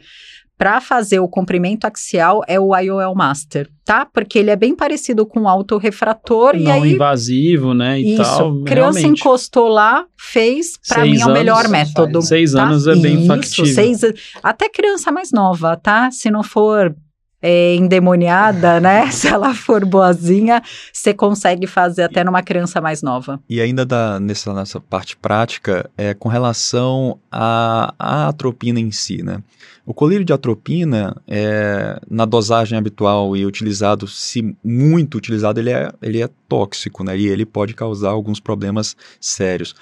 para 0.62 0.80
fazer 0.80 1.18
o 1.18 1.26
comprimento 1.26 1.88
axial 1.88 2.40
é 2.46 2.60
o 2.60 2.72
IOL 2.76 3.16
Master, 3.16 3.68
tá? 3.84 4.06
Porque 4.06 4.38
ele 4.38 4.48
é 4.48 4.54
bem 4.54 4.76
parecido 4.76 5.26
com 5.26 5.40
o 5.40 5.48
autorrefrator 5.48 6.54
Não 6.54 6.60
e 6.60 6.70
aí... 6.70 6.92
invasivo, 6.92 7.74
né, 7.74 8.00
e 8.00 8.14
isso, 8.14 8.22
tal. 8.22 8.62
criança 8.62 9.00
realmente. 9.00 9.20
encostou 9.20 9.66
lá, 9.66 10.04
fez, 10.16 10.78
para 10.88 11.02
mim 11.02 11.20
é 11.20 11.26
o 11.26 11.32
melhor 11.32 11.66
método. 11.66 12.22
Seis 12.22 12.52
tá? 12.52 12.62
anos 12.62 12.86
é 12.86 12.94
bem 12.94 13.18
isso, 13.18 13.26
factível. 13.26 13.74
Seis, 13.74 14.02
até 14.40 14.68
criança 14.68 15.10
mais 15.10 15.32
nova, 15.32 15.76
tá? 15.76 16.12
Se 16.12 16.30
não 16.30 16.44
for 16.44 16.94
é, 17.42 17.74
endemoniada, 17.74 18.78
né? 18.80 19.10
Se 19.10 19.26
ela 19.26 19.52
for 19.52 19.84
boazinha, 19.84 20.62
você 20.92 21.12
consegue 21.12 21.66
fazer 21.66 22.04
até 22.04 22.22
numa 22.22 22.40
criança 22.40 22.80
mais 22.80 23.02
nova. 23.02 23.40
E 23.50 23.60
ainda 23.60 23.84
da, 23.84 24.20
nessa, 24.20 24.54
nessa 24.54 24.80
parte 24.80 25.16
prática, 25.16 25.90
é 25.98 26.14
com 26.14 26.28
relação 26.28 27.18
à, 27.32 27.92
à 27.98 28.28
atropina 28.28 28.78
em 28.78 28.92
si, 28.92 29.24
né? 29.24 29.42
O 29.84 29.92
colírio 29.92 30.24
de 30.24 30.32
atropina, 30.32 31.20
é, 31.26 32.00
na 32.08 32.24
dosagem 32.24 32.78
habitual 32.78 33.36
e 33.36 33.44
utilizado, 33.44 34.06
se 34.06 34.56
muito 34.62 35.18
utilizado, 35.18 35.58
ele 35.58 35.70
é, 35.70 35.92
ele 36.00 36.22
é 36.22 36.28
tóxico, 36.48 37.02
né? 37.02 37.18
E 37.18 37.26
ele 37.26 37.44
pode 37.44 37.74
causar 37.74 38.10
alguns 38.10 38.38
problemas 38.38 38.96
sérios. 39.20 39.74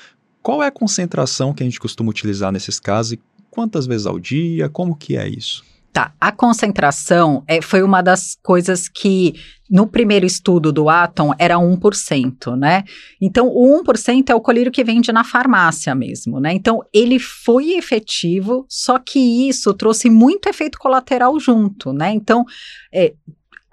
Qual 0.43 0.63
é 0.63 0.69
a 0.69 0.73
concentração 0.73 1.53
que 1.53 1.63
a 1.63 1.67
gente 1.67 1.79
costuma 1.79 2.09
utilizar 2.09 2.51
nesses 2.51 2.81
casos 2.81 3.13
e 3.13 3.21
quantas 3.51 3.87
vezes 3.87 4.07
ao 4.07 4.19
dia? 4.19 4.71
Como 4.71 4.97
que 4.97 5.19
é 5.19 5.29
isso? 5.29 5.63
Tá, 5.93 6.15
a 6.21 6.31
concentração 6.31 7.43
é, 7.49 7.61
foi 7.61 7.83
uma 7.83 8.01
das 8.01 8.37
coisas 8.45 8.89
que 8.89 9.35
no 9.69 9.89
primeiro 9.89 10.25
estudo 10.25 10.73
do 10.73 10.89
Atom 10.89 11.33
era 11.37 11.57
1%, 11.57 12.57
né? 12.57 12.85
Então, 13.21 13.49
o 13.49 13.83
1% 13.83 14.31
é 14.31 14.35
o 14.35 14.41
colírio 14.41 14.71
que 14.71 14.85
vende 14.85 15.11
na 15.11 15.25
farmácia 15.25 15.93
mesmo, 15.95 16.39
né? 16.39 16.53
Então, 16.53 16.81
ele 16.93 17.19
foi 17.19 17.73
efetivo, 17.73 18.65
só 18.69 18.99
que 19.01 19.49
isso 19.49 19.75
trouxe 19.75 20.09
muito 20.09 20.49
efeito 20.49 20.79
colateral 20.79 21.39
junto, 21.41 21.93
né? 21.93 22.13
Então, 22.13 22.45
é, 22.93 23.13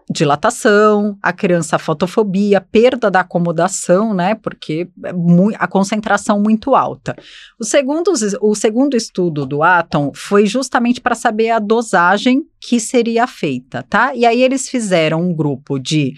dilatação, 0.10 1.17
a 1.22 1.34
criança 1.34 1.78
fotofobia, 1.78 2.62
perda 2.62 3.12
da 3.12 3.20
acomodação, 3.22 4.13
né? 4.13 4.36
Porque 4.36 4.88
é 5.04 5.12
a 5.58 5.67
concentração 5.67 6.41
muito 6.41 6.76
alta. 6.76 7.15
O 7.60 7.65
segundo, 7.65 8.13
o 8.41 8.56
segundo 8.56 8.96
estudo 8.96 9.46
do 9.46 9.62
Atom 9.62 10.12
foi 10.15 10.46
justamente 10.46 11.02
para 11.02 11.15
saber 11.15 11.50
a 11.50 11.60
dosagem 11.60 12.43
que 12.60 12.80
seria 12.80 13.28
feita, 13.28 13.84
tá? 13.84 14.15
E 14.15 14.26
aí 14.26 14.41
eles 14.41 14.70
fizeram 14.70 15.22
um 15.22 15.36
grupo 15.36 15.78
de 15.78 16.13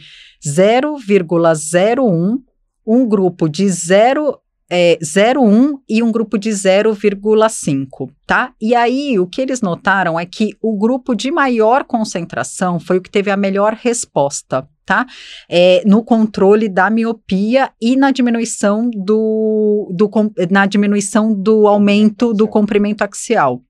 0,01, 0.46 2.40
um 2.86 3.08
grupo 3.08 3.50
de 3.50 3.68
0 3.68 4.40
é, 4.70 4.98
0,1 5.02 5.80
e 5.90 6.04
um 6.04 6.12
grupo 6.12 6.38
de 6.38 6.50
0,5, 6.50 8.12
tá? 8.26 8.54
E 8.62 8.76
aí, 8.76 9.18
o 9.20 9.26
que 9.26 9.42
eles 9.42 9.62
notaram 9.62 10.20
é 10.20 10.26
que 10.26 10.56
o 10.62 10.78
grupo 10.78 11.16
de 11.16 11.32
maior 11.32 11.84
concentração 11.84 12.80
foi 12.80 12.98
o 12.98 13.02
que 13.02 13.10
teve 13.10 13.32
a 13.32 13.38
melhor 13.38 13.74
resposta, 13.74 14.68
tá? 14.86 15.06
É, 15.50 15.84
no 15.86 16.04
controle 16.04 16.70
da 16.70 16.90
miopia 16.90 17.72
e 17.82 17.96
na 17.96 18.12
diminuição 18.12 18.90
do, 18.90 19.92
do, 19.92 20.10
na 20.52 20.66
diminuição 20.66 21.34
do 21.34 21.68
aumento 21.68 22.34
do 22.34 22.48
comprimento 22.48 23.04
axial. 23.04 23.62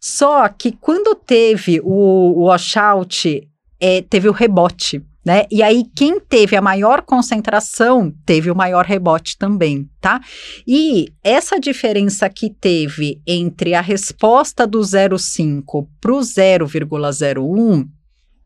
Só 0.00 0.48
que 0.48 0.72
quando 0.72 1.14
teve 1.14 1.80
o, 1.82 2.40
o 2.40 2.44
washout, 2.44 3.46
é, 3.80 4.02
teve 4.02 4.28
o 4.28 4.32
rebote, 4.32 5.02
né? 5.26 5.44
E 5.50 5.60
aí, 5.60 5.82
quem 5.96 6.20
teve 6.20 6.54
a 6.54 6.62
maior 6.62 7.02
concentração 7.02 8.14
teve 8.24 8.48
o 8.48 8.54
maior 8.54 8.84
rebote 8.84 9.36
também, 9.36 9.90
tá? 10.00 10.20
E 10.64 11.08
essa 11.20 11.58
diferença 11.58 12.30
que 12.30 12.48
teve 12.48 13.20
entre 13.26 13.74
a 13.74 13.80
resposta 13.80 14.64
do 14.64 14.78
0,5 14.78 15.88
para 16.00 16.14
o 16.14 16.20
0,01 16.20 17.88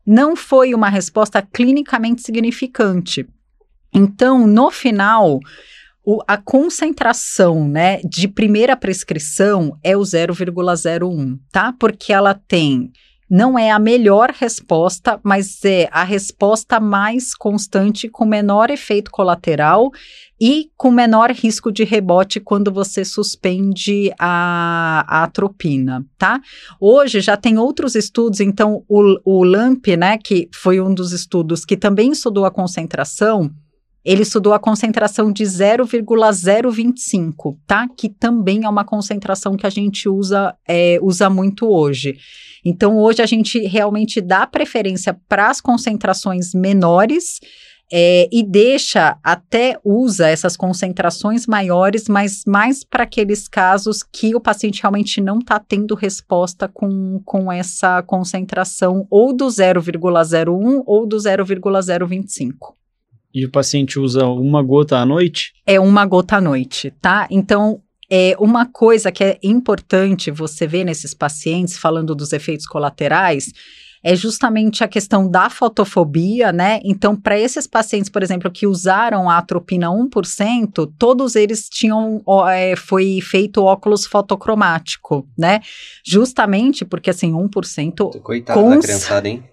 não 0.03 0.35
foi 0.35 0.73
uma 0.73 0.89
resposta 0.89 1.39
clinicamente 1.39 2.23
significante. 2.23 3.27
Então, 3.93 4.47
no 4.47 4.71
final, 4.71 5.39
o, 6.03 6.23
a 6.27 6.35
concentração, 6.35 7.67
né, 7.69 8.01
de 8.03 8.27
primeira 8.27 8.75
prescrição 8.75 9.77
é 9.83 9.95
o 9.95 10.01
0,01, 10.01 11.37
tá? 11.51 11.75
Porque 11.79 12.11
ela 12.11 12.33
tem 12.33 12.91
não 13.31 13.57
é 13.57 13.71
a 13.71 13.79
melhor 13.79 14.29
resposta, 14.37 15.17
mas 15.23 15.63
é 15.63 15.87
a 15.89 16.03
resposta 16.03 16.81
mais 16.81 17.33
constante 17.33 18.09
com 18.09 18.25
menor 18.25 18.69
efeito 18.69 19.09
colateral 19.09 19.89
e 20.37 20.69
com 20.75 20.91
menor 20.91 21.31
risco 21.31 21.71
de 21.71 21.85
rebote 21.85 22.41
quando 22.41 22.73
você 22.73 23.05
suspende 23.05 24.11
a, 24.19 25.05
a 25.07 25.23
atropina, 25.23 26.05
tá? 26.17 26.41
Hoje 26.77 27.21
já 27.21 27.37
tem 27.37 27.57
outros 27.57 27.95
estudos, 27.95 28.41
então 28.41 28.83
o, 28.89 29.21
o 29.23 29.45
LAMP, 29.45 29.95
né, 29.95 30.17
que 30.17 30.49
foi 30.53 30.81
um 30.81 30.93
dos 30.93 31.13
estudos 31.13 31.63
que 31.63 31.77
também 31.77 32.11
estudou 32.11 32.43
a 32.43 32.51
concentração, 32.51 33.49
ele 34.03 34.23
estudou 34.23 34.51
a 34.53 34.59
concentração 34.59 35.31
de 35.31 35.45
0,025, 35.45 37.59
tá? 37.67 37.87
Que 37.95 38.09
também 38.09 38.65
é 38.65 38.69
uma 38.69 38.83
concentração 38.83 39.55
que 39.55 39.67
a 39.67 39.69
gente 39.69 40.09
usa, 40.09 40.55
é, 40.67 40.97
usa 41.01 41.29
muito 41.29 41.67
hoje. 41.67 42.17
Então, 42.65 42.97
hoje 42.97 43.21
a 43.21 43.27
gente 43.27 43.59
realmente 43.59 44.19
dá 44.19 44.47
preferência 44.47 45.15
para 45.29 45.49
as 45.49 45.61
concentrações 45.61 46.51
menores. 46.53 47.39
É, 47.93 48.29
e 48.31 48.41
deixa, 48.41 49.17
até 49.21 49.77
usa 49.83 50.29
essas 50.29 50.55
concentrações 50.55 51.45
maiores, 51.45 52.07
mas 52.07 52.43
mais 52.47 52.85
para 52.85 53.03
aqueles 53.03 53.49
casos 53.49 54.01
que 54.01 54.33
o 54.33 54.39
paciente 54.39 54.81
realmente 54.81 55.19
não 55.19 55.39
está 55.39 55.59
tendo 55.59 55.93
resposta 55.93 56.69
com, 56.69 57.21
com 57.25 57.51
essa 57.51 58.01
concentração 58.03 59.05
ou 59.09 59.35
do 59.35 59.47
0,01 59.47 60.83
ou 60.85 61.05
do 61.05 61.19
0,025 61.19 62.77
e 63.33 63.45
o 63.45 63.51
paciente 63.51 63.99
usa 63.99 64.25
uma 64.25 64.61
gota 64.61 64.97
à 64.97 65.05
noite? 65.05 65.53
É 65.65 65.79
uma 65.79 66.05
gota 66.05 66.37
à 66.37 66.41
noite, 66.41 66.91
tá? 67.01 67.27
Então, 67.29 67.81
é 68.09 68.35
uma 68.39 68.65
coisa 68.65 69.11
que 69.11 69.23
é 69.23 69.39
importante 69.41 70.29
você 70.29 70.67
ver 70.67 70.83
nesses 70.83 71.13
pacientes, 71.13 71.77
falando 71.77 72.13
dos 72.13 72.33
efeitos 72.33 72.65
colaterais, 72.65 73.51
é 74.03 74.15
justamente 74.15 74.83
a 74.83 74.87
questão 74.87 75.29
da 75.29 75.49
fotofobia, 75.49 76.51
né? 76.51 76.79
Então, 76.83 77.15
para 77.15 77.39
esses 77.39 77.67
pacientes, 77.67 78.09
por 78.09 78.23
exemplo, 78.23 78.49
que 78.49 78.65
usaram 78.65 79.29
a 79.29 79.37
atropina 79.37 79.89
1%, 79.89 80.91
todos 80.97 81.35
eles 81.35 81.69
tinham, 81.69 82.21
é, 82.49 82.75
foi 82.75 83.19
feito 83.21 83.63
óculos 83.63 84.05
fotocromático, 84.05 85.27
né? 85.37 85.59
Justamente 86.05 86.83
porque, 86.83 87.11
assim, 87.11 87.31
1%... 87.31 88.19
Coitada 88.21 88.59
cons... 88.59 88.75
da 88.75 88.81
criançada, 88.81 89.29
hein? 89.29 89.43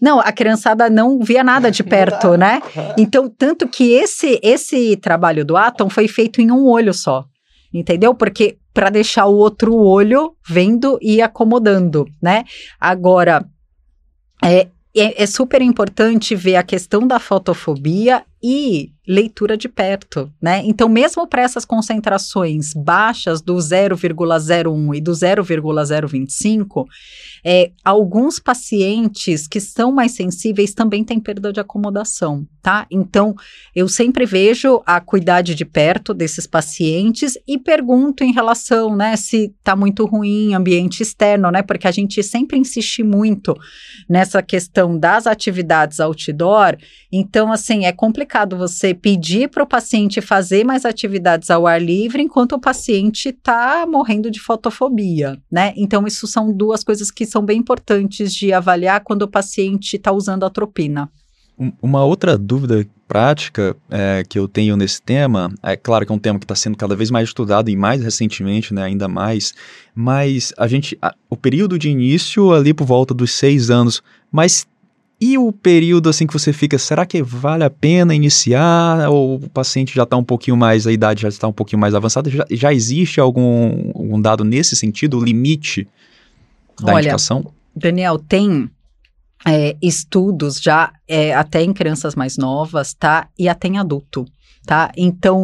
Não, 0.00 0.20
a 0.20 0.32
criançada 0.32 0.88
não 0.88 1.20
via 1.20 1.44
nada 1.44 1.70
de 1.70 1.82
perto, 1.84 2.36
né? 2.36 2.62
Então, 2.96 3.28
tanto 3.28 3.68
que 3.68 3.92
esse, 3.92 4.40
esse 4.42 4.96
trabalho 4.96 5.44
do 5.44 5.56
Atom 5.56 5.90
foi 5.90 6.08
feito 6.08 6.40
em 6.40 6.50
um 6.50 6.66
olho 6.66 6.94
só, 6.94 7.26
entendeu? 7.74 8.14
Porque 8.14 8.56
para 8.72 8.90
deixar 8.90 9.26
o 9.26 9.34
outro 9.34 9.74
olho 9.74 10.34
vendo 10.48 10.98
e 11.02 11.20
acomodando, 11.20 12.06
né? 12.22 12.44
Agora, 12.80 13.44
é, 14.44 14.68
é, 14.96 15.22
é, 15.22 15.26
super 15.26 15.60
importante 15.62 16.34
ver 16.34 16.56
a 16.56 16.62
questão 16.62 17.06
da 17.06 17.18
fotofobia 17.18 18.24
e 18.42 18.92
leitura 19.06 19.56
de 19.56 19.68
perto, 19.68 20.30
né? 20.40 20.60
Então, 20.64 20.88
mesmo 20.88 21.26
para 21.26 21.42
essas 21.42 21.64
concentrações 21.64 22.74
baixas 22.74 23.40
do 23.40 23.54
0,01 23.54 24.94
e 24.94 25.00
do 25.00 25.14
0,025, 25.14 26.86
é, 27.42 27.70
alguns 27.82 28.38
pacientes 28.38 29.48
que 29.48 29.60
são 29.60 29.90
mais 29.90 30.12
sensíveis 30.12 30.74
também 30.74 31.02
têm 31.02 31.18
perda 31.18 31.50
de 31.50 31.58
acomodação, 31.58 32.46
tá? 32.62 32.86
Então, 32.90 33.34
eu 33.74 33.88
sempre 33.88 34.26
vejo 34.26 34.82
a 34.84 35.00
cuidade 35.00 35.54
de 35.54 35.64
perto 35.64 36.12
desses 36.12 36.46
pacientes 36.46 37.38
e 37.46 37.56
pergunto 37.56 38.22
em 38.22 38.32
relação, 38.32 38.94
né, 38.94 39.16
se 39.16 39.54
tá 39.64 39.74
muito 39.74 40.04
ruim 40.04 40.52
ambiente 40.52 41.02
externo, 41.02 41.50
né? 41.50 41.62
Porque 41.62 41.88
a 41.88 41.92
gente 41.92 42.22
sempre 42.22 42.58
insiste 42.58 43.02
muito 43.02 43.56
nessa 44.08 44.42
questão 44.42 44.98
das 44.98 45.26
atividades 45.26 45.98
outdoor. 45.98 46.76
Então, 47.10 47.50
assim, 47.50 47.86
é 47.86 47.92
complicado 47.92 48.27
você 48.56 48.94
pedir 48.94 49.48
para 49.48 49.62
o 49.62 49.66
paciente 49.66 50.20
fazer 50.20 50.64
mais 50.64 50.84
atividades 50.84 51.50
ao 51.50 51.66
ar 51.66 51.80
livre 51.80 52.22
enquanto 52.22 52.52
o 52.52 52.60
paciente 52.60 53.30
está 53.30 53.86
morrendo 53.86 54.30
de 54.30 54.40
fotofobia, 54.40 55.40
né? 55.50 55.72
Então, 55.76 56.06
isso 56.06 56.26
são 56.26 56.52
duas 56.52 56.84
coisas 56.84 57.10
que 57.10 57.24
são 57.26 57.44
bem 57.44 57.58
importantes 57.58 58.34
de 58.34 58.52
avaliar 58.52 59.00
quando 59.00 59.22
o 59.22 59.28
paciente 59.28 59.96
está 59.96 60.12
usando 60.12 60.44
atropina. 60.44 61.10
Uma 61.82 62.04
outra 62.04 62.38
dúvida 62.38 62.86
prática 63.08 63.76
é, 63.90 64.22
que 64.28 64.38
eu 64.38 64.46
tenho 64.46 64.76
nesse 64.76 65.02
tema, 65.02 65.52
é 65.62 65.76
claro 65.76 66.06
que 66.06 66.12
é 66.12 66.14
um 66.14 66.18
tema 66.18 66.38
que 66.38 66.44
está 66.44 66.54
sendo 66.54 66.76
cada 66.76 66.94
vez 66.94 67.10
mais 67.10 67.28
estudado 67.28 67.68
e 67.68 67.74
mais 67.74 68.00
recentemente, 68.02 68.72
né, 68.72 68.84
ainda 68.84 69.08
mais, 69.08 69.54
mas 69.94 70.52
a 70.56 70.68
gente, 70.68 70.96
a, 71.02 71.12
o 71.28 71.36
período 71.36 71.78
de 71.78 71.88
início 71.88 72.52
ali 72.52 72.72
por 72.72 72.86
volta 72.86 73.12
dos 73.12 73.32
seis 73.32 73.70
anos, 73.70 74.02
mas 74.30 74.68
e 75.20 75.36
o 75.36 75.50
período 75.52 76.08
assim 76.08 76.26
que 76.26 76.32
você 76.32 76.52
fica, 76.52 76.78
será 76.78 77.04
que 77.04 77.22
vale 77.22 77.64
a 77.64 77.70
pena 77.70 78.14
iniciar? 78.14 79.08
Ou 79.08 79.36
o 79.36 79.50
paciente 79.50 79.94
já 79.94 80.04
está 80.04 80.16
um 80.16 80.22
pouquinho 80.24 80.56
mais, 80.56 80.86
a 80.86 80.92
idade 80.92 81.22
já 81.22 81.28
está 81.28 81.48
um 81.48 81.52
pouquinho 81.52 81.80
mais 81.80 81.94
avançada? 81.94 82.30
Já, 82.30 82.46
já 82.50 82.72
existe 82.72 83.20
algum, 83.20 83.90
algum 83.94 84.20
dado 84.20 84.44
nesse 84.44 84.76
sentido, 84.76 85.18
o 85.18 85.24
limite 85.24 85.88
da 86.80 86.92
Olha, 86.92 87.02
indicação? 87.02 87.52
Daniel, 87.74 88.18
tem 88.18 88.70
é, 89.46 89.76
estudos 89.82 90.60
já 90.60 90.92
é, 91.06 91.34
até 91.34 91.62
em 91.62 91.72
crianças 91.72 92.14
mais 92.14 92.36
novas, 92.36 92.94
tá? 92.94 93.28
E 93.38 93.48
até 93.48 93.68
em 93.68 93.78
adulto. 93.78 94.24
Tá? 94.66 94.92
Então, 94.98 95.42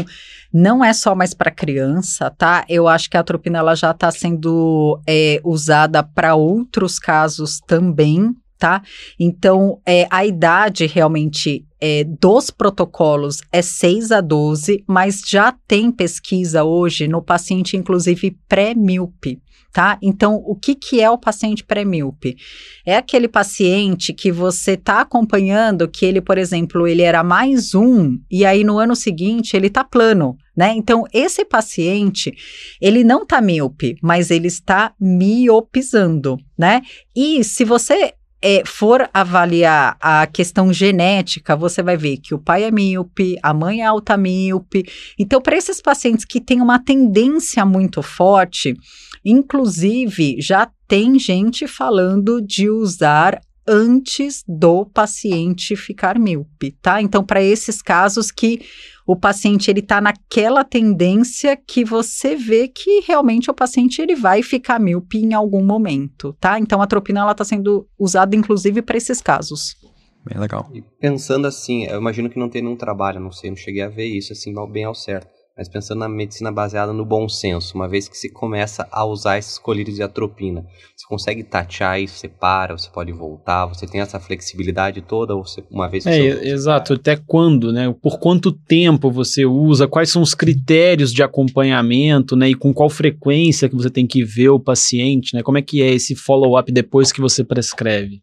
não 0.52 0.84
é 0.84 0.92
só 0.92 1.14
mais 1.14 1.32
para 1.32 1.50
criança, 1.50 2.30
tá? 2.30 2.62
Eu 2.68 2.86
acho 2.86 3.08
que 3.08 3.16
a 3.16 3.20
atropina 3.20 3.58
ela 3.58 3.74
já 3.74 3.90
está 3.90 4.10
sendo 4.10 5.00
é, 5.06 5.40
usada 5.42 6.02
para 6.02 6.34
outros 6.34 6.98
casos 6.98 7.58
também, 7.66 8.36
tá? 8.64 8.82
Então, 9.20 9.78
é, 9.84 10.06
a 10.10 10.24
idade 10.24 10.86
realmente 10.86 11.66
é, 11.78 12.02
dos 12.02 12.48
protocolos 12.48 13.42
é 13.52 13.60
6 13.60 14.10
a 14.10 14.22
12, 14.22 14.82
mas 14.88 15.20
já 15.26 15.52
tem 15.68 15.92
pesquisa 15.92 16.64
hoje 16.64 17.06
no 17.06 17.20
paciente, 17.20 17.76
inclusive 17.76 18.34
pré-míope. 18.48 19.38
Tá? 19.70 19.98
Então, 20.00 20.36
o 20.46 20.54
que, 20.54 20.74
que 20.74 21.00
é 21.00 21.10
o 21.10 21.18
paciente 21.18 21.62
pré-míope? 21.62 22.36
É 22.86 22.96
aquele 22.96 23.28
paciente 23.28 24.14
que 24.14 24.32
você 24.32 24.74
está 24.74 25.00
acompanhando 25.00 25.86
que 25.86 26.06
ele, 26.06 26.22
por 26.22 26.38
exemplo, 26.38 26.86
ele 26.86 27.02
era 27.02 27.22
mais 27.22 27.74
um 27.74 28.16
e 28.30 28.46
aí 28.46 28.64
no 28.64 28.78
ano 28.78 28.96
seguinte 28.96 29.56
ele 29.56 29.66
está 29.66 29.82
plano, 29.82 30.38
né? 30.56 30.72
Então, 30.76 31.04
esse 31.12 31.44
paciente, 31.44 32.32
ele 32.80 33.02
não 33.02 33.24
está 33.24 33.42
míope, 33.42 33.96
mas 34.00 34.30
ele 34.30 34.46
está 34.46 34.94
miopizando, 34.98 36.38
né? 36.56 36.80
E 37.14 37.42
se 37.42 37.64
você 37.64 38.14
é, 38.46 38.62
for 38.66 39.08
avaliar 39.14 39.96
a 39.98 40.26
questão 40.26 40.70
genética, 40.70 41.56
você 41.56 41.82
vai 41.82 41.96
ver 41.96 42.18
que 42.18 42.34
o 42.34 42.38
pai 42.38 42.64
é 42.64 42.70
míope, 42.70 43.38
a 43.42 43.54
mãe 43.54 43.80
é 43.80 43.86
alta 43.86 44.18
míope. 44.18 44.84
Então, 45.18 45.40
para 45.40 45.56
esses 45.56 45.80
pacientes 45.80 46.26
que 46.26 46.42
têm 46.42 46.60
uma 46.60 46.78
tendência 46.78 47.64
muito 47.64 48.02
forte, 48.02 48.76
inclusive 49.24 50.36
já 50.42 50.70
tem 50.86 51.18
gente 51.18 51.66
falando 51.66 52.42
de 52.42 52.68
usar 52.68 53.40
antes 53.66 54.44
do 54.46 54.84
paciente 54.84 55.74
ficar 55.74 56.18
míope, 56.18 56.72
tá? 56.82 57.00
Então, 57.00 57.24
para 57.24 57.42
esses 57.42 57.80
casos 57.80 58.30
que 58.30 58.60
o 59.06 59.14
paciente 59.14 59.70
ele 59.70 59.80
está 59.80 60.00
naquela 60.00 60.64
tendência 60.64 61.56
que 61.56 61.84
você 61.84 62.34
vê 62.34 62.68
que 62.68 63.00
realmente 63.00 63.50
o 63.50 63.54
paciente 63.54 64.00
ele 64.00 64.14
vai 64.14 64.42
ficar 64.42 64.80
míope 64.80 65.18
em 65.18 65.34
algum 65.34 65.64
momento, 65.64 66.32
tá? 66.40 66.58
Então 66.58 66.80
a 66.80 66.86
tropina 66.86 67.20
ela 67.20 67.32
está 67.32 67.44
sendo 67.44 67.86
usada 67.98 68.34
inclusive 68.34 68.80
para 68.82 68.96
esses 68.96 69.20
casos. 69.20 69.76
Bem 70.24 70.40
legal. 70.40 70.70
E 70.72 70.80
pensando 70.80 71.46
assim, 71.46 71.84
eu 71.84 72.00
imagino 72.00 72.30
que 72.30 72.38
não 72.38 72.48
tem 72.48 72.62
nenhum 72.62 72.76
trabalho, 72.76 73.20
não 73.20 73.30
sei, 73.30 73.50
não 73.50 73.56
cheguei 73.56 73.82
a 73.82 73.88
ver 73.88 74.06
isso 74.06 74.32
assim 74.32 74.54
bem 74.70 74.84
ao 74.84 74.94
certo. 74.94 75.33
Mas 75.56 75.68
pensando 75.68 76.00
na 76.00 76.08
medicina 76.08 76.50
baseada 76.50 76.92
no 76.92 77.04
bom 77.04 77.28
senso, 77.28 77.76
uma 77.76 77.88
vez 77.88 78.08
que 78.08 78.18
se 78.18 78.28
começa 78.28 78.88
a 78.90 79.04
usar 79.04 79.38
esses 79.38 79.56
colírios 79.56 79.94
de 79.94 80.02
atropina, 80.02 80.66
você 80.96 81.06
consegue 81.08 81.44
tatear 81.44 82.00
isso, 82.00 82.18
você 82.18 82.28
para, 82.28 82.76
você 82.76 82.90
pode 82.90 83.12
voltar, 83.12 83.66
você 83.66 83.86
tem 83.86 84.00
essa 84.00 84.18
flexibilidade 84.18 85.00
toda, 85.00 85.34
ou 85.34 85.44
você, 85.46 85.62
uma 85.70 85.88
vez 85.88 86.02
que 86.02 86.10
é, 86.10 86.34
você 86.34 86.48
exato, 86.48 86.94
até 86.94 87.16
quando, 87.16 87.72
né? 87.72 87.94
Por 88.02 88.18
quanto 88.18 88.50
tempo 88.50 89.12
você 89.12 89.46
usa, 89.46 89.86
quais 89.86 90.10
são 90.10 90.22
os 90.22 90.34
critérios 90.34 91.12
de 91.12 91.22
acompanhamento, 91.22 92.34
né? 92.34 92.48
E 92.48 92.54
com 92.54 92.74
qual 92.74 92.90
frequência 92.90 93.68
que 93.68 93.76
você 93.76 93.90
tem 93.90 94.08
que 94.08 94.24
ver 94.24 94.48
o 94.48 94.58
paciente, 94.58 95.36
né? 95.36 95.42
Como 95.42 95.58
é 95.58 95.62
que 95.62 95.80
é 95.80 95.90
esse 95.90 96.16
follow-up 96.16 96.72
depois 96.72 97.12
que 97.12 97.20
você 97.20 97.44
prescreve? 97.44 98.22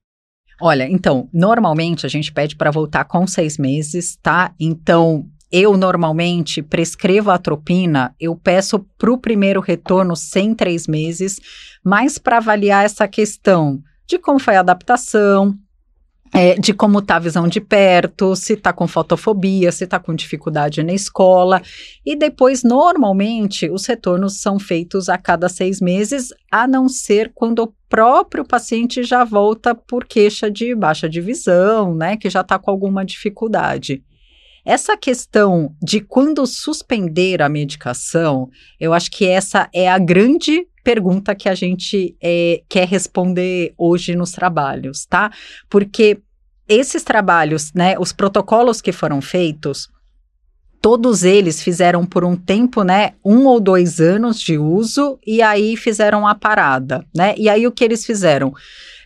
Olha, 0.61 0.87
então, 0.87 1.27
normalmente 1.33 2.05
a 2.05 2.09
gente 2.09 2.31
pede 2.31 2.55
para 2.55 2.69
voltar 2.69 3.05
com 3.05 3.25
seis 3.25 3.57
meses, 3.57 4.17
tá? 4.21 4.53
Então, 4.59 5.25
eu 5.51 5.75
normalmente 5.75 6.61
prescrevo 6.61 7.29
a 7.29 7.35
atropina, 7.35 8.15
eu 8.19 8.35
peço 8.35 8.79
para 8.97 9.11
o 9.11 9.17
primeiro 9.17 9.59
retorno 9.59 10.15
sem 10.15 10.55
três 10.55 10.87
meses, 10.87 11.39
mas 11.83 12.17
para 12.17 12.37
avaliar 12.37 12.85
essa 12.85 13.07
questão 13.07 13.81
de 14.07 14.17
como 14.17 14.39
foi 14.39 14.55
a 14.55 14.61
adaptação, 14.61 15.57
é, 16.33 16.55
de 16.55 16.73
como 16.73 16.99
está 16.99 17.17
a 17.17 17.19
visão 17.19 17.47
de 17.47 17.59
perto, 17.59 18.35
se 18.35 18.53
está 18.53 18.71
com 18.71 18.87
fotofobia, 18.87 19.71
se 19.71 19.83
está 19.83 19.99
com 19.99 20.15
dificuldade 20.15 20.81
na 20.81 20.93
escola. 20.93 21.61
E 22.05 22.15
depois, 22.15 22.63
normalmente, 22.63 23.69
os 23.69 23.85
retornos 23.85 24.39
são 24.39 24.57
feitos 24.57 25.09
a 25.09 25.17
cada 25.17 25.49
seis 25.49 25.81
meses, 25.81 26.29
a 26.49 26.65
não 26.65 26.87
ser 26.87 27.31
quando 27.35 27.59
o 27.59 27.73
próprio 27.89 28.45
paciente 28.45 29.03
já 29.03 29.25
volta 29.25 29.75
por 29.75 30.05
queixa 30.05 30.49
de 30.49 30.73
baixa 30.73 31.09
de 31.09 31.19
visão, 31.19 31.93
né, 31.93 32.15
que 32.15 32.29
já 32.29 32.41
está 32.41 32.57
com 32.57 32.71
alguma 32.71 33.03
dificuldade. 33.03 34.01
Essa 34.65 34.95
questão 34.95 35.75
de 35.81 36.01
quando 36.01 36.45
suspender 36.45 37.41
a 37.41 37.49
medicação, 37.49 38.49
eu 38.79 38.93
acho 38.93 39.09
que 39.09 39.25
essa 39.25 39.69
é 39.73 39.89
a 39.89 39.97
grande 39.97 40.67
pergunta 40.83 41.35
que 41.35 41.49
a 41.49 41.55
gente 41.55 42.15
é, 42.21 42.61
quer 42.67 42.87
responder 42.87 43.73
hoje 43.77 44.15
nos 44.15 44.31
trabalhos, 44.31 45.05
tá? 45.05 45.31
Porque 45.69 46.19
esses 46.67 47.03
trabalhos, 47.03 47.71
né, 47.73 47.97
os 47.99 48.13
protocolos 48.13 48.81
que 48.81 48.91
foram 48.91 49.21
feitos, 49.21 49.89
todos 50.81 51.23
eles 51.23 51.61
fizeram 51.61 52.05
por 52.05 52.23
um 52.23 52.35
tempo, 52.35 52.83
né, 52.83 53.13
um 53.23 53.45
ou 53.45 53.59
dois 53.59 53.99
anos 53.99 54.39
de 54.39 54.57
uso 54.57 55.19
e 55.25 55.41
aí 55.41 55.77
fizeram 55.77 56.27
a 56.27 56.33
parada, 56.33 57.05
né? 57.15 57.35
E 57.37 57.47
aí 57.47 57.67
o 57.67 57.71
que 57.71 57.83
eles 57.83 58.05
fizeram? 58.05 58.53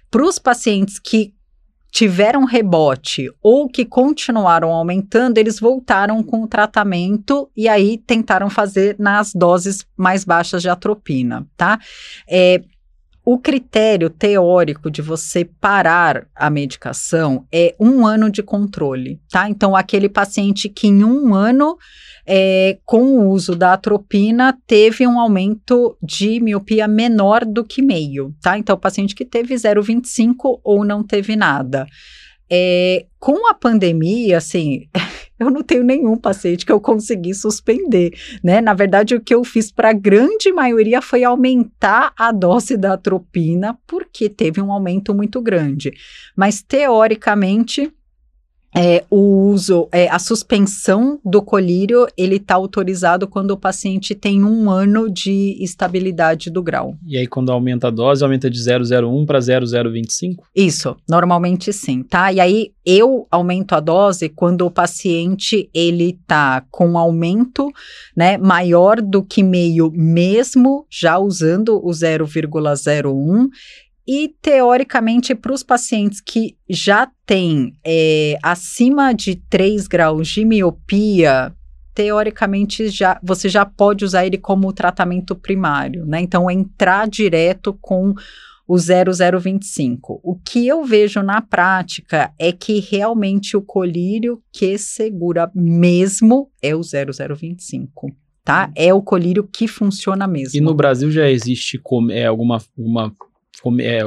Para 0.10 0.24
os 0.24 0.40
pacientes 0.40 0.98
que 0.98 1.34
tiveram 1.96 2.44
rebote 2.44 3.32
ou 3.42 3.70
que 3.70 3.86
continuaram 3.86 4.74
aumentando, 4.74 5.38
eles 5.38 5.62
voltaram 5.62 6.22
com 6.22 6.44
o 6.44 6.48
tratamento 6.48 7.50
e 7.56 7.70
aí 7.70 7.98
tentaram 7.98 8.50
fazer 8.50 8.98
nas 9.00 9.32
doses 9.34 9.86
mais 9.96 10.26
baixas 10.26 10.62
de 10.62 10.68
atropina, 10.68 11.48
tá? 11.56 11.80
É, 12.30 12.62
o 13.24 13.40
critério 13.40 14.10
teórico 14.10 14.92
de 14.92 15.02
você 15.02 15.46
parar 15.46 16.28
a 16.36 16.50
medicação 16.50 17.48
é 17.50 17.74
um 17.80 18.06
ano 18.06 18.30
de 18.30 18.44
controle, 18.44 19.22
tá? 19.32 19.50
Então, 19.50 19.74
aquele 19.74 20.10
paciente 20.10 20.68
que 20.68 20.88
em 20.88 21.02
um 21.02 21.34
ano 21.34 21.78
é, 22.26 22.80
com 22.86 23.04
o 23.04 23.30
uso 23.30 23.56
da 23.56 23.74
atropina, 23.74 24.58
teve 24.66 25.06
um 25.06 25.20
aumento 25.20 25.98
de 26.02 26.40
miopia 26.40 26.88
menor 26.88 27.46
do 27.46 27.64
que 27.64 27.82
meio, 27.82 28.34
tá? 28.42 28.58
Então, 28.58 28.76
o 28.76 28.80
paciente 28.80 29.14
que 29.14 29.26
teve 29.26 29.54
0,25 29.54 30.60
ou 30.64 30.84
não 30.84 31.04
teve 31.04 31.36
nada. 31.36 31.86
É, 32.50 33.06
com 33.20 33.50
a 33.50 33.54
pandemia, 33.54 34.38
assim, 34.38 34.88
eu 35.40 35.50
não 35.50 35.62
tenho 35.62 35.84
nenhum 35.84 36.18
paciente 36.18 36.66
que 36.66 36.72
eu 36.72 36.80
consegui 36.80 37.34
suspender, 37.34 38.12
né? 38.44 38.62
Na 38.62 38.74
verdade, 38.74 39.16
o 39.16 39.22
que 39.22 39.34
eu 39.34 39.44
fiz 39.44 39.72
para 39.72 39.90
a 39.90 39.94
grande 39.94 40.52
maioria 40.52 41.02
foi 41.02 41.24
aumentar 41.24 42.14
a 42.18 42.32
dose 42.32 42.78
da 42.78 42.94
atropina, 42.94 43.78
porque 43.86 44.30
teve 44.30 44.62
um 44.62 44.72
aumento 44.72 45.14
muito 45.14 45.42
grande. 45.42 45.92
Mas, 46.36 46.62
teoricamente, 46.62 47.92
é, 48.76 49.06
o 49.10 49.52
uso, 49.52 49.88
é, 49.90 50.10
a 50.10 50.20
suspensão 50.20 51.18
do 51.24 51.42
colírio, 51.42 52.06
ele 52.18 52.36
está 52.36 52.56
autorizado 52.56 53.26
quando 53.26 53.52
o 53.52 53.58
paciente 53.58 54.14
tem 54.14 54.44
um 54.44 54.70
ano 54.70 55.10
de 55.10 55.56
estabilidade 55.62 56.50
do 56.50 56.62
grau. 56.62 56.96
E 57.08 57.18
aí, 57.18 57.26
quando 57.26 57.52
aumenta 57.52 57.88
a 57.88 57.92
dose, 57.92 58.22
aumenta 58.22 58.50
de 58.50 58.60
0,01 58.60 59.26
para 59.26 59.40
0,025? 59.40 60.46
Isso, 60.54 60.96
normalmente 61.08 61.72
sim, 61.72 62.04
tá? 62.04 62.34
E 62.34 62.42
aí, 62.42 62.72
eu 62.86 63.26
aumento 63.32 63.74
a 63.74 63.80
dose 63.80 64.28
quando 64.28 64.66
o 64.66 64.72
paciente, 64.72 65.70
ele 65.74 66.20
tá 66.28 66.64
com 66.70 66.98
aumento, 66.98 67.72
né, 68.16 68.38
maior 68.38 69.02
do 69.02 69.24
que 69.24 69.42
meio 69.42 69.90
mesmo, 69.92 70.86
já 70.90 71.18
usando 71.18 71.80
o 71.84 71.92
0,01, 71.92 73.48
e, 74.08 74.36
teoricamente, 74.42 75.34
para 75.34 75.54
os 75.54 75.64
pacientes 75.64 76.22
que 76.22 76.56
já 76.70 77.10
têm 77.26 77.74
é, 77.84 78.38
acima 78.44 79.14
de 79.14 79.36
3 79.36 79.88
graus 79.88 80.28
de 80.28 80.46
miopia, 80.46 81.54
teoricamente 81.94 82.90
já 82.90 83.20
você 83.24 83.50
já 83.50 83.66
pode 83.66 84.06
usar 84.06 84.26
ele 84.26 84.38
como 84.38 84.74
tratamento 84.74 85.36
primário, 85.36 86.06
né? 86.06 86.22
Então, 86.22 86.52
entrar 86.52 87.08
direto 87.08 87.74
com 87.82 88.14
o 88.68 88.78
0025. 88.78 90.20
O 90.24 90.36
que 90.36 90.68
eu 90.68 90.84
vejo 90.84 91.22
na 91.22 91.42
prática 91.42 92.34
é 92.38 92.52
que 92.52 92.80
realmente 92.80 93.56
o 93.56 93.62
colírio 93.62 94.42
que 94.52 94.78
segura 94.78 95.50
mesmo 95.54 96.50
é 96.62 96.76
o 96.76 96.82
0025. 96.82 98.12
Tá? 98.44 98.72
É 98.76 98.94
o 98.94 99.02
colírio 99.02 99.44
que 99.44 99.68
funciona 99.68 100.28
mesmo. 100.28 100.56
E 100.56 100.62
no 100.62 100.76
Brasil 100.76 101.10
já 101.10 101.28
existe 101.28 101.82
é, 102.12 102.28
alguma, 102.28 102.62
alguma 102.78 103.08
é, 103.08 103.12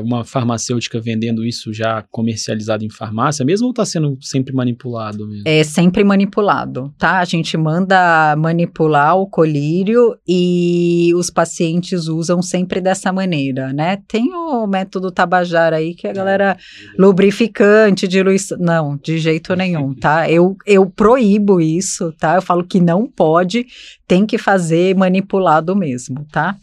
uma 0.03 0.25
farmacêutica 0.25 1.01
vendendo 1.01 1.45
isso 1.45 1.73
já 1.73 2.03
comercializado 2.11 2.85
em 2.85 2.91
farmácia 2.91 3.45
mesmo 3.45 3.67
ou 3.67 3.71
está 3.71 3.85
sendo 3.85 4.17
sempre 4.21 4.55
manipulado 4.55 5.27
mesmo? 5.27 5.43
É 5.47 5.65
sempre 5.65 6.05
manipulado, 6.05 6.93
tá? 6.99 7.19
A 7.19 7.25
gente 7.25 7.57
manda 7.57 8.37
manipular 8.37 9.17
o 9.17 9.27
colírio 9.27 10.17
e 10.27 11.13
os 11.17 11.31
pacientes 11.31 12.07
usam 12.09 12.43
sempre 12.43 12.81
dessa 12.81 13.13
maneira, 13.13 13.73
né? 13.73 13.99
Tem 14.07 14.33
o 14.33 14.67
método 14.67 15.11
Tabajara 15.11 15.77
aí 15.77 15.95
que 15.95 16.07
a 16.07 16.13
galera 16.13 16.57
é. 16.57 16.57
lubrificante, 17.01 18.07
diluição, 18.07 18.59
não, 18.59 18.97
de 18.97 19.19
jeito 19.19 19.55
nenhum, 19.55 19.95
tá? 19.99 20.31
Eu, 20.31 20.57
eu 20.67 20.87
proíbo 20.87 21.61
isso, 21.61 22.13
tá? 22.19 22.37
Eu 22.37 22.43
falo 22.43 22.65
que 22.65 22.81
não 22.81 23.07
pode, 23.07 23.67
tem 24.07 24.25
que 24.25 24.39
fazer 24.39 24.97
manipulado 24.97 25.75
mesmo, 25.75 26.27
tá? 26.31 26.57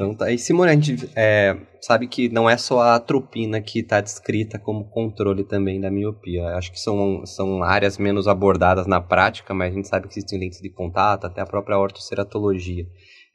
Então, 0.00 0.14
tá. 0.14 0.32
E 0.32 0.38
Simone, 0.38 0.70
a 0.70 0.74
gente 0.74 1.10
é, 1.14 1.54
sabe 1.78 2.08
que 2.08 2.30
não 2.30 2.48
é 2.48 2.56
só 2.56 2.80
a 2.80 2.94
atropina 2.94 3.60
que 3.60 3.80
está 3.80 4.00
descrita 4.00 4.58
como 4.58 4.88
controle 4.88 5.44
também 5.44 5.78
da 5.78 5.90
miopia. 5.90 6.56
Acho 6.56 6.72
que 6.72 6.80
são, 6.80 7.26
são 7.26 7.62
áreas 7.62 7.98
menos 7.98 8.26
abordadas 8.26 8.86
na 8.86 8.98
prática, 8.98 9.52
mas 9.52 9.70
a 9.70 9.76
gente 9.76 9.88
sabe 9.88 10.08
que 10.08 10.14
existem 10.14 10.40
lentes 10.40 10.62
de 10.62 10.70
contato, 10.70 11.26
até 11.26 11.42
a 11.42 11.46
própria 11.46 11.78
ortoceratologia. 11.78 12.86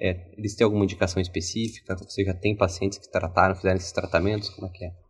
É, 0.02 0.34
eles 0.36 0.56
têm 0.56 0.66
alguma 0.66 0.84
indicação 0.84 1.22
específica? 1.22 1.96
Você 1.98 2.26
já 2.26 2.34
tem 2.34 2.58
pacientes 2.58 2.98
que 2.98 3.12
trataram, 3.12 3.56
fizeram 3.56 3.78
esses 3.78 3.92
tratamentos? 3.92 4.50
Como 4.50 4.66
é 4.66 4.72
que 4.72 4.86
é? 4.86 5.05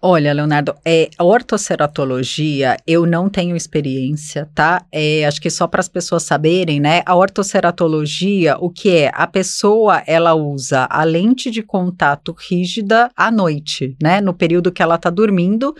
Olha, 0.00 0.32
Leonardo, 0.32 0.76
é, 0.84 1.10
ortoceratologia 1.18 2.76
eu 2.86 3.04
não 3.04 3.28
tenho 3.28 3.56
experiência, 3.56 4.48
tá? 4.54 4.86
É, 4.92 5.26
acho 5.26 5.40
que 5.40 5.50
só 5.50 5.66
para 5.66 5.80
as 5.80 5.88
pessoas 5.88 6.22
saberem, 6.22 6.78
né? 6.78 7.02
A 7.04 7.16
ortoceratologia, 7.16 8.56
o 8.60 8.70
que 8.70 8.96
é? 8.96 9.10
A 9.12 9.26
pessoa, 9.26 10.00
ela 10.06 10.34
usa 10.34 10.86
a 10.88 11.02
lente 11.02 11.50
de 11.50 11.64
contato 11.64 12.32
rígida 12.48 13.10
à 13.16 13.28
noite, 13.28 13.96
né? 14.00 14.20
No 14.20 14.32
período 14.32 14.70
que 14.70 14.84
ela 14.84 14.94
está 14.94 15.10
dormindo, 15.10 15.74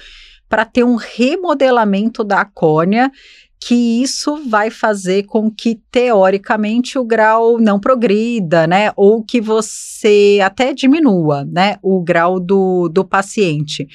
para 0.49 0.64
ter 0.64 0.83
um 0.83 0.97
remodelamento 0.97 2.25
da 2.25 2.45
córnea 2.45 3.12
que 3.61 4.03
isso 4.03 4.49
vai 4.49 4.71
fazer 4.71 5.25
com 5.25 5.51
que, 5.51 5.81
teoricamente, 5.91 6.99
o 6.99 7.05
grau 7.05 7.59
não 7.59 7.81
progrida, 7.81 8.67
né? 8.67 8.93
Ou 8.97 9.23
que 9.23 9.41
você 9.41 10.39
até 10.43 10.73
diminua, 10.73 11.45
né? 11.45 11.77
O 11.83 12.01
grau 12.01 12.39
do, 12.39 12.89
do 12.89 13.05
paciente. 13.05 13.89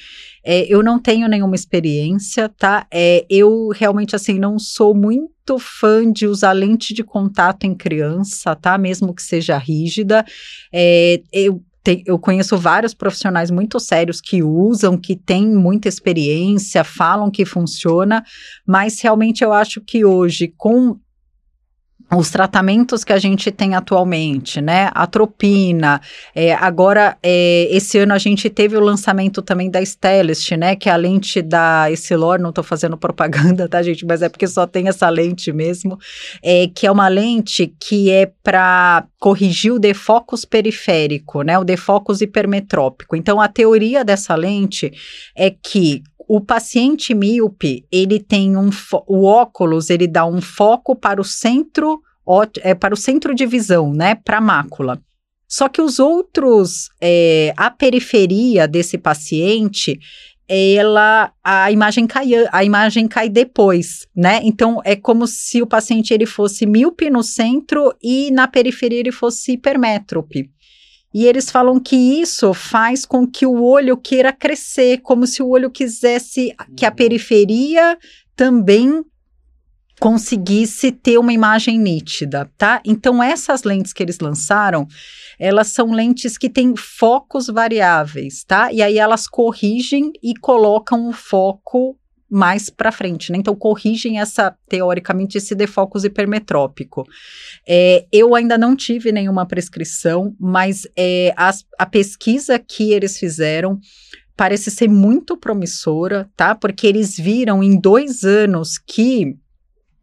É, 0.44 0.66
eu 0.68 0.82
não 0.82 0.98
tenho 0.98 1.26
nenhuma 1.28 1.54
experiência, 1.54 2.48
tá? 2.48 2.86
É, 2.92 3.24
eu 3.30 3.68
realmente, 3.68 4.14
assim, 4.14 4.38
não 4.38 4.58
sou 4.58 4.94
muito 4.94 5.58
fã 5.58 6.10
de 6.12 6.26
usar 6.26 6.52
lente 6.52 6.92
de 6.92 7.02
contato 7.02 7.64
em 7.64 7.74
criança, 7.74 8.54
tá? 8.54 8.76
Mesmo 8.76 9.14
que 9.14 9.22
seja 9.22 9.56
rígida. 9.56 10.24
É, 10.70 11.22
eu 11.32 11.62
tem, 11.84 12.02
eu 12.06 12.18
conheço 12.18 12.56
vários 12.56 12.94
profissionais 12.94 13.50
muito 13.50 13.78
sérios 13.78 14.18
que 14.18 14.42
usam, 14.42 14.96
que 14.96 15.14
têm 15.14 15.46
muita 15.54 15.86
experiência, 15.86 16.82
falam 16.82 17.30
que 17.30 17.44
funciona, 17.44 18.24
mas 18.66 19.00
realmente 19.02 19.44
eu 19.44 19.52
acho 19.52 19.82
que 19.82 20.02
hoje, 20.02 20.52
com 20.56 20.98
os 22.12 22.30
tratamentos 22.30 23.02
que 23.02 23.12
a 23.12 23.18
gente 23.18 23.50
tem 23.50 23.74
atualmente, 23.74 24.60
né? 24.60 24.90
Atropina. 24.94 26.00
É, 26.34 26.54
agora, 26.54 27.16
é, 27.22 27.66
esse 27.70 27.98
ano 27.98 28.12
a 28.12 28.18
gente 28.18 28.48
teve 28.48 28.76
o 28.76 28.80
lançamento 28.80 29.42
também 29.42 29.70
da 29.70 29.84
Stellest, 29.84 30.56
né? 30.56 30.76
Que 30.76 30.88
é 30.88 30.92
a 30.92 30.96
lente 30.96 31.42
da 31.42 31.90
Essilor, 31.90 32.38
não 32.38 32.50
estou 32.50 32.62
fazendo 32.62 32.96
propaganda, 32.96 33.66
tá, 33.68 33.82
gente? 33.82 34.06
Mas 34.06 34.22
é 34.22 34.28
porque 34.28 34.46
só 34.46 34.66
tem 34.66 34.88
essa 34.88 35.08
lente 35.08 35.52
mesmo. 35.52 35.98
É, 36.42 36.68
que 36.74 36.86
é 36.86 36.90
uma 36.90 37.08
lente 37.08 37.74
que 37.80 38.10
é 38.10 38.30
para 38.42 39.06
corrigir 39.18 39.72
o 39.72 39.78
defocus 39.78 40.44
periférico, 40.44 41.42
né? 41.42 41.58
O 41.58 41.64
defocus 41.64 42.20
hipermetrópico. 42.20 43.16
Então, 43.16 43.40
a 43.40 43.48
teoria 43.48 44.04
dessa 44.04 44.34
lente 44.34 44.92
é 45.34 45.50
que 45.50 46.02
o 46.28 46.40
paciente 46.40 47.14
míope, 47.14 47.84
ele 47.90 48.18
tem 48.18 48.56
um 48.56 48.70
o 49.06 49.24
óculos, 49.24 49.90
ele 49.90 50.06
dá 50.06 50.24
um 50.26 50.40
foco 50.40 50.96
para 50.96 51.20
o 51.20 51.24
centro 51.24 52.00
é, 52.62 52.74
para 52.74 52.94
o 52.94 52.96
centro 52.96 53.34
de 53.34 53.44
visão, 53.44 53.92
né, 53.92 54.14
para 54.14 54.38
a 54.38 54.40
mácula. 54.40 55.00
Só 55.46 55.68
que 55.68 55.82
os 55.82 55.98
outros, 55.98 56.88
é, 57.00 57.52
a 57.56 57.70
periferia 57.70 58.66
desse 58.66 58.96
paciente, 58.96 59.98
ela 60.48 61.32
a 61.42 61.70
imagem 61.70 62.06
cai 62.06 62.30
a 62.50 62.64
imagem 62.64 63.06
cai 63.08 63.28
depois, 63.28 64.06
né? 64.14 64.40
Então 64.42 64.80
é 64.84 64.94
como 64.94 65.26
se 65.26 65.62
o 65.62 65.66
paciente 65.66 66.12
ele 66.12 66.26
fosse 66.26 66.66
míope 66.66 67.08
no 67.08 67.22
centro 67.22 67.94
e 68.02 68.30
na 68.30 68.46
periferia 68.46 69.00
ele 69.00 69.12
fosse 69.12 69.52
hipermétrope. 69.52 70.50
E 71.14 71.26
eles 71.26 71.48
falam 71.48 71.78
que 71.78 71.94
isso 71.94 72.52
faz 72.52 73.06
com 73.06 73.24
que 73.24 73.46
o 73.46 73.62
olho 73.62 73.96
queira 73.96 74.32
crescer, 74.32 74.98
como 74.98 75.28
se 75.28 75.40
o 75.40 75.48
olho 75.48 75.70
quisesse 75.70 76.52
que 76.76 76.84
a 76.84 76.88
uhum. 76.88 76.96
periferia 76.96 77.96
também 78.34 79.04
conseguisse 80.00 80.90
ter 80.90 81.18
uma 81.18 81.32
imagem 81.32 81.78
nítida, 81.78 82.50
tá? 82.58 82.80
Então 82.84 83.22
essas 83.22 83.62
lentes 83.62 83.92
que 83.92 84.02
eles 84.02 84.18
lançaram, 84.18 84.88
elas 85.38 85.68
são 85.68 85.92
lentes 85.92 86.36
que 86.36 86.50
têm 86.50 86.74
focos 86.76 87.46
variáveis, 87.46 88.42
tá? 88.42 88.72
E 88.72 88.82
aí 88.82 88.98
elas 88.98 89.28
corrigem 89.28 90.10
e 90.20 90.34
colocam 90.34 91.08
o 91.08 91.12
foco 91.12 91.96
mais 92.30 92.70
para 92.70 92.90
frente, 92.90 93.30
né? 93.30 93.38
Então 93.38 93.54
corrigem 93.54 94.18
essa 94.18 94.56
teoricamente 94.68 95.38
esse 95.38 95.54
defocus 95.54 96.04
hipermetrópico. 96.04 97.04
É, 97.68 98.06
eu 98.10 98.34
ainda 98.34 98.58
não 98.58 98.74
tive 98.74 99.12
nenhuma 99.12 99.46
prescrição, 99.46 100.34
mas 100.38 100.86
é, 100.96 101.34
a 101.78 101.86
pesquisa 101.86 102.58
que 102.58 102.92
eles 102.92 103.18
fizeram 103.18 103.78
parece 104.36 104.70
ser 104.70 104.88
muito 104.88 105.36
promissora, 105.36 106.28
tá? 106.36 106.54
Porque 106.54 106.86
eles 106.86 107.16
viram 107.16 107.62
em 107.62 107.78
dois 107.78 108.24
anos 108.24 108.78
que 108.78 109.36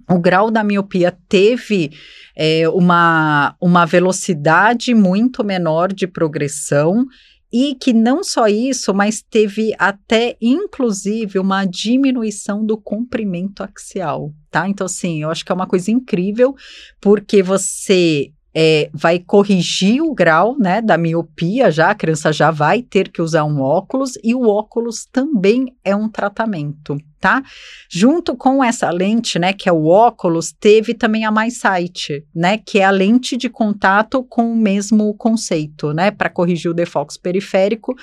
o 0.09 0.19
grau 0.19 0.51
da 0.51 0.63
miopia 0.63 1.15
teve 1.30 1.91
é, 2.36 2.67
uma, 2.69 3.55
uma 3.61 3.86
velocidade 3.86 4.93
muito 4.93 5.43
menor 5.43 5.91
de 5.93 6.07
progressão 6.07 7.05
e 7.51 7.75
que 7.75 7.93
não 7.93 8.23
só 8.23 8.47
isso, 8.47 8.93
mas 8.93 9.21
teve 9.21 9.73
até 9.77 10.37
inclusive 10.41 11.37
uma 11.37 11.65
diminuição 11.65 12.65
do 12.65 12.77
comprimento 12.77 13.63
axial, 13.63 14.33
tá? 14.49 14.69
Então 14.69 14.85
assim, 14.85 15.23
eu 15.23 15.29
acho 15.29 15.45
que 15.45 15.51
é 15.51 15.55
uma 15.55 15.67
coisa 15.67 15.91
incrível, 15.91 16.55
porque 16.99 17.43
você 17.43 18.31
é, 18.53 18.89
vai 18.93 19.19
corrigir 19.19 20.01
o 20.01 20.13
grau 20.13 20.57
né, 20.57 20.81
da 20.81 20.97
miopia 20.97 21.71
já, 21.71 21.91
a 21.91 21.95
criança 21.95 22.31
já 22.33 22.51
vai 22.51 22.81
ter 22.81 23.09
que 23.09 23.21
usar 23.21 23.43
um 23.45 23.61
óculos 23.61 24.17
e 24.23 24.35
o 24.35 24.47
óculos 24.47 25.05
também 25.11 25.75
é 25.83 25.95
um 25.95 26.09
tratamento, 26.09 26.97
tá? 27.22 27.43
Junto 27.89 28.36
com 28.36 28.63
essa 28.63 28.89
lente, 28.89 29.38
né, 29.38 29.53
que 29.53 29.69
é 29.69 29.72
o 29.72 29.86
óculos, 29.86 30.51
teve 30.51 30.93
também 30.93 31.24
a 31.24 31.32
MySight, 31.32 32.26
né, 32.36 32.57
que 32.57 32.80
é 32.80 32.84
a 32.84 32.91
lente 32.91 33.38
de 33.38 33.47
contato 33.47 34.24
com 34.24 34.51
o 34.51 34.57
mesmo 34.57 35.13
conceito, 35.13 35.93
né, 35.93 36.09
para 36.09 36.30
corrigir 36.30 36.72
o 36.72 36.74
defocus 36.74 37.15
periférico 37.15 37.95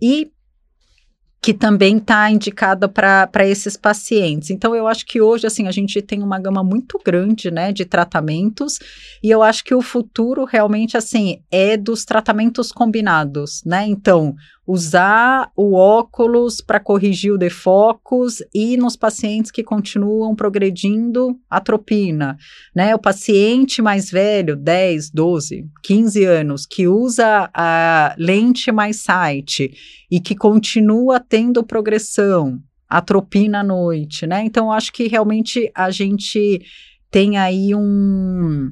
e 0.00 0.30
que 1.42 1.54
também 1.54 1.96
está 1.96 2.30
indicada 2.30 2.86
para 2.86 3.48
esses 3.48 3.74
pacientes. 3.74 4.50
Então, 4.50 4.74
eu 4.74 4.86
acho 4.86 5.06
que 5.06 5.22
hoje, 5.22 5.46
assim, 5.46 5.66
a 5.66 5.70
gente 5.70 6.02
tem 6.02 6.22
uma 6.22 6.38
gama 6.38 6.62
muito 6.62 7.00
grande, 7.02 7.50
né, 7.50 7.72
de 7.72 7.86
tratamentos, 7.86 8.78
e 9.22 9.30
eu 9.30 9.42
acho 9.42 9.64
que 9.64 9.74
o 9.74 9.80
futuro 9.80 10.44
realmente, 10.44 10.98
assim, 10.98 11.40
é 11.50 11.78
dos 11.78 12.04
tratamentos 12.04 12.70
combinados, 12.70 13.62
né? 13.64 13.86
Então, 13.86 14.34
usar 14.70 15.50
o 15.56 15.74
óculos 15.74 16.60
para 16.60 16.78
corrigir 16.78 17.32
o 17.32 17.38
defocus 17.38 18.40
e 18.54 18.76
nos 18.76 18.94
pacientes 18.94 19.50
que 19.50 19.64
continuam 19.64 20.32
progredindo 20.32 21.36
atropina, 21.50 22.36
né? 22.72 22.94
O 22.94 22.98
paciente 22.98 23.82
mais 23.82 24.08
velho, 24.08 24.54
10, 24.54 25.10
12, 25.10 25.66
15 25.82 26.24
anos, 26.24 26.66
que 26.66 26.86
usa 26.86 27.50
a 27.52 28.14
lente 28.16 28.70
mais 28.70 29.02
site 29.02 29.72
e 30.08 30.20
que 30.20 30.36
continua 30.36 31.18
tendo 31.18 31.64
progressão, 31.64 32.60
atropina 32.88 33.60
à 33.60 33.64
noite, 33.64 34.24
né? 34.24 34.44
Então, 34.44 34.70
acho 34.70 34.92
que 34.92 35.08
realmente 35.08 35.68
a 35.74 35.90
gente 35.90 36.60
tem 37.10 37.38
aí 37.38 37.74
um 37.74 38.70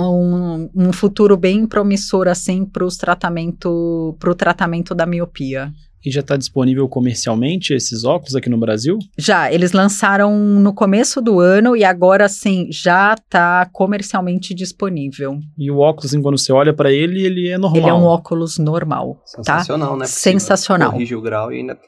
um, 0.00 0.68
um 0.74 0.92
futuro 0.92 1.36
bem 1.36 1.66
promissor 1.66 2.28
assim 2.28 2.64
para 2.64 2.84
o 2.84 2.88
tratamento, 2.88 4.16
pro 4.18 4.34
tratamento 4.34 4.94
da 4.94 5.06
miopia. 5.06 5.72
E 6.04 6.10
já 6.10 6.20
está 6.20 6.36
disponível 6.36 6.86
comercialmente 6.86 7.72
esses 7.72 8.04
óculos 8.04 8.36
aqui 8.36 8.50
no 8.50 8.58
Brasil? 8.58 8.98
Já, 9.16 9.50
eles 9.50 9.72
lançaram 9.72 10.38
no 10.38 10.74
começo 10.74 11.18
do 11.22 11.40
ano 11.40 11.74
e 11.74 11.82
agora 11.82 12.28
sim 12.28 12.68
já 12.70 13.14
está 13.14 13.64
comercialmente 13.72 14.54
disponível. 14.54 15.38
E 15.56 15.70
o 15.70 15.78
óculos, 15.78 16.12
quando 16.20 16.36
você 16.36 16.52
olha 16.52 16.74
para 16.74 16.92
ele, 16.92 17.24
ele 17.24 17.48
é 17.48 17.56
normal. 17.56 17.80
Ele 17.80 17.88
é 17.88 17.94
um 17.94 18.04
óculos 18.04 18.58
normal, 18.58 19.14
tá? 19.36 19.60
Sensacional, 19.60 19.90
tá? 19.92 19.96
né? 19.96 20.06
Sensacional. 20.06 20.92
Corrige 20.92 21.14
o 21.14 21.22
grau 21.22 21.50
e 21.50 21.60
ainda 21.60 21.78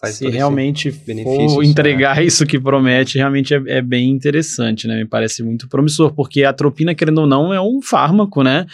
Faz 0.00 0.14
Se 0.14 0.28
realmente 0.28 0.92
for 0.92 1.64
entregar 1.64 2.24
isso 2.24 2.46
que 2.46 2.58
promete, 2.58 3.18
realmente 3.18 3.52
é, 3.52 3.62
é, 3.66 3.82
bem 3.82 4.08
interessante, 4.10 4.86
né? 4.86 4.96
Me 4.98 5.04
parece 5.04 5.42
muito 5.42 5.68
promissor, 5.68 6.14
porque 6.14 6.44
a 6.44 6.50
atropina, 6.50 6.94
querendo 6.94 7.22
ou 7.22 7.26
não, 7.26 7.52
é 7.52 7.60
um 7.60 7.82
fármaco, 7.82 8.44
né? 8.44 8.64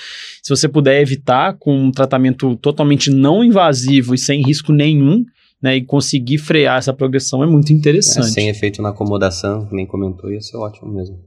Se 0.43 0.51
você 0.51 0.69
puder 0.69 1.01
evitar 1.01 1.55
com 1.55 1.75
um 1.75 1.91
tratamento 1.91 2.55
totalmente 2.57 3.11
não 3.11 3.43
invasivo 3.43 4.15
e 4.15 4.19
sem 4.19 4.43
risco 4.43 4.71
nenhum, 4.71 5.25
né? 5.63 5.77
E 5.77 5.83
conseguir 5.83 6.37
frear 6.37 6.77
essa 6.77 6.93
progressão 6.93 7.43
é 7.43 7.47
muito 7.47 7.73
interessante. 7.73 8.27
É, 8.27 8.33
sem 8.33 8.49
efeito 8.51 8.83
na 8.83 8.91
acomodação, 8.91 9.67
nem 9.73 9.87
comentou, 9.87 10.31
ia 10.31 10.43
ser 10.43 10.59
ótimo 10.59 10.93
mesmo. 10.93 11.19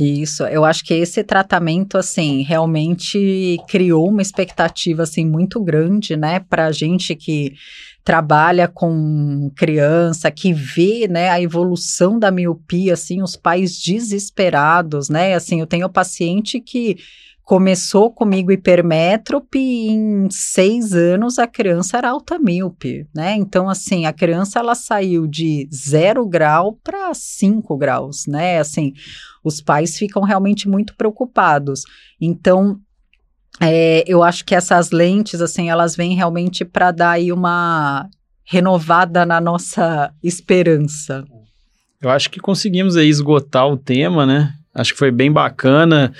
Isso, 0.00 0.44
eu 0.44 0.64
acho 0.64 0.82
que 0.84 0.94
esse 0.94 1.22
tratamento, 1.22 1.98
assim, 1.98 2.42
realmente 2.42 3.58
criou 3.68 4.08
uma 4.08 4.22
expectativa, 4.22 5.02
assim, 5.02 5.26
muito 5.26 5.62
grande, 5.62 6.16
né, 6.16 6.40
pra 6.40 6.72
gente 6.72 7.14
que 7.14 7.52
trabalha 8.04 8.66
com 8.66 9.50
criança, 9.56 10.30
que 10.30 10.52
vê, 10.52 11.06
né, 11.08 11.28
a 11.28 11.40
evolução 11.40 12.18
da 12.18 12.30
miopia, 12.30 12.94
assim, 12.94 13.22
os 13.22 13.36
pais 13.36 13.78
desesperados, 13.78 15.08
né, 15.08 15.34
assim, 15.34 15.60
eu 15.60 15.66
tenho 15.66 15.88
paciente 15.88 16.60
que 16.60 16.96
começou 17.44 18.10
comigo 18.10 18.52
hipermétrope 18.52 19.58
e 19.58 19.88
em 19.88 20.28
seis 20.30 20.92
anos 20.92 21.38
a 21.38 21.46
criança 21.46 21.98
era 21.98 22.10
alta 22.10 22.38
míope, 22.38 23.06
né? 23.14 23.34
Então, 23.34 23.68
assim, 23.68 24.06
a 24.06 24.12
criança 24.12 24.60
ela 24.60 24.74
saiu 24.74 25.26
de 25.26 25.68
zero 25.74 26.26
grau 26.26 26.78
para 26.84 27.12
cinco 27.12 27.76
graus, 27.76 28.26
né? 28.28 28.58
Assim, 28.58 28.92
os 29.42 29.60
pais 29.60 29.98
ficam 29.98 30.22
realmente 30.22 30.68
muito 30.68 30.96
preocupados. 30.96 31.82
Então, 32.20 32.80
é, 33.60 34.02
eu 34.06 34.22
acho 34.22 34.44
que 34.44 34.54
essas 34.54 34.90
lentes, 34.90 35.40
assim, 35.40 35.68
elas 35.68 35.94
vêm 35.94 36.14
realmente 36.14 36.64
para 36.64 36.90
dar 36.90 37.10
aí 37.12 37.32
uma 37.32 38.08
renovada 38.44 39.24
na 39.24 39.40
nossa 39.40 40.12
esperança. 40.22 41.24
Eu 42.00 42.10
acho 42.10 42.30
que 42.30 42.40
conseguimos 42.40 42.96
aí 42.96 43.08
esgotar 43.08 43.68
o 43.68 43.76
tema, 43.76 44.26
né? 44.26 44.52
Acho 44.74 44.92
que 44.92 44.98
foi 44.98 45.10
bem 45.10 45.30
bacana. 45.30 46.12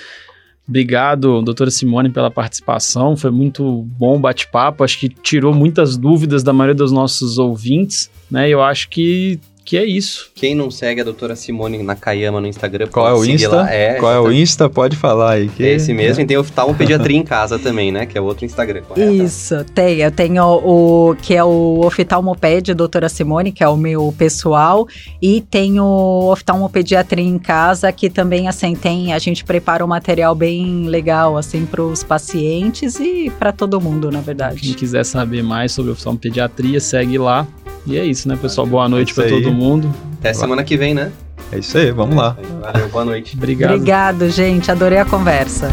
Obrigado, 0.69 1.43
doutora 1.43 1.71
Simone, 1.71 2.11
pela 2.11 2.31
participação. 2.31 3.17
Foi 3.17 3.31
muito 3.31 3.83
bom 3.99 4.17
o 4.17 4.21
bate-papo. 4.21 4.85
Acho 4.85 4.99
que 4.99 5.09
tirou 5.09 5.53
muitas 5.53 5.97
dúvidas 5.97 6.43
da 6.43 6.53
maioria 6.53 6.75
dos 6.75 6.93
nossos 6.93 7.37
ouvintes, 7.37 8.11
né? 8.31 8.49
Eu 8.49 8.63
acho 8.63 8.89
que 8.89 9.41
que 9.65 9.77
é 9.77 9.85
isso. 9.85 10.31
Quem 10.35 10.55
não 10.55 10.71
segue 10.71 11.01
a 11.01 11.05
doutora 11.05 11.37
Simone 11.37 11.83
Nakayama 11.83 12.41
no 12.41 12.47
Instagram, 12.47 12.89
Qual 12.89 13.09
é 13.09 13.15
o 13.15 13.25
Insta? 13.25 13.67
É, 13.71 13.95
Qual 13.95 14.13
é 14.13 14.21
o 14.21 14.33
Insta? 14.33 14.69
Pode 14.69 14.97
falar 14.97 15.33
aí. 15.33 15.49
Que... 15.49 15.65
É 15.65 15.73
esse 15.75 15.93
mesmo. 15.93 16.21
É. 16.21 16.25
E 16.25 16.27
tem 16.27 16.37
o 16.37 16.45
Pediatria 16.77 17.17
em 17.17 17.23
Casa 17.23 17.59
também, 17.59 17.93
né? 17.93 18.07
Que 18.07 18.19
é 18.19 18.21
o 18.21 18.25
outro 18.25 18.45
Instagram, 18.45 18.83
correto? 18.83 19.13
Isso, 19.13 19.65
tem. 19.75 19.99
Eu 19.99 20.11
tenho 20.11 20.45
o 20.45 21.17
que 21.21 21.35
é 21.35 21.45
o 21.45 21.81
Oftalmoped, 21.85 22.75
doutora 22.75 23.09
Simone, 23.09 23.53
que 23.53 23.63
é 23.63 23.69
o 23.69 23.77
meu 23.77 24.15
pessoal. 24.17 24.87
E 25.21 25.41
tem 25.41 25.79
o 25.79 26.31
Oftalmopediatria 26.31 27.25
em 27.25 27.39
Casa, 27.39 27.93
que 27.93 28.11
também, 28.11 28.49
assim, 28.49 28.75
tem... 28.75 29.13
A 29.13 29.19
gente 29.19 29.45
prepara 29.45 29.85
um 29.85 29.89
material 29.89 30.35
bem 30.35 30.87
legal, 30.87 31.37
assim, 31.37 31.65
para 31.67 31.83
os 31.83 32.03
pacientes 32.03 32.99
e 32.99 33.31
para 33.39 33.53
todo 33.53 33.81
mundo, 33.81 34.11
na 34.11 34.21
verdade. 34.21 34.61
Quem 34.61 34.75
quiser 34.75 35.05
saber 35.05 35.43
mais 35.43 35.73
sobre 35.73 35.93
oftalmopediatria, 35.93 36.81
segue 36.81 37.19
lá. 37.19 37.47
E 37.87 37.99
é 37.99 38.05
isso, 38.05 38.29
né, 38.29 38.37
pessoal? 38.41 38.67
Boa 38.67 38.89
noite 38.89 39.13
é 39.13 39.15
para 39.15 39.29
todo 39.29 39.53
mundo. 39.53 39.93
Até 40.19 40.33
semana 40.33 40.63
que 40.63 40.77
vem, 40.77 40.95
né? 40.95 41.13
É 41.51 41.59
isso 41.59 41.77
aí, 41.77 41.91
vamos 41.91 42.17
lá. 42.17 42.37
Valeu, 42.61 42.89
boa 42.89 43.05
noite. 43.05 43.37
Obrigado. 43.37 43.75
Obrigado, 43.75 44.31
gente. 44.31 44.71
Adorei 44.71 44.99
a 44.99 45.05
conversa. 45.05 45.71